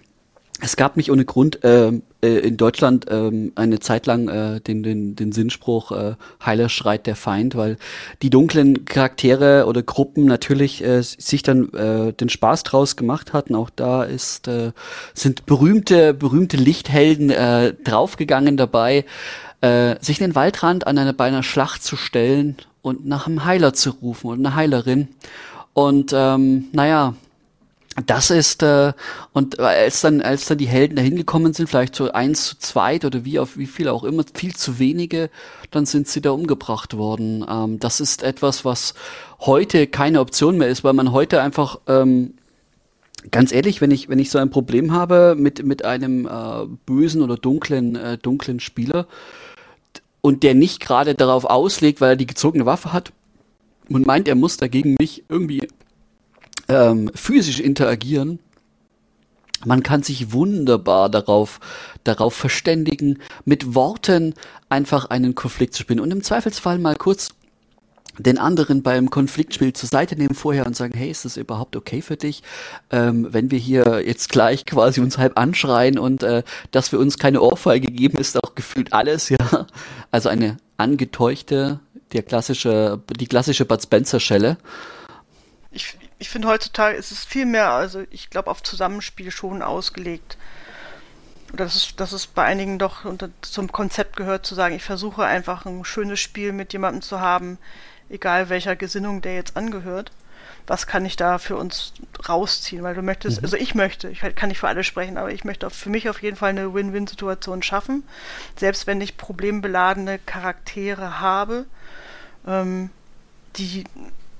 es 0.60 0.76
gab 0.76 0.96
nicht 0.96 1.10
ohne 1.10 1.24
Grund 1.24 1.62
äh, 1.64 1.92
äh, 2.22 2.38
in 2.38 2.56
Deutschland 2.56 3.08
äh, 3.08 3.50
eine 3.54 3.80
Zeit 3.80 4.06
lang 4.06 4.28
äh, 4.28 4.60
den, 4.60 4.82
den, 4.82 5.14
den 5.14 5.32
Sinnspruch 5.32 5.92
äh, 5.92 6.14
Heiler 6.44 6.68
schreit 6.68 7.06
der 7.06 7.16
Feind, 7.16 7.56
weil 7.56 7.76
die 8.22 8.30
dunklen 8.30 8.86
Charaktere 8.86 9.66
oder 9.66 9.82
Gruppen 9.82 10.24
natürlich 10.24 10.82
äh, 10.82 11.02
sich 11.02 11.42
dann 11.42 11.72
äh, 11.74 12.12
den 12.12 12.30
Spaß 12.30 12.62
draus 12.62 12.96
gemacht 12.96 13.32
hatten. 13.32 13.54
Auch 13.54 13.70
da 13.70 14.04
ist 14.04 14.48
äh, 14.48 14.72
sind 15.12 15.44
berühmte 15.46 16.14
berühmte 16.14 16.56
Lichthelden 16.56 17.30
äh, 17.30 17.74
draufgegangen 17.74 18.56
dabei, 18.56 19.04
äh, 19.60 19.96
sich 20.00 20.18
den 20.18 20.34
Waldrand 20.34 20.86
an 20.86 20.96
einer 20.96 21.12
bei 21.12 21.26
einer 21.26 21.42
Schlacht 21.42 21.82
zu 21.82 21.96
stellen 21.96 22.56
und 22.80 23.06
nach 23.06 23.26
einem 23.26 23.44
Heiler 23.44 23.74
zu 23.74 23.90
rufen 23.90 24.30
und 24.30 24.38
eine 24.46 24.54
Heilerin. 24.54 25.08
Und 25.74 26.14
ähm, 26.14 26.68
naja, 26.72 27.14
das 28.04 28.30
ist 28.30 28.62
äh, 28.62 28.92
und 29.32 29.58
als 29.58 30.02
dann 30.02 30.20
als 30.20 30.44
dann 30.44 30.58
die 30.58 30.66
Helden 30.66 30.96
dahin 30.96 31.16
gekommen 31.16 31.54
sind, 31.54 31.68
vielleicht 31.68 31.94
so 31.94 32.12
eins 32.12 32.44
zu 32.44 32.58
zweit 32.58 33.04
oder 33.06 33.24
wie 33.24 33.38
auf 33.38 33.56
wie 33.56 33.66
viel 33.66 33.88
auch 33.88 34.04
immer, 34.04 34.24
viel 34.34 34.54
zu 34.54 34.78
wenige, 34.78 35.30
dann 35.70 35.86
sind 35.86 36.06
sie 36.06 36.20
da 36.20 36.30
umgebracht 36.30 36.96
worden. 36.96 37.44
Ähm, 37.48 37.80
das 37.80 38.00
ist 38.00 38.22
etwas, 38.22 38.64
was 38.66 38.94
heute 39.40 39.86
keine 39.86 40.20
Option 40.20 40.58
mehr 40.58 40.68
ist, 40.68 40.84
weil 40.84 40.92
man 40.92 41.12
heute 41.12 41.40
einfach 41.40 41.78
ähm, 41.86 42.34
ganz 43.30 43.50
ehrlich, 43.50 43.80
wenn 43.80 43.90
ich 43.90 44.10
wenn 44.10 44.18
ich 44.18 44.30
so 44.30 44.38
ein 44.38 44.50
Problem 44.50 44.92
habe 44.92 45.34
mit 45.38 45.64
mit 45.64 45.84
einem 45.84 46.26
äh, 46.26 46.66
bösen 46.84 47.22
oder 47.22 47.36
dunklen 47.36 47.96
äh, 47.96 48.18
dunklen 48.18 48.60
Spieler 48.60 49.06
und 50.20 50.42
der 50.42 50.54
nicht 50.54 50.80
gerade 50.80 51.14
darauf 51.14 51.46
auslegt, 51.46 52.02
weil 52.02 52.10
er 52.10 52.16
die 52.16 52.26
gezogene 52.26 52.66
Waffe 52.66 52.92
hat 52.92 53.12
und 53.88 54.06
meint, 54.06 54.28
er 54.28 54.34
muss 54.34 54.58
dagegen 54.58 54.96
mich 54.98 55.24
irgendwie 55.30 55.66
ähm, 56.68 57.10
physisch 57.14 57.60
interagieren. 57.60 58.38
Man 59.64 59.82
kann 59.82 60.02
sich 60.02 60.32
wunderbar 60.32 61.08
darauf, 61.08 61.60
darauf 62.04 62.34
verständigen, 62.34 63.18
mit 63.44 63.74
Worten 63.74 64.34
einfach 64.68 65.06
einen 65.06 65.34
Konflikt 65.34 65.74
zu 65.74 65.82
spielen 65.82 66.00
und 66.00 66.10
im 66.10 66.22
Zweifelsfall 66.22 66.78
mal 66.78 66.96
kurz 66.96 67.30
den 68.18 68.38
anderen 68.38 68.82
beim 68.82 69.10
Konfliktspiel 69.10 69.72
zur 69.72 69.88
Seite 69.88 70.16
nehmen 70.16 70.34
vorher 70.34 70.66
und 70.66 70.76
sagen, 70.76 70.96
hey, 70.96 71.10
ist 71.10 71.24
das 71.24 71.36
überhaupt 71.36 71.76
okay 71.76 72.00
für 72.00 72.16
dich, 72.16 72.42
ähm, 72.90 73.28
wenn 73.30 73.50
wir 73.50 73.58
hier 73.58 74.02
jetzt 74.06 74.30
gleich 74.30 74.64
quasi 74.64 75.00
uns 75.00 75.18
halb 75.18 75.38
anschreien 75.38 75.98
und 75.98 76.22
äh, 76.22 76.42
dass 76.70 76.92
wir 76.92 76.98
uns 76.98 77.18
keine 77.18 77.42
Ohrfeige 77.42 77.88
geben, 77.88 78.18
ist 78.18 78.42
auch 78.42 78.54
gefühlt 78.54 78.92
alles, 78.92 79.28
ja. 79.28 79.36
Also 80.10 80.28
eine 80.28 80.56
angeteuchte, 80.78 81.80
der 82.12 82.22
klassische, 82.22 83.02
die 83.18 83.26
klassische 83.26 83.64
Bud 83.64 83.82
Spencer 83.82 84.20
Schelle. 84.20 84.56
Ich, 85.70 85.98
ich 86.18 86.30
finde 86.30 86.48
heutzutage 86.48 86.96
ist 86.96 87.12
es 87.12 87.24
viel 87.24 87.46
mehr, 87.46 87.70
also 87.70 88.04
ich 88.10 88.30
glaube, 88.30 88.50
auf 88.50 88.62
Zusammenspiel 88.62 89.30
schon 89.30 89.62
ausgelegt. 89.62 90.38
Oder 91.52 91.64
das 91.64 91.76
ist, 91.76 92.00
das 92.00 92.12
ist 92.12 92.34
bei 92.34 92.44
einigen 92.44 92.78
doch 92.78 93.04
unter, 93.04 93.28
zum 93.42 93.70
Konzept 93.70 94.16
gehört, 94.16 94.46
zu 94.46 94.54
sagen, 94.54 94.74
ich 94.74 94.82
versuche 94.82 95.24
einfach 95.24 95.64
ein 95.66 95.84
schönes 95.84 96.20
Spiel 96.20 96.52
mit 96.52 96.72
jemandem 96.72 97.02
zu 97.02 97.20
haben, 97.20 97.58
egal 98.08 98.48
welcher 98.48 98.76
Gesinnung 98.76 99.22
der 99.22 99.34
jetzt 99.34 99.56
angehört. 99.56 100.10
Was 100.66 100.88
kann 100.88 101.04
ich 101.04 101.14
da 101.14 101.38
für 101.38 101.56
uns 101.56 101.92
rausziehen? 102.28 102.82
Weil 102.82 102.94
du 102.94 103.02
möchtest, 103.02 103.38
mhm. 103.38 103.44
also 103.44 103.56
ich 103.56 103.74
möchte, 103.74 104.08
ich 104.08 104.20
kann 104.20 104.48
nicht 104.48 104.58
für 104.58 104.68
alle 104.68 104.82
sprechen, 104.82 105.16
aber 105.16 105.30
ich 105.30 105.44
möchte 105.44 105.70
für 105.70 105.90
mich 105.90 106.08
auf 106.08 106.22
jeden 106.22 106.36
Fall 106.36 106.50
eine 106.50 106.74
Win-Win-Situation 106.74 107.62
schaffen. 107.62 108.02
Selbst 108.56 108.86
wenn 108.88 109.00
ich 109.00 109.16
problembeladene 109.16 110.18
Charaktere 110.18 111.20
habe, 111.20 111.66
ähm, 112.46 112.90
die 113.56 113.84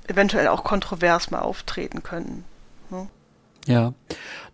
eventuell 0.07 0.47
auch 0.47 0.63
kontrovers 0.63 1.31
mal 1.31 1.39
auftreten 1.39 2.03
können. 2.03 2.43
Ne? 2.89 3.07
Ja. 3.67 3.93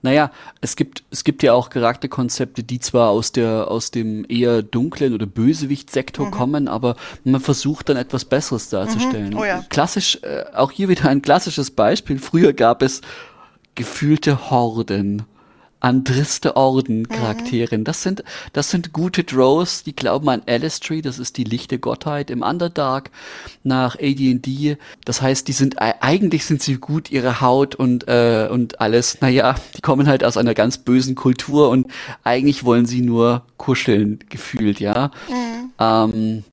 Naja, 0.02 0.32
es 0.60 0.76
gibt, 0.76 1.04
es 1.12 1.24
gibt 1.24 1.44
ja 1.44 1.54
auch 1.54 1.70
Charakterkonzepte, 1.70 2.64
die 2.64 2.80
zwar 2.80 3.10
aus 3.10 3.32
der, 3.32 3.72
aus 3.72 3.90
dem 3.90 4.26
eher 4.28 4.62
dunklen 4.62 5.14
oder 5.14 5.26
Bösewicht-Sektor 5.26 6.26
mhm. 6.26 6.32
kommen, 6.32 6.68
aber 6.68 6.96
man 7.24 7.40
versucht 7.40 7.88
dann 7.88 7.96
etwas 7.96 8.26
Besseres 8.26 8.70
darzustellen. 8.70 9.30
Mhm. 9.30 9.38
Oh 9.38 9.46
ja. 9.46 9.64
Klassisch, 9.70 10.20
äh, 10.24 10.44
auch 10.54 10.72
hier 10.72 10.90
wieder 10.90 11.08
ein 11.08 11.22
klassisches 11.22 11.72
Beispiel. 11.72 12.20
Früher 12.20 12.52
gab 12.52 12.82
es 12.82 13.02
gefühlte 13.76 14.50
Horden 14.50 15.24
an 15.84 16.04
Driste 16.06 16.56
Orden 16.56 17.10
Charakteren. 17.10 17.82
Mhm. 17.82 17.84
Das 17.84 18.02
sind, 18.04 18.24
das 18.54 18.70
sind 18.70 18.94
gute 18.94 19.24
Draws, 19.24 19.84
die 19.84 19.96
glauben 19.96 20.30
an 20.30 20.42
Alistry, 20.48 21.02
das 21.02 21.20
ist 21.20 21.38
die 21.38 21.44
lichte 21.44 21.78
Gottheit 21.78 22.32
im 22.32 22.42
Underdark 22.42 23.12
nach 23.64 23.96
AD&D. 23.96 24.78
Das 25.04 25.22
heißt, 25.22 25.48
die 25.48 25.52
sind, 25.52 25.80
eigentlich 25.80 26.46
sind 26.46 26.64
sie 26.64 26.78
gut, 26.78 27.12
ihre 27.12 27.42
Haut 27.42 27.76
und, 27.76 28.08
äh, 28.08 28.48
und 28.50 28.80
alles. 28.80 29.20
Naja, 29.20 29.56
die 29.76 29.82
kommen 29.82 30.08
halt 30.08 30.24
aus 30.24 30.38
einer 30.38 30.54
ganz 30.54 30.78
bösen 30.78 31.16
Kultur 31.16 31.70
und 31.70 31.88
eigentlich 32.24 32.64
wollen 32.64 32.86
sie 32.86 33.02
nur 33.02 33.44
kuscheln, 33.58 34.20
gefühlt, 34.30 34.80
ja. 34.80 35.12
Mhm. 35.28 35.72
Ähm, 35.80 36.44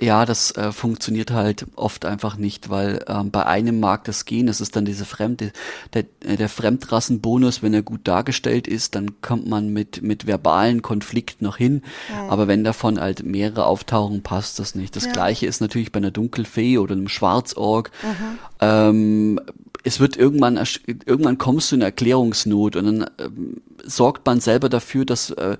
ja, 0.00 0.24
das 0.24 0.52
äh, 0.52 0.70
funktioniert 0.70 1.32
halt 1.32 1.66
oft 1.74 2.04
einfach 2.04 2.36
nicht, 2.36 2.70
weil 2.70 3.04
ähm, 3.08 3.32
bei 3.32 3.46
einem 3.46 3.80
mag 3.80 4.04
das 4.04 4.24
gehen, 4.26 4.46
das 4.46 4.60
ist 4.60 4.76
dann 4.76 4.84
diese 4.84 5.04
Fremde, 5.04 5.50
der, 5.92 6.04
äh, 6.24 6.36
der 6.36 6.48
Fremdrassenbonus, 6.48 7.62
wenn 7.62 7.74
er 7.74 7.82
gut 7.82 8.02
dargestellt 8.04 8.68
ist, 8.68 8.94
dann 8.94 9.20
kommt 9.22 9.48
man 9.48 9.72
mit, 9.72 10.00
mit 10.02 10.26
verbalen 10.26 10.82
Konflikten 10.82 11.44
noch 11.44 11.56
hin, 11.56 11.82
mhm. 12.08 12.30
aber 12.30 12.46
wenn 12.46 12.62
davon 12.62 13.00
halt 13.00 13.24
mehrere 13.24 13.66
auftauchen, 13.66 14.22
passt 14.22 14.60
das 14.60 14.76
nicht. 14.76 14.94
Das 14.94 15.06
ja. 15.06 15.12
gleiche 15.12 15.46
ist 15.46 15.60
natürlich 15.60 15.90
bei 15.90 15.98
einer 15.98 16.12
Dunkelfee 16.12 16.78
oder 16.78 16.92
einem 16.94 17.08
Schwarzorg. 17.08 17.90
Mhm. 18.02 18.38
Ähm, 18.60 19.40
es 19.82 19.98
wird 19.98 20.16
irgendwann, 20.16 20.60
irgendwann 20.86 21.38
kommst 21.38 21.72
du 21.72 21.76
in 21.76 21.82
Erklärungsnot 21.82 22.76
und 22.76 22.84
dann 22.84 23.10
ähm, 23.18 23.62
sorgt 23.84 24.24
man 24.26 24.38
selber 24.38 24.68
dafür, 24.68 25.04
dass 25.04 25.30
äh, 25.30 25.56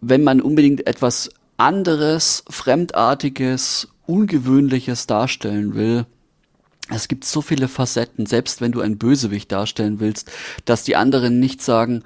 wenn 0.00 0.22
man 0.22 0.40
unbedingt 0.40 0.86
etwas 0.86 1.30
anderes, 1.56 2.44
fremdartiges, 2.48 3.88
ungewöhnliches 4.06 5.06
darstellen 5.06 5.74
will, 5.74 6.06
es 6.90 7.08
gibt 7.08 7.24
so 7.24 7.40
viele 7.40 7.68
Facetten, 7.68 8.26
selbst 8.26 8.60
wenn 8.60 8.72
du 8.72 8.80
ein 8.80 8.98
Bösewicht 8.98 9.50
darstellen 9.50 10.00
willst, 10.00 10.30
dass 10.66 10.84
die 10.84 10.96
anderen 10.96 11.40
nicht 11.40 11.62
sagen, 11.62 12.02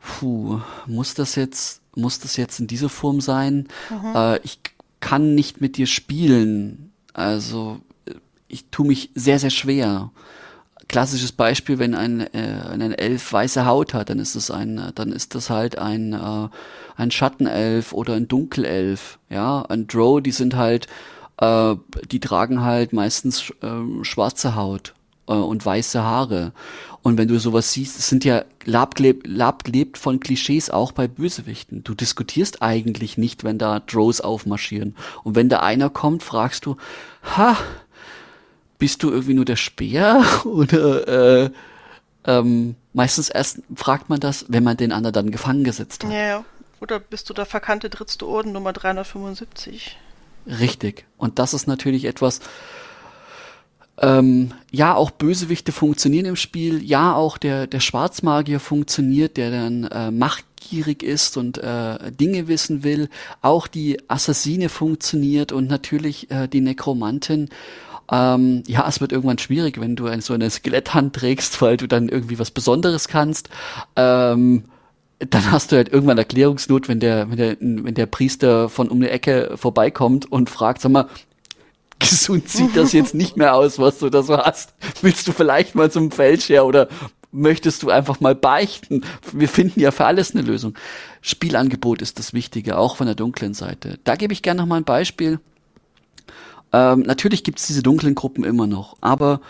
puh, 0.00 0.60
muss 0.86 1.14
das 1.14 1.34
jetzt, 1.34 1.80
muss 1.96 2.20
das 2.20 2.36
jetzt 2.36 2.60
in 2.60 2.66
dieser 2.66 2.90
Form 2.90 3.20
sein? 3.20 3.68
Mhm. 3.90 4.14
Äh, 4.14 4.38
ich 4.40 4.60
kann 5.00 5.34
nicht 5.34 5.60
mit 5.60 5.76
dir 5.76 5.86
spielen. 5.86 6.92
Also 7.14 7.80
ich 8.48 8.66
tue 8.70 8.86
mich 8.86 9.10
sehr, 9.14 9.38
sehr 9.38 9.50
schwer. 9.50 10.10
Klassisches 10.88 11.32
Beispiel, 11.32 11.78
wenn 11.78 11.94
ein, 11.94 12.20
äh, 12.32 12.62
ein 12.70 12.92
Elf 12.92 13.32
weiße 13.32 13.66
Haut 13.66 13.94
hat, 13.94 14.10
dann 14.10 14.18
ist 14.18 14.36
das 14.36 14.50
ein, 14.50 14.92
dann 14.94 15.12
ist 15.12 15.34
das 15.34 15.50
halt 15.50 15.78
ein 15.78 16.14
äh, 16.14 16.48
ein 16.98 17.10
Schattenelf 17.10 17.92
oder 17.92 18.14
ein 18.14 18.28
Dunkelelf, 18.28 19.18
ja, 19.30 19.62
ein 19.62 19.86
Drow, 19.86 20.20
die 20.20 20.32
sind 20.32 20.56
halt, 20.56 20.88
äh, 21.38 21.76
die 22.10 22.20
tragen 22.20 22.62
halt 22.62 22.92
meistens 22.92 23.50
äh, 23.62 24.04
schwarze 24.04 24.56
Haut 24.56 24.94
äh, 25.28 25.32
und 25.32 25.64
weiße 25.64 26.02
Haare. 26.02 26.52
Und 27.02 27.16
wenn 27.16 27.28
du 27.28 27.38
sowas 27.38 27.72
siehst, 27.72 27.98
es 27.98 28.08
sind 28.08 28.24
ja 28.24 28.44
labgelebt 28.64 29.96
von 29.96 30.18
Klischees 30.18 30.68
auch 30.68 30.90
bei 30.90 31.06
Bösewichten. 31.06 31.84
Du 31.84 31.94
diskutierst 31.94 32.60
eigentlich 32.60 33.16
nicht, 33.16 33.44
wenn 33.44 33.56
da 33.56 33.78
Drows 33.78 34.20
aufmarschieren. 34.20 34.96
Und 35.22 35.36
wenn 35.36 35.48
da 35.48 35.60
einer 35.60 35.90
kommt, 35.90 36.24
fragst 36.24 36.66
du, 36.66 36.76
ha, 37.36 37.56
bist 38.78 39.02
du 39.02 39.10
irgendwie 39.10 39.34
nur 39.34 39.44
der 39.44 39.56
Speer? 39.56 40.24
Oder 40.44 41.44
äh, 41.44 41.50
ähm, 42.24 42.76
meistens 42.92 43.28
erst 43.28 43.60
fragt 43.74 44.08
man 44.08 44.20
das, 44.20 44.46
wenn 44.48 44.64
man 44.64 44.76
den 44.76 44.92
anderen 44.92 45.14
dann 45.14 45.30
gefangen 45.30 45.64
gesetzt 45.64 46.04
hat. 46.04 46.12
Ja, 46.12 46.26
ja. 46.26 46.44
Oder 46.80 47.00
bist 47.00 47.28
du 47.28 47.34
der 47.34 47.46
verkannte 47.46 47.90
drittste 47.90 48.26
Orden 48.26 48.52
Nummer 48.52 48.72
375? 48.72 49.96
Richtig. 50.46 51.06
Und 51.16 51.38
das 51.38 51.54
ist 51.54 51.66
natürlich 51.66 52.04
etwas, 52.04 52.40
ähm, 54.00 54.52
ja, 54.70 54.94
auch 54.94 55.10
Bösewichte 55.10 55.72
funktionieren 55.72 56.26
im 56.26 56.36
Spiel. 56.36 56.82
Ja, 56.84 57.14
auch 57.14 57.36
der, 57.36 57.66
der 57.66 57.80
Schwarzmagier 57.80 58.60
funktioniert, 58.60 59.36
der 59.36 59.50
dann 59.50 59.84
äh, 59.84 60.10
machtgierig 60.10 61.02
ist 61.02 61.36
und 61.36 61.58
äh, 61.58 62.12
Dinge 62.12 62.46
wissen 62.46 62.84
will. 62.84 63.08
Auch 63.42 63.66
die 63.66 63.98
Assassine 64.08 64.68
funktioniert 64.68 65.50
und 65.50 65.68
natürlich 65.68 66.30
äh, 66.30 66.46
die 66.46 66.60
Nekromantin. 66.60 67.48
Ähm, 68.10 68.62
ja, 68.66 68.86
es 68.88 69.00
wird 69.00 69.12
irgendwann 69.12 69.38
schwierig, 69.38 69.80
wenn 69.80 69.96
du 69.96 70.08
so 70.20 70.34
eine 70.34 70.50
Skeletthand 70.50 71.14
trägst, 71.14 71.60
weil 71.60 71.76
du 71.76 71.86
dann 71.86 72.08
irgendwie 72.08 72.38
was 72.38 72.50
Besonderes 72.50 73.08
kannst. 73.08 73.50
Ähm, 73.96 74.64
dann 75.18 75.50
hast 75.50 75.72
du 75.72 75.76
halt 75.76 75.88
irgendwann 75.88 76.18
Erklärungsnot, 76.18 76.88
wenn 76.88 77.00
der, 77.00 77.30
wenn 77.30 77.36
der, 77.36 77.56
wenn 77.60 77.94
der 77.94 78.06
Priester 78.06 78.68
von 78.68 78.88
um 78.88 79.00
die 79.00 79.08
Ecke 79.08 79.52
vorbeikommt 79.56 80.30
und 80.30 80.48
fragt, 80.48 80.80
sag 80.80 80.92
mal, 80.92 81.08
gesund 81.98 82.48
sieht 82.48 82.76
das 82.76 82.92
jetzt 82.92 83.14
nicht 83.14 83.36
mehr 83.36 83.54
aus, 83.54 83.78
was 83.78 83.98
du 83.98 84.08
da 84.08 84.22
so 84.22 84.38
hast. 84.38 84.74
Willst 85.02 85.26
du 85.26 85.32
vielleicht 85.32 85.74
mal 85.74 85.90
zum 85.90 86.12
Feldherr 86.12 86.64
oder 86.64 86.88
möchtest 87.32 87.82
du 87.82 87.90
einfach 87.90 88.20
mal 88.20 88.36
beichten? 88.36 89.02
Wir 89.32 89.48
finden 89.48 89.80
ja 89.80 89.90
für 89.90 90.04
alles 90.04 90.32
eine 90.32 90.42
Lösung. 90.42 90.74
Spielangebot 91.20 92.00
ist 92.00 92.20
das 92.20 92.32
Wichtige, 92.32 92.78
auch 92.78 92.96
von 92.96 93.06
der 93.06 93.16
dunklen 93.16 93.52
Seite. 93.52 93.98
Da 94.04 94.14
gebe 94.14 94.32
ich 94.32 94.42
gerne 94.42 94.60
noch 94.60 94.68
mal 94.68 94.76
ein 94.76 94.84
Beispiel. 94.84 95.40
Ähm, 96.72 97.00
natürlich 97.00 97.44
gibt 97.44 97.58
es 97.58 97.66
diese 97.66 97.82
dunklen 97.82 98.14
Gruppen 98.14 98.44
immer 98.44 98.66
noch, 98.66 98.96
aber 99.00 99.40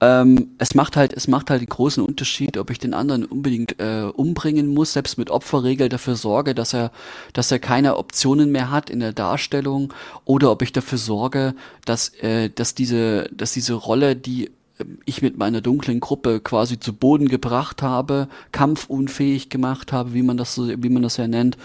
ähm, 0.00 0.50
es 0.58 0.74
macht 0.74 0.96
halt, 0.96 1.12
es 1.12 1.26
macht 1.26 1.50
halt 1.50 1.60
den 1.60 1.68
großen 1.68 2.04
Unterschied, 2.04 2.56
ob 2.56 2.70
ich 2.70 2.78
den 2.78 2.94
anderen 2.94 3.24
unbedingt 3.24 3.80
äh, 3.80 4.02
umbringen 4.04 4.68
muss, 4.68 4.92
selbst 4.92 5.18
mit 5.18 5.30
Opferregel 5.30 5.88
dafür 5.88 6.14
sorge, 6.14 6.54
dass 6.54 6.72
er, 6.72 6.92
dass 7.32 7.50
er 7.50 7.58
keine 7.58 7.96
Optionen 7.96 8.52
mehr 8.52 8.70
hat 8.70 8.90
in 8.90 9.00
der 9.00 9.12
Darstellung, 9.12 9.92
oder 10.24 10.52
ob 10.52 10.62
ich 10.62 10.72
dafür 10.72 10.98
sorge, 10.98 11.54
dass, 11.84 12.10
äh, 12.20 12.48
dass 12.50 12.76
diese, 12.76 13.28
dass 13.32 13.52
diese 13.52 13.74
Rolle, 13.74 14.14
die 14.14 14.50
ähm, 14.78 14.98
ich 15.04 15.20
mit 15.20 15.36
meiner 15.36 15.62
dunklen 15.62 15.98
Gruppe 15.98 16.38
quasi 16.38 16.78
zu 16.78 16.92
Boden 16.92 17.28
gebracht 17.28 17.82
habe, 17.82 18.28
kampfunfähig 18.52 19.48
gemacht 19.48 19.92
habe, 19.92 20.14
wie 20.14 20.22
man 20.22 20.36
das 20.36 20.54
so, 20.54 20.68
wie 20.68 20.90
man 20.90 21.02
das 21.02 21.16
ja 21.16 21.26
nennt, 21.26 21.58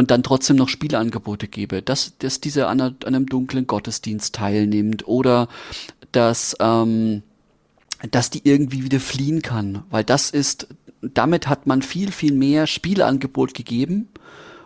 und 0.00 0.10
dann 0.10 0.22
trotzdem 0.22 0.56
noch 0.56 0.70
Spielangebote 0.70 1.46
gebe, 1.46 1.82
dass, 1.82 2.16
dass 2.16 2.40
diese 2.40 2.68
an, 2.68 2.80
an 2.80 2.96
einem 3.04 3.26
dunklen 3.26 3.66
Gottesdienst 3.66 4.34
teilnimmt 4.34 5.06
oder 5.06 5.46
dass 6.10 6.56
ähm, 6.58 7.22
dass 8.10 8.30
die 8.30 8.40
irgendwie 8.44 8.82
wieder 8.82 8.98
fliehen 8.98 9.42
kann, 9.42 9.82
weil 9.90 10.02
das 10.02 10.30
ist, 10.30 10.68
damit 11.02 11.48
hat 11.48 11.66
man 11.66 11.82
viel, 11.82 12.12
viel 12.12 12.32
mehr 12.32 12.66
Spielangebot 12.66 13.52
gegeben, 13.52 14.08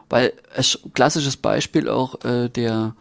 weil 0.08 0.32
es 0.54 0.78
klassisches 0.94 1.36
Beispiel 1.36 1.88
auch 1.88 2.24
äh, 2.24 2.48
der 2.48 2.94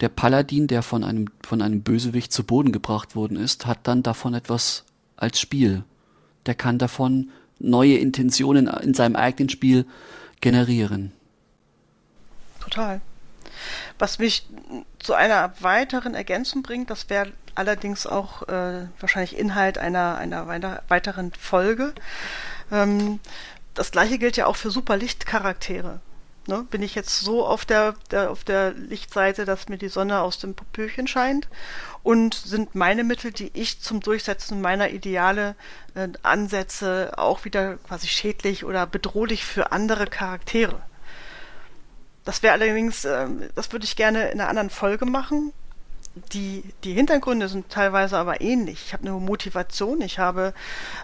der 0.00 0.08
Paladin, 0.08 0.66
der 0.66 0.82
von 0.82 1.04
einem 1.04 1.26
von 1.46 1.62
einem 1.62 1.82
Bösewicht 1.82 2.32
zu 2.32 2.42
Boden 2.42 2.72
gebracht 2.72 3.14
worden 3.14 3.36
ist, 3.36 3.66
hat 3.66 3.86
dann 3.86 4.02
davon 4.02 4.34
etwas 4.34 4.82
als 5.16 5.38
Spiel. 5.38 5.84
Der 6.46 6.56
kann 6.56 6.78
davon 6.78 7.30
neue 7.60 7.98
Intentionen 7.98 8.66
in 8.66 8.94
seinem 8.94 9.14
eigenen 9.14 9.48
Spiel 9.48 9.86
generieren. 10.40 11.12
Total. 12.68 13.00
Was 13.98 14.18
mich 14.18 14.46
zu 14.98 15.14
einer 15.14 15.54
weiteren 15.60 16.14
Ergänzung 16.14 16.62
bringt, 16.62 16.90
das 16.90 17.08
wäre 17.08 17.32
allerdings 17.54 18.06
auch 18.06 18.46
äh, 18.46 18.86
wahrscheinlich 19.00 19.38
Inhalt 19.38 19.78
einer, 19.78 20.18
einer 20.18 20.82
weiteren 20.88 21.32
Folge. 21.32 21.94
Ähm, 22.70 23.20
das 23.74 23.90
gleiche 23.90 24.18
gilt 24.18 24.36
ja 24.36 24.46
auch 24.46 24.56
für 24.56 24.70
Superlichtcharaktere. 24.70 26.00
Ne? 26.46 26.66
Bin 26.70 26.82
ich 26.82 26.94
jetzt 26.94 27.20
so 27.20 27.46
auf 27.46 27.64
der, 27.64 27.94
der, 28.10 28.30
auf 28.30 28.44
der 28.44 28.72
Lichtseite, 28.72 29.46
dass 29.46 29.68
mir 29.68 29.78
die 29.78 29.88
Sonne 29.88 30.20
aus 30.20 30.38
dem 30.38 30.54
Popöchen 30.54 31.06
scheint? 31.06 31.48
Und 32.02 32.34
sind 32.34 32.74
meine 32.74 33.02
Mittel, 33.02 33.32
die 33.32 33.50
ich 33.54 33.80
zum 33.80 34.00
Durchsetzen 34.00 34.60
meiner 34.60 34.90
Ideale 34.90 35.56
äh, 35.94 36.08
ansetze, 36.22 37.12
auch 37.16 37.44
wieder 37.44 37.76
quasi 37.78 38.08
schädlich 38.08 38.64
oder 38.64 38.86
bedrohlich 38.86 39.44
für 39.44 39.72
andere 39.72 40.06
Charaktere? 40.06 40.82
Das 42.28 42.42
wäre 42.42 42.52
allerdings, 42.52 43.06
äh, 43.06 43.26
das 43.54 43.72
würde 43.72 43.86
ich 43.86 43.96
gerne 43.96 44.28
in 44.28 44.40
einer 44.40 44.50
anderen 44.50 44.68
Folge 44.68 45.06
machen 45.06 45.54
die, 46.32 46.62
die 46.84 46.92
Hintergründe 46.92 47.48
sind 47.48 47.68
teilweise 47.70 48.16
aber 48.18 48.40
ähnlich. 48.40 48.86
Ich 48.86 48.92
habe 48.92 49.06
eine 49.06 49.12
Motivation, 49.12 50.00
ich 50.00 50.18
habe 50.18 50.52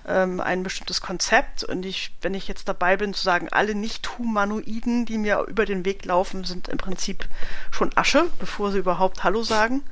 ähm, 0.07 0.41
ein 0.41 0.63
bestimmtes 0.63 1.01
Konzept 1.01 1.65
und 1.65 1.87
ich, 1.87 2.13
wenn 2.23 2.35
ich 2.35 2.49
jetzt 2.49 2.69
dabei 2.69 2.97
bin 2.97 3.15
zu 3.15 3.23
sagen, 3.23 3.49
alle 3.51 3.75
Nicht-Humanoiden, 3.75 5.07
die 5.07 5.19
mir 5.19 5.45
über 5.49 5.65
den 5.65 5.85
Weg 5.85 6.05
laufen, 6.05 6.45
sind 6.45 6.69
im 6.69 6.79
Prinzip 6.79 7.29
schon 7.71 7.91
Asche, 7.97 8.27
bevor 8.39 8.73
sie 8.73 8.79
überhaupt 8.79 9.25
Hallo 9.25 9.43
sagen, 9.43 9.83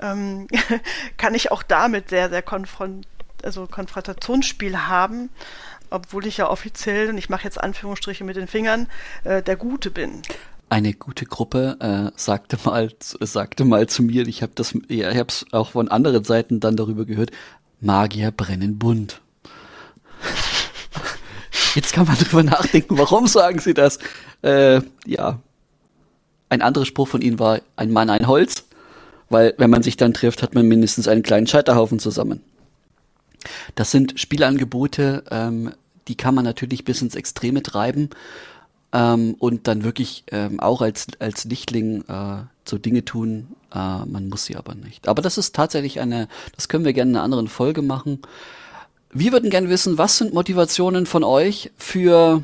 ähm, 0.00 0.48
kann 1.16 1.34
ich 1.34 1.50
auch 1.50 1.62
damit 1.62 2.10
sehr, 2.10 2.30
sehr 2.30 2.42
konfront 2.42 3.06
also 3.42 3.66
Konfrontationsspiel 3.66 4.86
haben, 4.88 5.28
obwohl 5.90 6.26
ich 6.26 6.38
ja 6.38 6.48
offiziell, 6.48 7.10
und 7.10 7.18
ich 7.18 7.28
mache 7.28 7.44
jetzt 7.44 7.60
Anführungsstriche 7.60 8.24
mit 8.24 8.34
den 8.34 8.48
Fingern, 8.48 8.88
äh, 9.24 9.42
der 9.42 9.56
Gute 9.56 9.90
bin 9.90 10.22
eine 10.68 10.92
gute 10.94 11.26
Gruppe 11.26 11.76
äh, 11.80 12.10
sagte 12.16 12.58
mal 12.64 12.90
sagte 13.00 13.64
mal 13.64 13.86
zu 13.86 14.02
mir, 14.02 14.26
ich 14.26 14.42
habe 14.42 14.52
das 14.54 14.74
ja, 14.88 15.10
ich 15.10 15.18
habe 15.18 15.28
es 15.28 15.46
auch 15.52 15.70
von 15.70 15.88
anderen 15.88 16.24
Seiten 16.24 16.60
dann 16.60 16.76
darüber 16.76 17.04
gehört, 17.04 17.30
Magier 17.80 18.30
brennen 18.30 18.78
bunt. 18.78 19.20
Jetzt 21.74 21.92
kann 21.92 22.06
man 22.06 22.16
drüber 22.16 22.42
nachdenken, 22.42 22.98
warum 22.98 23.26
sagen 23.26 23.58
sie 23.60 23.74
das? 23.74 23.98
Äh, 24.42 24.80
ja, 25.06 25.40
ein 26.48 26.62
anderer 26.62 26.86
Spruch 26.86 27.08
von 27.08 27.22
ihnen 27.22 27.38
war 27.38 27.60
ein 27.76 27.92
Mann 27.92 28.10
ein 28.10 28.26
Holz, 28.26 28.64
weil 29.28 29.54
wenn 29.58 29.70
man 29.70 29.82
sich 29.82 29.96
dann 29.96 30.14
trifft, 30.14 30.42
hat 30.42 30.54
man 30.54 30.66
mindestens 30.66 31.06
einen 31.06 31.22
kleinen 31.22 31.46
Scheiterhaufen 31.46 31.98
zusammen. 31.98 32.40
Das 33.74 33.90
sind 33.90 34.18
Spielangebote, 34.18 35.24
ähm, 35.30 35.72
die 36.08 36.16
kann 36.16 36.34
man 36.34 36.44
natürlich 36.44 36.84
bis 36.84 37.02
ins 37.02 37.14
Extreme 37.14 37.62
treiben 37.62 38.10
ähm, 38.92 39.34
und 39.38 39.68
dann 39.68 39.84
wirklich 39.84 40.24
ähm, 40.30 40.60
auch 40.60 40.80
als, 40.82 41.06
als 41.18 41.44
Lichtling 41.44 42.04
äh, 42.08 42.42
so 42.64 42.78
Dinge 42.78 43.04
tun. 43.04 43.48
Äh, 43.72 44.04
man 44.06 44.28
muss 44.28 44.44
sie 44.44 44.56
aber 44.56 44.74
nicht. 44.74 45.08
Aber 45.08 45.22
das 45.22 45.38
ist 45.38 45.54
tatsächlich 45.54 46.00
eine, 46.00 46.28
das 46.54 46.68
können 46.68 46.84
wir 46.84 46.92
gerne 46.92 47.10
in 47.10 47.16
einer 47.16 47.24
anderen 47.24 47.48
Folge 47.48 47.82
machen. 47.82 48.20
Wir 49.12 49.32
würden 49.32 49.50
gerne 49.50 49.68
wissen, 49.68 49.98
was 49.98 50.18
sind 50.18 50.34
Motivationen 50.34 51.06
von 51.06 51.24
euch 51.24 51.70
für 51.76 52.42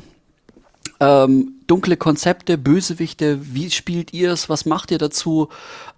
ähm, 0.99 1.53
dunkle 1.67 1.97
Konzepte, 1.97 2.57
Bösewichte, 2.57 3.39
wie 3.53 3.69
spielt 3.71 4.13
ihr 4.13 4.31
es, 4.31 4.49
was 4.49 4.65
macht 4.65 4.91
ihr 4.91 4.97
dazu, 4.97 5.49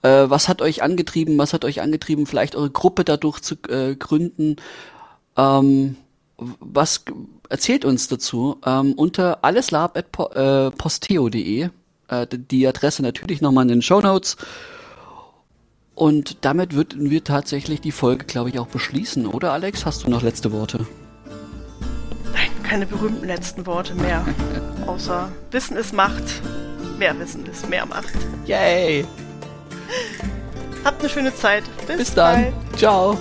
äh, 0.02 0.26
was 0.30 0.48
hat 0.48 0.62
euch 0.62 0.84
angetrieben, 0.84 1.38
was 1.38 1.54
hat 1.54 1.66
euch 1.66 1.82
angetrieben, 1.82 2.26
vielleicht 2.26 2.56
eure 2.56 2.70
Gruppe 2.70 3.04
dadurch 3.04 3.40
zu 3.42 3.56
äh, 3.70 3.96
gründen, 3.96 4.58
ähm, 5.38 5.98
was 6.38 7.04
erzählt 7.50 7.86
uns 7.86 8.08
dazu 8.08 8.60
ähm, 8.66 8.94
unter 8.94 9.44
alleslab.posteo.de. 9.44 11.70
Äh, 12.08 12.28
die 12.32 12.68
Adresse 12.68 13.02
natürlich 13.02 13.42
nochmal 13.42 13.64
in 13.64 13.70
den 13.70 13.82
Show 13.82 14.02
Notes. 14.02 14.38
Und 15.96 16.44
damit 16.44 16.74
würden 16.74 17.10
wir 17.10 17.24
tatsächlich 17.24 17.80
die 17.80 17.94
Folge, 17.94 18.26
glaube 18.26 18.50
ich, 18.50 18.60
auch 18.60 18.68
beschließen, 18.68 19.26
oder 19.26 19.54
Alex? 19.54 19.86
Hast 19.86 20.04
du 20.04 20.10
noch 20.10 20.22
letzte 20.22 20.52
Worte? 20.52 20.86
Nein, 22.34 22.50
keine 22.64 22.86
berühmten 22.86 23.26
letzten 23.26 23.66
Worte 23.66 23.96
mehr. 23.96 24.26
Außer 24.88 25.32
Wissen 25.52 25.78
ist 25.78 25.94
Macht. 25.94 26.42
Mehr 27.00 27.18
Wissen 27.18 27.46
ist 27.46 27.70
mehr 27.70 27.86
Macht. 27.86 28.12
Yay! 28.46 29.06
Habt 30.84 31.00
eine 31.00 31.10
schöne 31.10 31.34
Zeit. 31.34 31.64
Bis, 31.88 31.98
Bis 31.98 32.14
dann. 32.14 32.44
Bald. 32.44 32.78
Ciao. 32.78 33.18